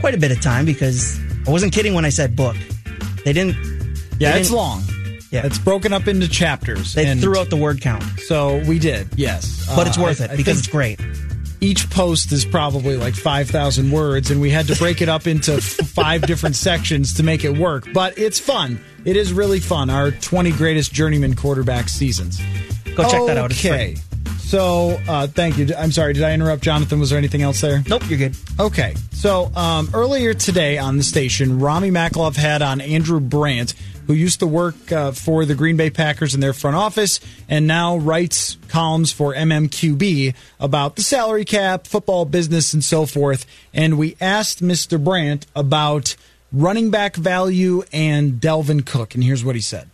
[0.00, 2.56] quite a bit of time because I wasn't kidding when I said book.
[3.24, 3.56] They didn't.
[4.18, 4.82] Yeah, they it's didn't- long.
[5.34, 5.44] Yeah.
[5.46, 6.94] It's broken up into chapters.
[6.94, 9.64] They and threw out the word count, So we did, yes.
[9.74, 11.00] but it's Uh, worth I- it I because think it's great.
[11.60, 15.54] each post is probably like 5,000 words, and we had to break it up into
[15.54, 17.86] f- five different sections to make it work.
[17.92, 18.78] But it's fun.
[19.04, 19.90] It is really fun.
[19.90, 22.40] Our 20 greatest journeyman quarterback seasons.
[22.94, 23.50] Go check that out.
[23.50, 23.70] It's free.
[23.70, 23.96] Okay.
[24.46, 25.68] So, uh, thank you.
[25.76, 26.12] I'm sorry.
[26.12, 27.00] Did I interrupt, Jonathan?
[27.00, 27.82] Was there anything else there?
[27.88, 28.36] Nope, you're good.
[28.60, 28.94] Okay.
[29.12, 33.74] So, um, earlier today on the station, Rami Maklov had on Andrew Brandt,
[34.06, 37.66] who used to work uh, for the Green Bay Packers in their front office and
[37.66, 43.46] now writes columns for MMQB about the salary cap, football business, and so forth.
[43.72, 45.02] And we asked Mr.
[45.02, 46.16] Brandt about
[46.52, 49.14] running back value and Dalvin Cook.
[49.14, 49.88] And here's what he said.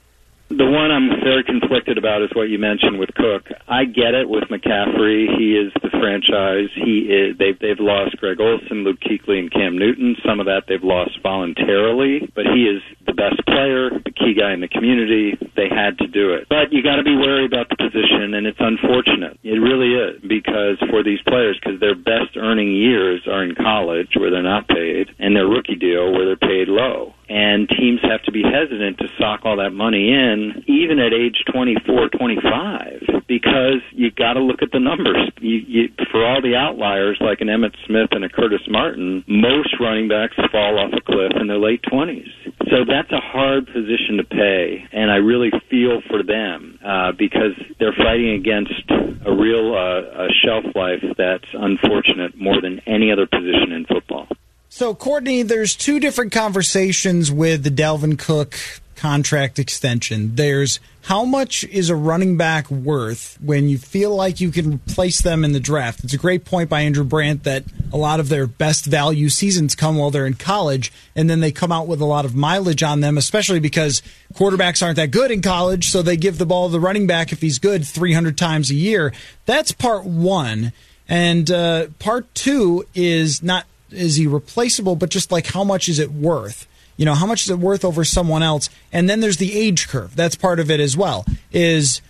[0.51, 3.55] The one I'm very conflicted about is what you mentioned with Cook.
[3.68, 5.31] I get it with McCaffrey.
[5.39, 6.74] He is the franchise.
[6.74, 7.39] He is.
[7.39, 10.16] They've they've lost Greg Olsen, Luke Kuechly, and Cam Newton.
[10.27, 14.51] Some of that they've lost voluntarily, but he is the best player, the key guy
[14.51, 15.39] in the community.
[15.55, 18.43] They had to do it, but you got to be wary about the position, and
[18.43, 19.39] it's unfortunate.
[19.47, 24.18] It really is because for these players, because their best earning years are in college
[24.18, 28.23] where they're not paid, and their rookie deal where they're paid low and teams have
[28.24, 33.78] to be hesitant to sock all that money in, even at age 24, 25, because
[33.93, 35.31] you got to look at the numbers.
[35.39, 39.78] You, you, for all the outliers like an Emmitt Smith and a Curtis Martin, most
[39.78, 42.27] running backs fall off a cliff in their late 20s.
[42.66, 47.55] So that's a hard position to pay, and I really feel for them uh, because
[47.78, 53.27] they're fighting against a real uh, a shelf life that's unfortunate more than any other
[53.27, 54.27] position in football.
[54.72, 58.56] So, Courtney, there's two different conversations with the Dalvin Cook
[58.94, 60.36] contract extension.
[60.36, 65.22] There's how much is a running back worth when you feel like you can replace
[65.22, 66.05] them in the draft?
[66.05, 69.74] It's a great point by Andrew Brandt that a lot of their best value seasons
[69.74, 72.84] come while they're in college, and then they come out with a lot of mileage
[72.84, 74.02] on them, especially because
[74.34, 77.32] quarterbacks aren't that good in college, so they give the ball to the running back
[77.32, 79.12] if he's good 300 times a year.
[79.47, 80.72] That's part one.
[81.09, 85.99] And uh, part two is not is he replaceable, but just like how much is
[85.99, 86.67] it worth?
[86.97, 88.69] You know, how much is it worth over someone else?
[88.93, 90.15] And then there's the age curve.
[90.15, 91.25] That's part of it as well.
[91.51, 92.03] Is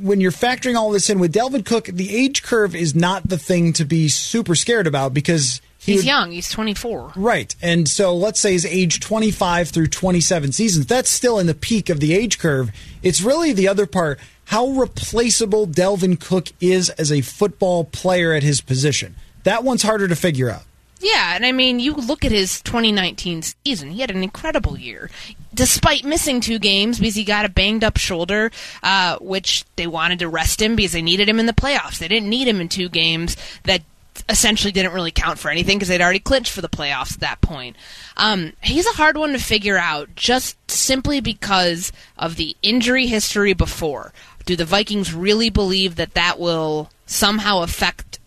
[0.00, 3.38] when you're factoring all this in with Dalvin Cook, the age curve is not the
[3.38, 6.32] thing to be super scared about because he he's would, young.
[6.32, 7.12] He's 24.
[7.16, 7.54] Right.
[7.62, 10.86] And so let's say he's age 25 through 27 seasons.
[10.86, 12.70] That's still in the peak of the age curve.
[13.02, 18.42] It's really the other part how replaceable Dalvin Cook is as a football player at
[18.42, 19.14] his position.
[19.44, 20.64] That one's harder to figure out.
[21.00, 23.90] Yeah, and I mean, you look at his 2019 season.
[23.90, 25.10] He had an incredible year,
[25.54, 28.50] despite missing two games because he got a banged up shoulder,
[28.82, 31.98] uh, which they wanted to rest him because they needed him in the playoffs.
[31.98, 33.80] They didn't need him in two games that
[34.28, 37.40] essentially didn't really count for anything because they'd already clinched for the playoffs at that
[37.40, 37.76] point.
[38.18, 43.54] Um, he's a hard one to figure out just simply because of the injury history
[43.54, 44.12] before.
[44.44, 48.19] Do the Vikings really believe that that will somehow affect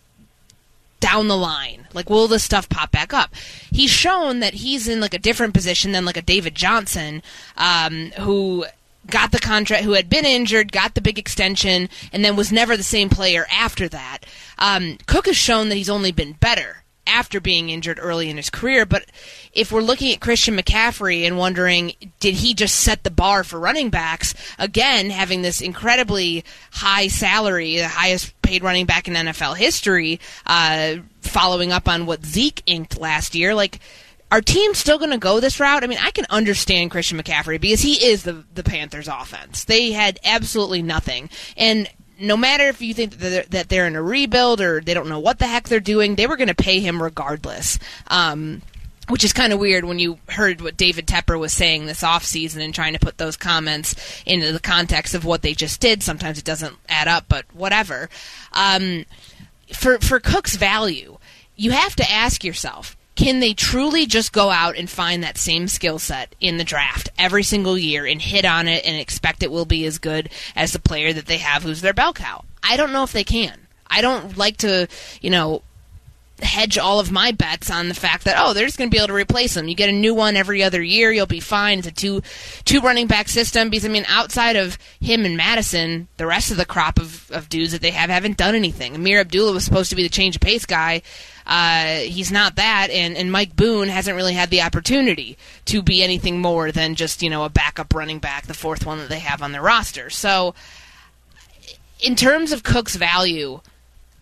[1.04, 1.86] down the line?
[1.92, 3.34] Like, will this stuff pop back up?
[3.70, 7.22] He's shown that he's in like a different position than like a David Johnson,
[7.58, 8.64] um, who
[9.10, 12.74] got the contract, who had been injured, got the big extension, and then was never
[12.74, 14.20] the same player after that.
[14.58, 18.50] Um, Cook has shown that he's only been better after being injured early in his
[18.50, 18.86] career.
[18.86, 19.04] But
[19.52, 23.60] if we're looking at Christian McCaffrey and wondering, did he just set the bar for
[23.60, 24.34] running backs?
[24.58, 30.96] Again, having this incredibly high salary, the highest paid running back in NFL history, uh,
[31.20, 33.80] following up on what Zeke inked last year, like.
[34.32, 35.84] Are teams still going to go this route?
[35.84, 39.62] I mean, I can understand Christian McCaffrey because he is the the Panthers' offense.
[39.62, 41.88] They had absolutely nothing, and
[42.20, 45.08] no matter if you think that they're, that they're in a rebuild or they don't
[45.08, 47.78] know what the heck they're doing, they were going to pay him regardless.
[48.08, 48.62] Um,
[49.08, 52.64] which is kind of weird when you heard what David Tepper was saying this offseason
[52.64, 56.02] and trying to put those comments into the context of what they just did.
[56.02, 58.08] Sometimes it doesn't add up, but whatever.
[58.52, 59.04] Um,
[59.74, 61.18] for for Cook's value,
[61.54, 65.66] you have to ask yourself can they truly just go out and find that same
[65.66, 69.50] skill set in the draft every single year and hit on it and expect it
[69.50, 72.44] will be as good as the player that they have who's their bell cow?
[72.62, 73.66] I don't know if they can.
[73.86, 74.88] I don't like to,
[75.22, 75.62] you know,
[76.42, 78.98] hedge all of my bets on the fact that oh they're just going to be
[78.98, 79.68] able to replace them.
[79.68, 81.78] You get a new one every other year, you'll be fine.
[81.78, 82.22] It's a two
[82.64, 86.56] two running back system because I mean outside of him and Mattison, the rest of
[86.56, 88.94] the crop of, of dudes that they have haven't done anything.
[88.94, 91.02] Ameer Abdullah was supposed to be the change of pace guy.
[91.46, 95.36] Uh, he's not that, and, and Mike Boone hasn't really had the opportunity
[95.66, 98.98] to be anything more than just you know a backup running back, the fourth one
[98.98, 100.08] that they have on their roster.
[100.08, 100.54] So,
[102.00, 103.60] in terms of Cook's value,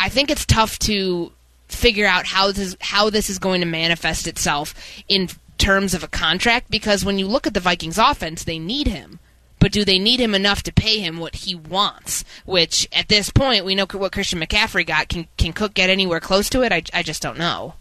[0.01, 1.33] I think it's tough to
[1.75, 4.75] figure out how this how this is going to manifest itself
[5.09, 5.29] in
[5.59, 9.19] terms of a contract because when you look at the Vikings offense, they need him
[9.63, 12.25] but do they need him enough to pay him what he wants?
[12.45, 15.09] Which at this point we know what Christian McCaffrey got.
[15.09, 16.73] Can can Cook get anywhere close to it?
[16.73, 17.75] I, I just don't know.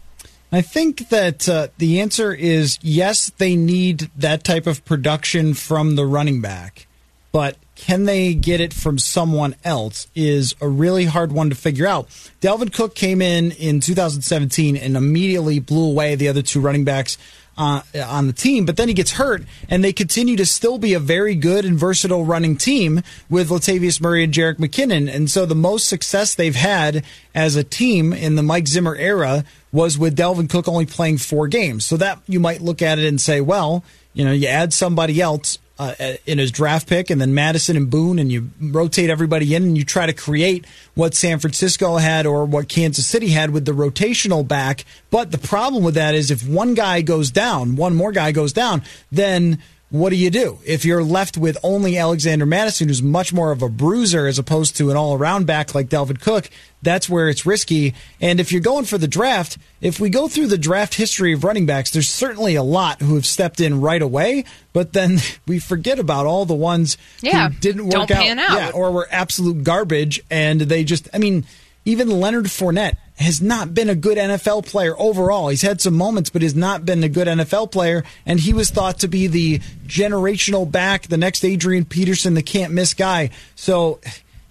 [0.52, 3.32] I think that uh, the answer is yes.
[3.36, 6.86] They need that type of production from the running back,
[7.32, 11.84] but can they get it from someone else is a really hard one to figure
[11.84, 12.06] out.
[12.40, 17.18] Dalvin Cook came in in 2017 and immediately blew away the other two running backs
[17.58, 20.94] uh, on the team, but then he gets hurt, and they continue to still be
[20.94, 25.12] a very good and versatile running team with Latavius Murray and Jerick McKinnon.
[25.12, 27.04] And so the most success they've had
[27.34, 31.48] as a team in the Mike Zimmer era was with Dalvin Cook only playing four
[31.48, 31.84] games.
[31.84, 33.82] So that you might look at it and say, well,
[34.14, 35.94] you know, you add somebody else uh,
[36.26, 39.78] in his draft pick, and then Mattison and Boone, and you rotate everybody in, and
[39.78, 43.72] you try to create what San Francisco had or what Kansas City had with the
[43.72, 44.84] rotational back.
[45.10, 48.52] But the problem with that is if one guy goes down, one more guy goes
[48.52, 49.62] down, then
[49.92, 53.60] what do you do if you're left with only Alexander Mattison, who's much more of
[53.60, 56.48] a bruiser as opposed to an all around back like Dalvin Cook?
[56.80, 57.92] That's where it's risky.
[58.18, 61.44] And if you're going for the draft, if we go through the draft history of
[61.44, 65.58] running backs, there's certainly a lot who have stepped in right away, but then we
[65.58, 68.38] forget about all the ones yeah, who didn't work out, out.
[68.38, 70.22] Yeah, or were absolute garbage.
[70.30, 71.44] And they just, I mean,
[71.84, 75.48] even Leonard Fournette has not been a good NFL player overall.
[75.48, 78.04] He's had some moments, but has not been a good NFL player.
[78.26, 82.72] And he was thought to be the generational back, the next Adrian Peterson, the can't
[82.72, 83.30] miss guy.
[83.54, 84.00] So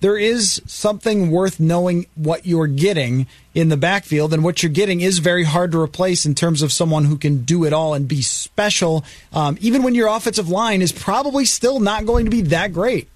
[0.02, 5.02] there is something worth knowing what you're getting in the backfield, and what you're getting
[5.02, 8.08] is very hard to replace in terms of someone who can do it all and
[8.08, 9.04] be special,
[9.34, 13.10] um, even when your offensive line is probably still not going to be that great.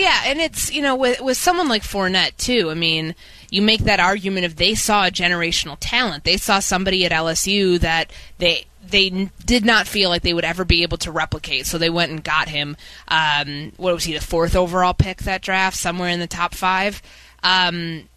[0.00, 2.70] Yeah, and it's you know with with someone like Fournette too.
[2.70, 3.14] I mean,
[3.50, 7.78] you make that argument if they saw a generational talent, they saw somebody at LSU
[7.80, 11.66] that they they did not feel like they would ever be able to replicate.
[11.66, 12.78] So they went and got him.
[13.08, 17.02] Um, what was he, the fourth overall pick that draft, somewhere in the top five.
[17.42, 18.08] Um,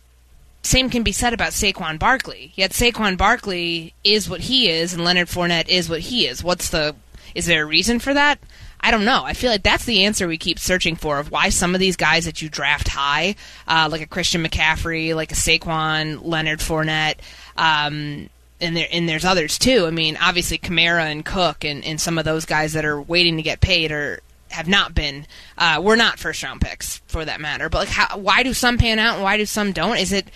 [0.61, 2.53] same can be said about Saquon Barkley.
[2.55, 6.41] Yet Saquon Barkley is what he is, and Leonard Fournette is what he is.
[6.41, 6.95] What's the?
[7.35, 8.39] Is there a reason for that?
[8.83, 9.23] I don't know.
[9.23, 11.95] I feel like that's the answer we keep searching for of why some of these
[11.95, 13.35] guys that you draft high,
[13.65, 17.15] uh, like a Christian McCaffrey, like a Saquon, Leonard Fournette,
[17.55, 18.29] um,
[18.59, 19.85] and there and there's others too.
[19.87, 23.37] I mean, obviously Kamara and Cook and, and some of those guys that are waiting
[23.37, 24.19] to get paid are
[24.49, 25.25] have not been.
[25.57, 27.69] Uh, we're not first round picks for that matter.
[27.69, 29.97] But like, how, why do some pan out and why do some don't?
[29.97, 30.27] Is it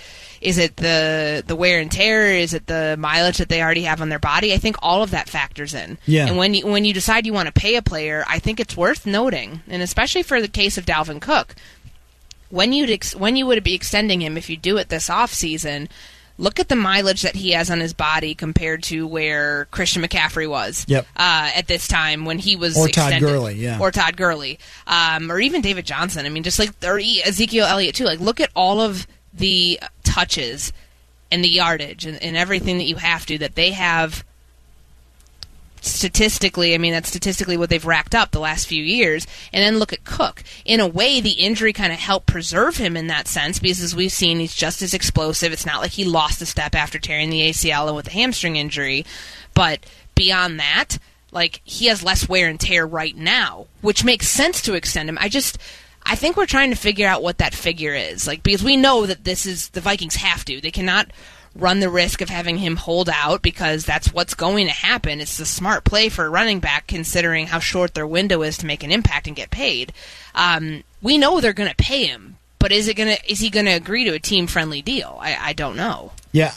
[0.47, 2.31] is it the the wear and tear?
[2.31, 4.53] Is it the mileage that they already have on their body?
[4.53, 5.97] I think all of that factors in.
[6.05, 6.25] Yeah.
[6.25, 8.77] And when you when you decide you want to pay a player, I think it's
[8.77, 11.53] worth noting, and especially for the case of Dalvin Cook,
[12.49, 15.33] when you ex- when you would be extending him if you do it this off
[15.33, 15.89] season.
[16.39, 20.47] Look at the mileage that he has on his body compared to where Christian McCaffrey
[20.47, 21.07] was yep.
[21.15, 23.21] uh, at this time when he was or extended.
[23.21, 26.27] Todd Gurley, yeah, or Todd Gurley, um, or even David Johnson.
[26.27, 28.05] I mean, just like or Ezekiel Elliott too.
[28.05, 29.79] Like, look at all of the
[30.18, 30.73] touches
[31.31, 34.23] and the yardage and, and everything that you have to that they have
[35.81, 39.27] statistically, I mean, that's statistically what they've racked up the last few years.
[39.53, 40.44] And then look at Cook.
[40.65, 43.95] In a way, the injury kind of helped preserve him in that sense because, as
[43.95, 45.53] we've seen, he's just as explosive.
[45.53, 48.56] It's not like he lost a step after tearing the ACL and with a hamstring
[48.56, 49.06] injury.
[49.53, 49.85] But
[50.15, 50.98] beyond that,
[51.31, 55.18] like, he has less wear and tear right now, which makes sense to extend him.
[55.22, 55.60] I just.
[56.09, 58.25] I think we're trying to figure out what that figure is.
[58.25, 60.61] Like, because we know that this is the Vikings have to.
[60.61, 61.11] They cannot
[61.53, 65.19] run the risk of having him hold out because that's what's going to happen.
[65.19, 68.65] It's a smart play for a running back considering how short their window is to
[68.65, 69.91] make an impact and get paid.
[70.35, 73.49] Um, we know they're going to pay him, but is it going to is he
[73.49, 75.17] going to agree to a team friendly deal?
[75.19, 76.11] I, I don't know.
[76.31, 76.53] Yeah,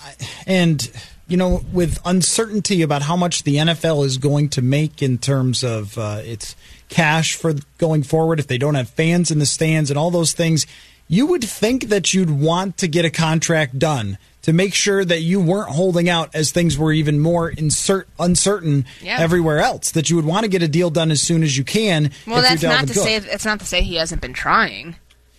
[0.47, 0.89] and
[1.29, 5.63] you know, with uncertainty about how much the NFL is going to make in terms
[5.63, 6.57] of uh, its
[6.91, 10.33] cash for going forward, if they don't have fans in the stands and all those
[10.33, 10.67] things,
[11.09, 15.21] you would think that you'd want to get a contract done to make sure that
[15.21, 19.19] you weren't holding out as things were even more insert, uncertain yeah.
[19.19, 19.93] everywhere else.
[19.93, 22.11] That you would want to get a deal done as soon as you can.
[22.27, 23.03] Well, that's not to Cook.
[23.03, 24.97] say it's not to say he hasn't been trying.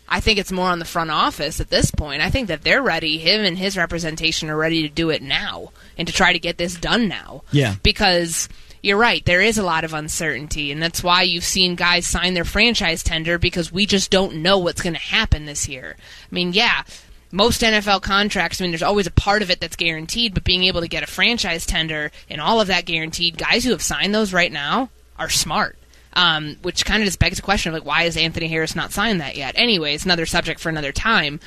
[0.08, 2.22] I think it's more on the front office at this point.
[2.22, 3.18] I think that they're ready.
[3.18, 6.58] Him and his representation are ready to do it now and to try to get
[6.58, 7.44] this done now.
[7.52, 8.50] Yeah, because
[8.82, 9.24] you're right.
[9.26, 13.04] There is a lot of uncertainty, and that's why you've seen guys sign their franchise
[13.04, 15.96] tender because we just don't know what's going to happen this year.
[16.00, 16.84] I mean, yeah,
[17.32, 20.64] most NFL contracts, I mean, there's always a part of it that's guaranteed, but being
[20.64, 24.16] able to get a franchise tender and all of that guaranteed, guys who have signed
[24.16, 25.78] those right now are smart.
[26.14, 28.92] Um, which kind of just begs the question of like, why is Anthony Harris not
[28.92, 29.54] signed that yet?
[29.58, 31.40] Anyway, it's another subject for another time.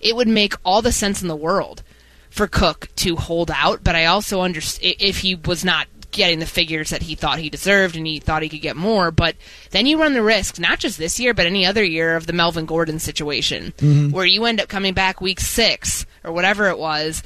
[0.00, 1.84] It would make all the sense in the world
[2.28, 6.46] for Cook to hold out, but I also understand if he was not getting the
[6.46, 9.10] figures that he thought he deserved and he thought he could get more.
[9.10, 9.36] But
[9.70, 12.32] then you run the risk, not just this year, but any other year, of the
[12.32, 14.10] Melvin Gordon situation, mm-hmm.
[14.10, 17.22] where you end up coming back week six or whatever it was,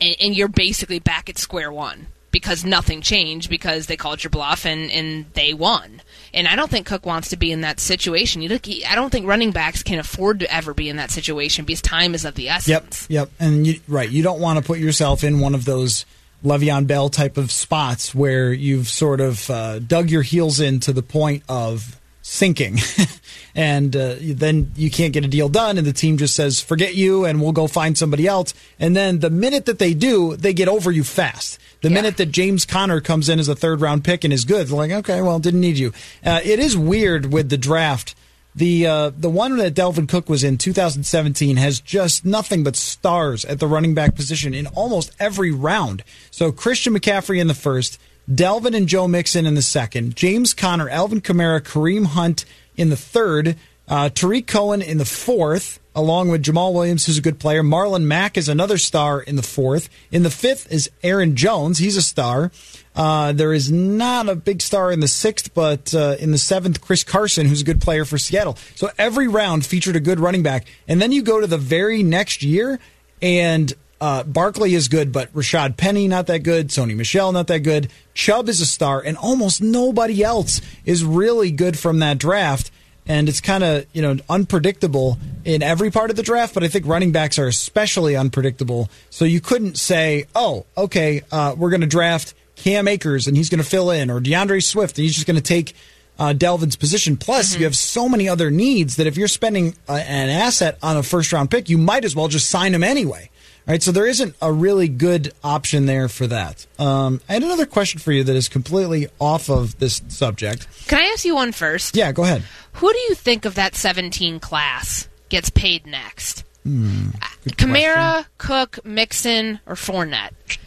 [0.00, 2.08] and, and you're basically back at square one.
[2.32, 6.02] because nothing changed because they called your bluff and and they won.
[6.34, 8.42] And I don't think Cook wants to be in that situation.
[8.42, 11.64] You look, I don't think running backs can afford to ever be in that situation
[11.64, 13.06] because time is of the essence.
[13.08, 13.30] Yep, yep.
[13.38, 16.06] And you, right, you don't want to put yourself in one of those
[16.44, 20.92] Le'Veon Bell type of spots where you've sort of uh, dug your heels in to
[20.92, 22.78] the point of sinking,
[23.54, 26.94] and uh, then you can't get a deal done, and the team just says, "Forget
[26.94, 28.54] you," and we'll go find somebody else.
[28.78, 31.58] And then the minute that they do, they get over you fast.
[31.80, 31.94] The Yeah.
[31.94, 34.76] minute that James Conner comes in as a third round pick and is good, they're
[34.76, 35.92] like, okay, well, didn't need you.
[36.24, 38.14] Uh, it is weird with the draft.
[38.54, 43.44] The uh, the one that Dalvin Cook was in 2017 has just nothing but stars
[43.46, 46.04] at the running back position in almost every round.
[46.30, 47.98] So Christian McCaffrey in the first,
[48.30, 52.44] Dalvin and Joe Mixon in the second, James Conner, Alvin Kamara, Kareem Hunt
[52.76, 53.56] in the third,
[53.88, 57.62] uh, Tarik Cohen in the fourth, along with Jamaal Williams, who's a good player.
[57.62, 59.88] Marlon Mack is another star in the fourth.
[60.10, 61.78] In the fifth is Aaron Jones.
[61.78, 62.50] He's a star.
[62.94, 66.80] Uh, there is not a big star in the sixth, but uh, in the seventh,
[66.80, 68.58] Chris Carson, who's a good player for Seattle.
[68.74, 70.66] So every round featured a good running back.
[70.86, 72.78] And then you go to the very next year,
[73.22, 76.68] and uh, Barkley is good, but Rashaad Penny not that good.
[76.68, 77.88] Sony Michel not that good.
[78.14, 82.70] Chubb is a star, and almost nobody else is really good from that draft.
[83.06, 86.68] And it's kind of you know unpredictable in every part of the draft, but I
[86.68, 88.90] think running backs are especially unpredictable.
[89.10, 93.48] So you couldn't say, "Oh, okay, uh, we're going to draft Cam Akers and he's
[93.48, 95.74] going to fill in," or DeAndre Swift and he's just going to take
[96.18, 97.16] uh, Dalvin's position.
[97.16, 100.96] Plus, you have so many other needs that if you're spending uh, an asset on
[100.96, 103.30] a first round pick, you might as well just sign him anyway.
[103.66, 106.66] All right, so there isn't a really good option there for that.
[106.80, 110.66] Um, I had another question for you that is completely off of this subject.
[110.88, 111.96] Can I ask you one first?
[111.96, 112.42] Yeah, go ahead.
[112.74, 116.44] Who do you think of that 17 class gets paid next?
[116.64, 117.10] Hmm,
[117.46, 120.58] Kamara, Cook, Mixon, or Fournette?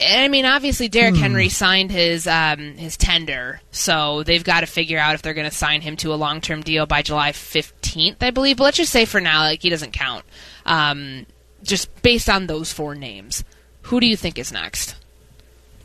[0.00, 1.20] And I mean, obviously, Derrick Hmm.
[1.20, 5.48] Henry signed his um, his tender, so they've got to figure out if they're going
[5.48, 8.56] to sign him to a long term deal by July fifteenth, I believe.
[8.56, 10.24] But let's just say for now, like he doesn't count.
[10.64, 11.26] Um,
[11.62, 13.44] just based on those four names,
[13.82, 14.96] who do you think is next?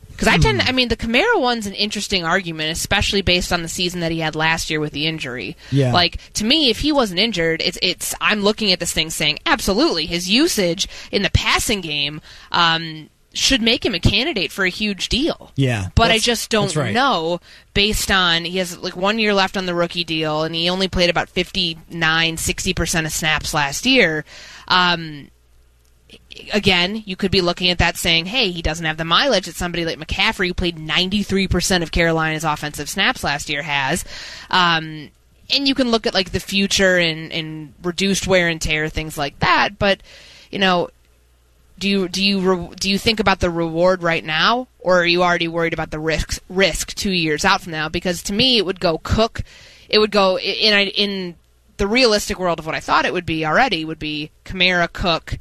[0.07, 3.67] Because I tend, I mean, the Kamara one's an interesting argument, especially based on the
[3.67, 5.57] season that he had last year with the injury.
[5.71, 5.91] Yeah.
[5.91, 8.15] Like to me, if he wasn't injured, it's it's.
[8.21, 12.21] I'm looking at this thing saying, absolutely, his usage in the passing game
[12.53, 15.51] um, should make him a candidate for a huge deal.
[15.55, 16.93] Yeah, But I just don't right.
[16.93, 17.41] know
[17.73, 20.87] based on he has like one year left on the rookie deal and he only
[20.87, 24.23] played about 59 60% of snaps last year.
[24.69, 25.29] Um,
[26.53, 29.55] again, you could be looking at that saying, hey, he doesn't have the mileage that
[29.55, 34.05] somebody like McCaffrey, who played 93% of Carolina's offensive snaps last year, has.
[34.49, 35.09] Um,
[35.49, 39.17] and you can look at like the future and, and reduced wear and tear, things
[39.17, 39.77] like that.
[39.77, 40.01] But,
[40.51, 40.89] you know,
[41.77, 45.05] do you do you re- do you think about the reward right now, or are
[45.05, 47.89] you already worried about the risk risk two years out from now?
[47.89, 49.41] Because to me, it would go Cook,
[49.89, 51.35] it would go in in,
[51.77, 55.37] the realistic world of what I thought it would be already would be Kamara, Cook,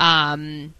[0.00, 0.74] um,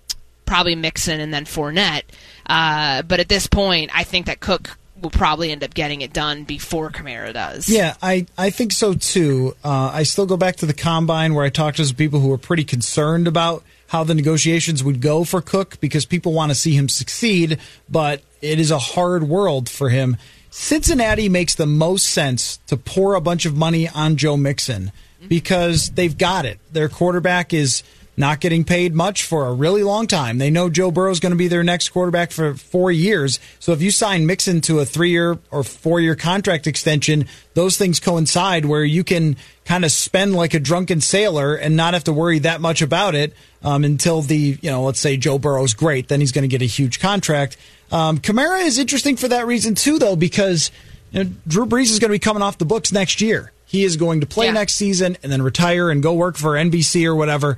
[0.46, 2.02] probably Mixon, and then Fournette.
[2.44, 6.12] Uh, but at this point, I think that Cook will probably end up getting it
[6.12, 7.68] done before Kamara does.
[7.68, 9.54] Yeah, I, I think so too.
[9.62, 12.28] Uh, I still go back to the combine where I talked to some people who
[12.28, 16.54] were pretty concerned about how the negotiations would go for Cook because people want to
[16.54, 17.58] see him succeed,
[17.88, 20.16] but it is a hard world for him.
[20.50, 24.90] Cincinnati makes the most sense to pour a bunch of money on Joe Mixon
[25.28, 26.58] because they've got it.
[26.72, 27.82] Their quarterback is
[28.16, 30.38] not getting paid much for a really long time.
[30.38, 33.38] They know Joe Burrow is going to be their next quarterback for four years.
[33.58, 37.76] So if you sign Mixon to a three year or four year contract extension, those
[37.76, 39.36] things coincide where you can
[39.66, 43.14] kind of spend like a drunken sailor and not have to worry that much about
[43.14, 46.08] it um, until the, you know, let's say Joe Burrow's great.
[46.08, 47.56] Then he's going to get a huge contract.
[47.92, 50.70] Um, Kamara is interesting for that reason too, though, because
[51.10, 53.52] you know, Drew Brees is going to be coming off the books next year.
[53.66, 54.52] He is going to play Yeah.
[54.52, 57.56] next season and then retire and go work for NBC or whatever.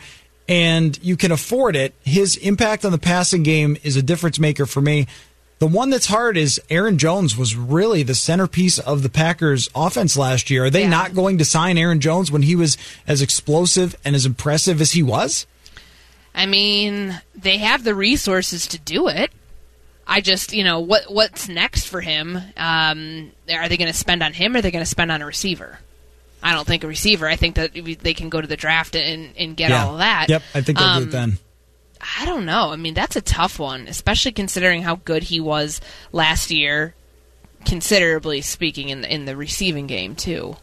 [0.48, 1.92] And you can afford it.
[2.04, 5.06] His impact on the passing game is a difference maker for me.
[5.58, 10.16] The one that's hard is Aaron Jones was really the centerpiece of the Packers offense
[10.16, 10.66] last year.
[10.66, 10.90] Are they Yeah.
[10.90, 12.76] not going to sign Aaron Jones when he was
[13.08, 15.46] as explosive and as impressive as he was?
[16.32, 19.32] I mean, they have the resources to do it.
[20.06, 22.38] I just, you know, what what's next for him?
[22.56, 25.20] Um, are they going to spend on him, or are they going to spend on
[25.22, 25.80] a receiver?
[26.42, 27.26] I don't think a receiver.
[27.26, 30.26] I think that they can go to the draft and, and get all of that.
[30.28, 31.38] Yep, I think they'll do Um, it then.
[32.18, 32.70] I don't know.
[32.72, 35.80] I mean, that's a tough one, especially considering how good he was
[36.12, 36.94] last year,
[37.64, 40.56] considerably speaking in the in the receiving game too.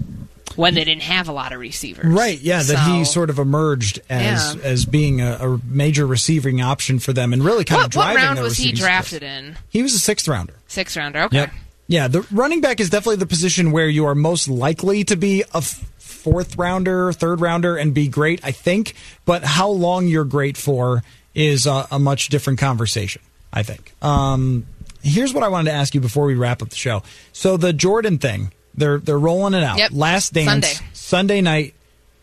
[0.56, 2.06] when they didn't have a lot of receivers.
[2.06, 4.62] Right, yeah, that he sort of emerged as Yeah.
[4.64, 8.16] as being a, a major receiving option for them and really kind of What, what
[8.16, 9.58] round was he drafted in?
[9.70, 10.54] He was a sixth rounder.
[10.68, 11.24] Sixth rounder.
[11.24, 11.38] Okay.
[11.38, 11.52] Yep.
[11.88, 15.42] Yeah, the running back is definitely the position where you are most likely to be
[15.54, 18.96] a f- fourth rounder, third rounder, and be great, I think.
[19.26, 21.04] But how long you're great for
[21.36, 23.22] is a, a much different conversation,
[23.54, 23.94] I think.
[24.02, 24.66] Um,
[25.04, 27.04] here's what I wanted to ask you before we wrap up the show.
[27.34, 29.78] So the Jordan thing, they're they're rolling it out.
[29.78, 29.92] Yep.
[29.94, 30.90] Last dance Sunday.
[30.94, 31.76] Sunday night,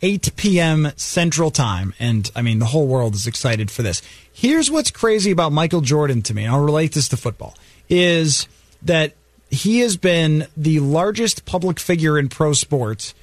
[0.02, 0.92] 8 p.m.
[0.96, 1.94] Central Time.
[1.98, 4.02] And I mean, the whole world is excited for this.
[4.32, 7.54] Here's what's crazy about Michael Jordan to me, and I'll relate this to football,
[7.88, 8.48] is
[8.82, 9.14] that
[9.50, 13.14] he has been the largest public figure in pro sports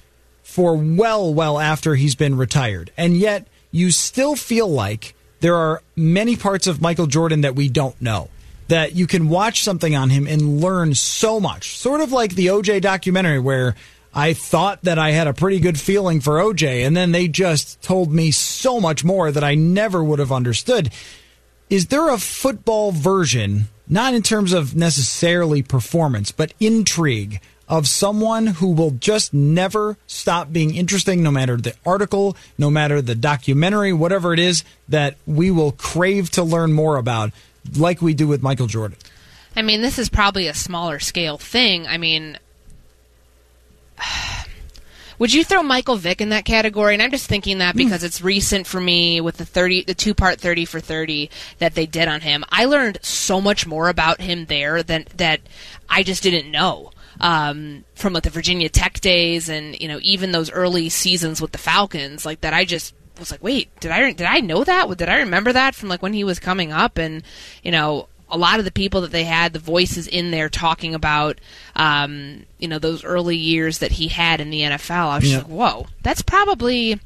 [0.44, 2.92] for well, well after he's been retired.
[2.96, 7.70] And yet, you still feel like there are many parts of Michael Jordan that we
[7.70, 8.30] don't know.
[8.68, 11.76] That you can watch something on him and learn so much.
[11.76, 13.76] Sort of like the OJ documentary, where
[14.14, 17.82] I thought that I had a pretty good feeling for OJ, and then they just
[17.82, 20.92] told me so much more that I never would have understood.
[21.70, 28.48] Is there a football version, not in terms of necessarily performance, but intrigue of someone
[28.48, 33.94] who will just never stop being interesting, no matter the article, no matter the documentary,
[33.94, 37.32] whatever it is that we will crave to learn more about,
[37.78, 38.98] like we do with Michael Jordan?
[39.56, 41.86] I mean, this is probably a smaller scale thing.
[41.86, 42.40] I mean,
[45.20, 46.96] would you throw Michael Vick in that category?
[46.96, 47.78] And I'm just thinking that hmm.
[47.78, 51.30] because it's recent for me with the 30 the two part 30 for 30
[51.60, 52.44] that they did on him.
[52.50, 55.42] I learned so much more about him there than that
[55.88, 56.94] I just didn't know.
[57.22, 61.52] Um, from like the Virginia Tech days and you know even those early seasons with
[61.52, 64.98] the Falcons like that I just was like wait did I did I know that
[64.98, 67.24] did I remember that from like when he was coming up and
[67.62, 70.94] you know a lot of the people that they had, the voices in there talking
[70.94, 71.42] about,
[71.76, 74.92] um, you know, those early years that he had in the NFL.
[75.10, 75.38] I was just Yeah.
[75.40, 77.00] like, whoa, that's probably,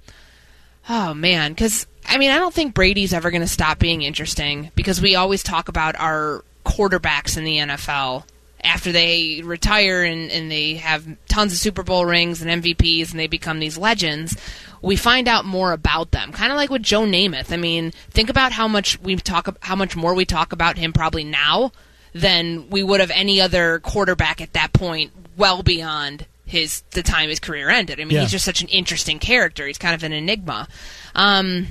[0.89, 4.71] oh man, because I mean, I don't think Brady's ever going to stop being interesting
[4.75, 8.25] because we always talk about our quarterbacks in the NFL
[8.63, 13.19] after they retire and, and they have tons of Super Bowl rings and MVPs and
[13.19, 14.37] they become these legends,
[14.81, 16.31] we find out more about them.
[16.31, 17.51] Kind of like with Joe Namath.
[17.51, 20.93] I mean, think about how much we talk, how much more we talk about him
[20.93, 21.71] probably now
[22.13, 27.29] than we would have any other quarterback at that point, well beyond his the time
[27.29, 27.99] his career ended.
[27.99, 28.21] I mean, Yeah.
[28.21, 29.65] he's just such an interesting character.
[29.65, 30.67] He's kind of an enigma.
[31.15, 31.67] Um,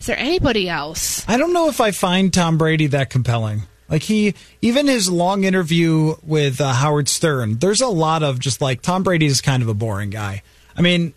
[0.00, 1.24] is there anybody else?
[1.28, 3.62] I don't know if I find Tom Brady that compelling.
[3.94, 8.60] Like he, even his long interview with uh, Howard Stern, there's a lot of just
[8.60, 10.42] like Tom Brady is kind of a boring guy.
[10.76, 11.14] I mean,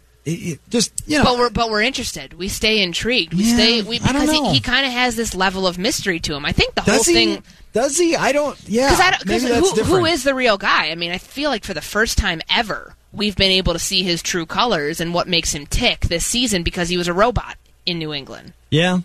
[0.69, 2.35] just you know, But we're but we're interested.
[2.35, 3.33] We stay intrigued.
[3.33, 6.35] We Yeah, stay we, because he, he kind of has this level of mystery to
[6.35, 6.45] him.
[6.45, 7.13] I think the whole he?
[7.15, 7.43] thing
[7.73, 8.15] Does he?
[8.15, 8.55] I don't.
[8.69, 10.91] Yeah, because I maybe that's who, who is the real guy?
[10.91, 14.03] I mean, I feel like for the first time ever, we've been able to see
[14.03, 17.57] his true colors and what makes him tick this season because he was a robot
[17.87, 18.53] in New England.
[18.69, 18.99] Yeah,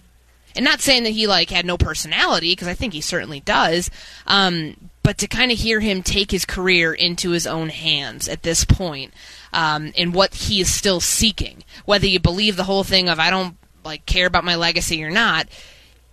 [0.55, 3.91] And not saying that he like had no personality because I think he certainly does.
[4.27, 8.43] Um, but to kind of hear him take his career into his own hands at
[8.43, 9.13] this point,
[9.53, 13.31] um, and what he is still seeking, whether you believe the whole thing of I
[13.31, 15.49] don't like care about my legacy or not,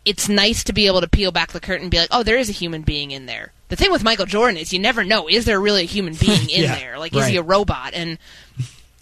[0.05, 2.37] it's nice to be able to peel back the curtain and be like, oh, there
[2.37, 3.51] is a human being in there.
[3.67, 6.49] The thing with Michael Jordan is you never know is there really a human being
[6.49, 6.97] in Yeah, there?
[6.97, 7.93] Like, is he a robot?
[7.93, 8.17] And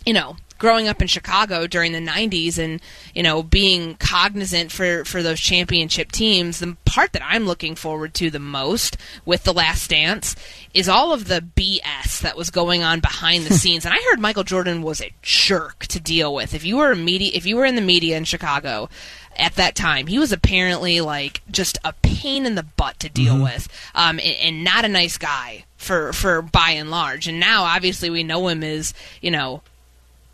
[0.05, 2.81] you know, growing up in Chicago during the 90s and,
[3.13, 8.13] you know, being cognizant for, for those championship teams, the part that I'm looking forward
[8.15, 10.35] to the most with The Last Dance
[10.73, 13.85] is all of the BS that was going on behind the scenes.
[13.85, 16.53] And I heard Michael Jordan was a jerk to deal with.
[16.53, 18.89] If you were a media, if you were in the media in Chicago,
[19.37, 20.07] at that time.
[20.07, 24.35] He was apparently like just a pain in the butt to deal with, um, and,
[24.41, 27.27] and not a nice guy for for by and large.
[27.27, 29.61] And now, obviously, we know him as you know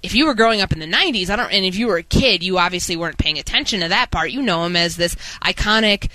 [0.03, 2.03] if you were growing up in the 90s, I don't and if you were a
[2.03, 4.31] kid, you obviously weren't paying attention to that part.
[4.31, 6.09] You know him as this iconic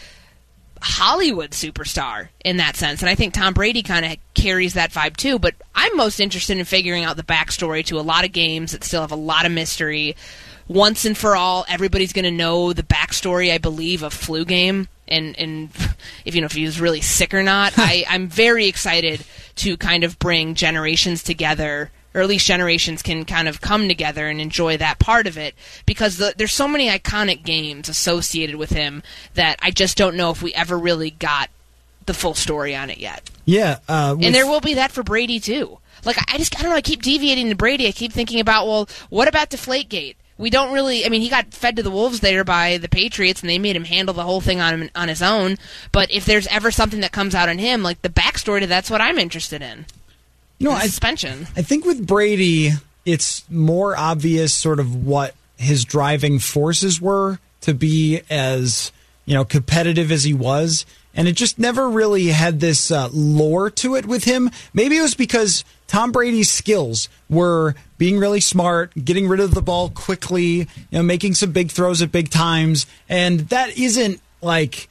[0.80, 3.00] Hollywood superstar in that sense.
[3.00, 6.58] And I think Tom Brady kind of carries that vibe too, but I'm most interested
[6.58, 9.46] in figuring out the backstory to a lot of games that still have a lot
[9.46, 10.14] of mystery.
[10.68, 14.88] Once and for all, everybody's going to know the backstory, I believe, of flu game
[15.08, 15.70] and and
[16.26, 17.72] if you know if he was really sick or not.
[17.78, 19.24] I, I'm very excited
[19.56, 24.28] to kind of bring generations together or at least generations can kind of come together
[24.28, 25.54] and enjoy that part of it
[25.86, 29.02] because the, there's so many iconic games associated with him
[29.34, 31.50] that I just don't know if we ever really got
[32.06, 33.28] the full story on it yet.
[33.44, 35.78] Yeah, uh, and there will be that for Brady too.
[36.04, 36.76] Like I just I don't know.
[36.76, 37.86] I keep deviating to Brady.
[37.86, 40.16] I keep thinking about well, what about Deflategate?
[40.38, 41.04] We don't really.
[41.04, 43.74] I mean, he got fed to the wolves there by the Patriots, and they made
[43.74, 45.56] him handle the whole thing on on his own.
[45.92, 48.90] But if there's ever something that comes out on him, like the backstory to that's
[48.90, 49.86] what I'm interested in.
[50.60, 51.46] No, The I- suspension.
[51.56, 52.72] I think with Brady,
[53.04, 58.92] it's more obvious sort of what his driving forces were to be as
[59.24, 60.84] you know competitive as he was.
[61.14, 64.50] And it just never really had this uh, lore to it with him.
[64.72, 69.62] Maybe it was because tom brady's skills were being really smart getting rid of the
[69.62, 72.86] ball quickly you know making some big throws at big times.
[73.08, 74.88] And that isn't like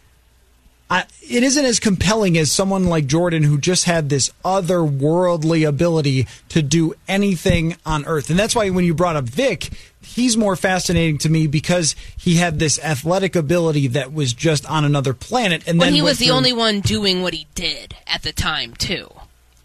[0.90, 6.28] I, it isn't as compelling as someone like Jordan who just had this otherworldly ability
[6.50, 8.30] to do anything on earth.
[8.30, 9.70] And that's why when you brought up Vick,
[10.02, 14.86] he's more fascinating to me because he had this athletic ability that was just on
[14.86, 15.64] another planet.
[15.68, 18.32] And when then he was the through- only one doing what he did at the
[18.32, 19.10] time too.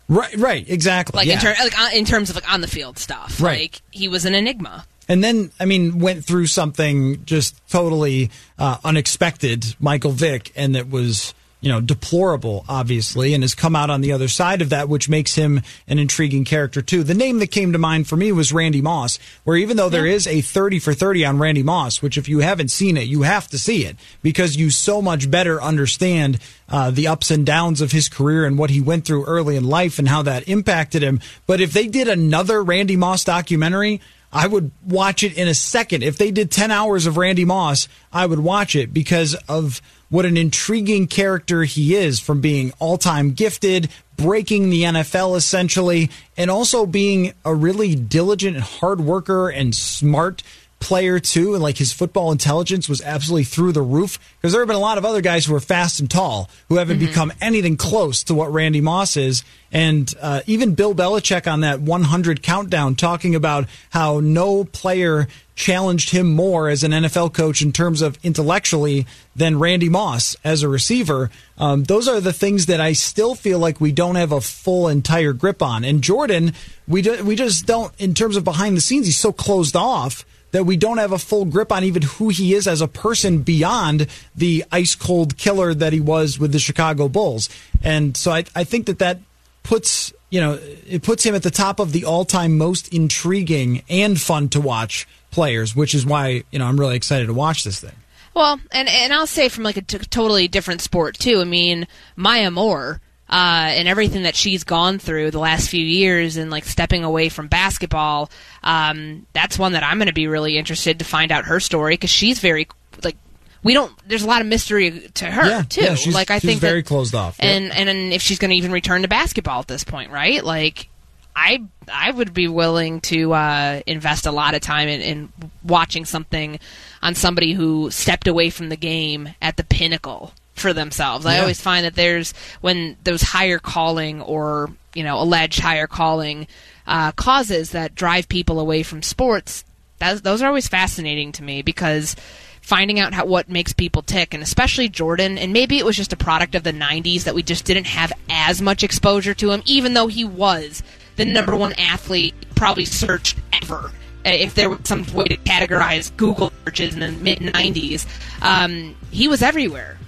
[0.09, 1.19] right, right, exactly.
[1.19, 1.35] Like yeah.
[1.35, 3.41] in, ter- like on- in terms of like on the field stuff.
[3.41, 3.61] Right.
[3.61, 4.87] Like he was an enigma.
[5.09, 10.91] And then I mean went through something just totally uh, unexpected, Michael Vick, and that
[10.91, 14.89] was you know deplorable, obviously, and has come out on the other side of that,
[14.89, 17.05] which makes him an intriguing character too.
[17.05, 20.05] The name that came to mind for me was Randy Moss, where even though there
[20.05, 23.23] is a thirty for thirty on Randy Moss, which if you haven't seen it, you
[23.23, 27.81] have to see it because you so much better understand uh, the ups and downs
[27.81, 31.03] of his career and what he went through early in life and how that impacted
[31.03, 31.21] him.
[31.47, 34.01] But if they did another Randy Moss documentary.
[34.33, 36.03] I would watch it in a second.
[36.03, 40.25] If they did 10 hours of Randy Moss, I would watch it because of what
[40.25, 46.51] an intriguing character he is from being all time gifted, breaking the NFL essentially, and
[46.51, 50.43] also being a really diligent and hard worker and smart
[50.83, 54.67] player too and like his football intelligence was absolutely through the roof because there have
[54.67, 57.77] been a lot of other guys who are fast and tall who haven't become anything
[57.77, 62.97] close to what Randy Moss is and uh, even Bill Belichick on that 100 countdown
[62.97, 68.19] talking about how no player challenged him more as an NFL coach in terms of
[68.25, 69.07] intellectually
[69.37, 71.31] than Randy Moss as a receiver.
[71.59, 74.89] Um, those are the things that I still feel like we don't have a full
[74.89, 75.85] entire grip on.
[75.85, 76.55] And Jordan,
[76.89, 79.07] we do, we just don't in terms of behind the scenes.
[79.07, 82.55] He's so closed off that we don't have a full grip on even who he
[82.55, 84.07] is as a person beyond
[84.37, 87.49] the ice cold killer that he was with the Chicago Bulls.
[87.83, 89.19] And so I, I think that that
[89.63, 90.59] puts you know
[90.89, 94.61] it puts him at the top of the all time most intriguing and fun to
[94.61, 97.93] watch players, which is why you know I'm really excited to watch this thing.
[98.35, 101.41] Well, and and I'll say from like a t- totally different sport too.
[101.41, 103.01] I mean, Maya Moore
[103.33, 107.29] uh, and everything that she's gone through the last few years, and like stepping away
[107.31, 108.31] from basketball.
[108.63, 111.95] Um, that's one that I'm going to be really interested to find out her story
[111.95, 112.69] because she's very
[113.03, 113.17] like
[113.65, 113.93] we don't.
[114.07, 115.81] There's a lot of mystery to her Yeah, too.
[115.83, 117.49] yeah, she's- like I she's think very that- closed off, yep.
[117.49, 120.45] and and and if she's going to even return to basketball at this point, right?
[120.45, 120.89] Like.
[121.35, 125.33] I I would be willing to uh, invest a lot of time in, in
[125.65, 126.61] watching something
[127.01, 131.27] on somebody who stepped away from the game at the pinnacle for themselves.
[131.27, 136.47] I always find that there's when those higher calling or you know alleged higher calling
[136.87, 139.65] uh, causes that drive people away from sports.
[139.99, 142.17] That, those are always fascinating to me because
[142.61, 146.13] finding out how what makes people tick and especially Jordan and maybe it was just
[146.13, 149.63] a product of the 90s that we just didn't have as much exposure to him
[149.67, 150.83] even though he was
[151.17, 153.91] the number one athlete probably searched ever
[154.25, 158.07] if there was some way to categorize Google searches in the mid 90s
[158.43, 159.99] um, he was everywhere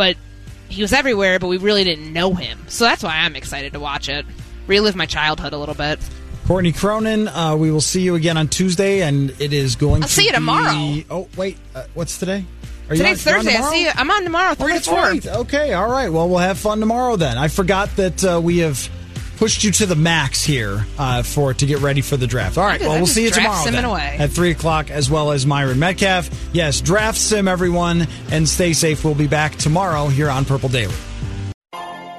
[0.00, 0.16] but
[0.70, 3.80] he was everywhere but we really didn't know him so that's why I'm excited to
[3.80, 4.24] watch it
[4.66, 5.98] relive my childhood a little bit
[6.46, 10.08] Courtney Cronin, uh, we will see you again on Tuesday, and it is going I'll
[10.08, 10.96] to see you be- tomorrow.
[11.08, 12.44] Oh, wait, uh, what's today?
[12.88, 13.54] Are Today's on- Thursday.
[13.56, 13.90] I see you.
[13.94, 14.96] I'm on tomorrow, Oh, three to four.
[14.98, 15.24] right.
[15.28, 16.08] Okay, all right.
[16.12, 17.38] Well, we'll have fun tomorrow then.
[17.38, 18.88] I forgot that uh, we have
[19.40, 22.58] pushed you to the max here uh, for to get ready for the draft.
[22.58, 22.78] All right.
[22.78, 24.16] Well, we'll see you tomorrow simming then, away.
[24.18, 26.30] at three o'clock, as well as Myron Medcalf.
[26.52, 29.02] Yes, draft sim, everyone, and stay safe.
[29.02, 30.94] We'll be back tomorrow here on Purple Daily.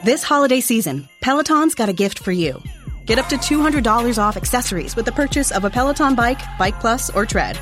[0.03, 2.59] This holiday season, Peloton's got a gift for you.
[3.05, 7.11] Get up to $200 off accessories with the purchase of a Peloton bike, Bike Plus,
[7.11, 7.55] or Tread.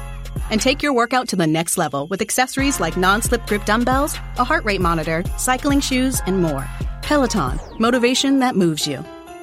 [0.51, 4.15] And take your workout to the next level with accessories like non slip grip dumbbells,
[4.37, 6.65] a heart rate monitor, cycling shoes, and more.
[7.01, 9.03] Peloton, motivation that moves you.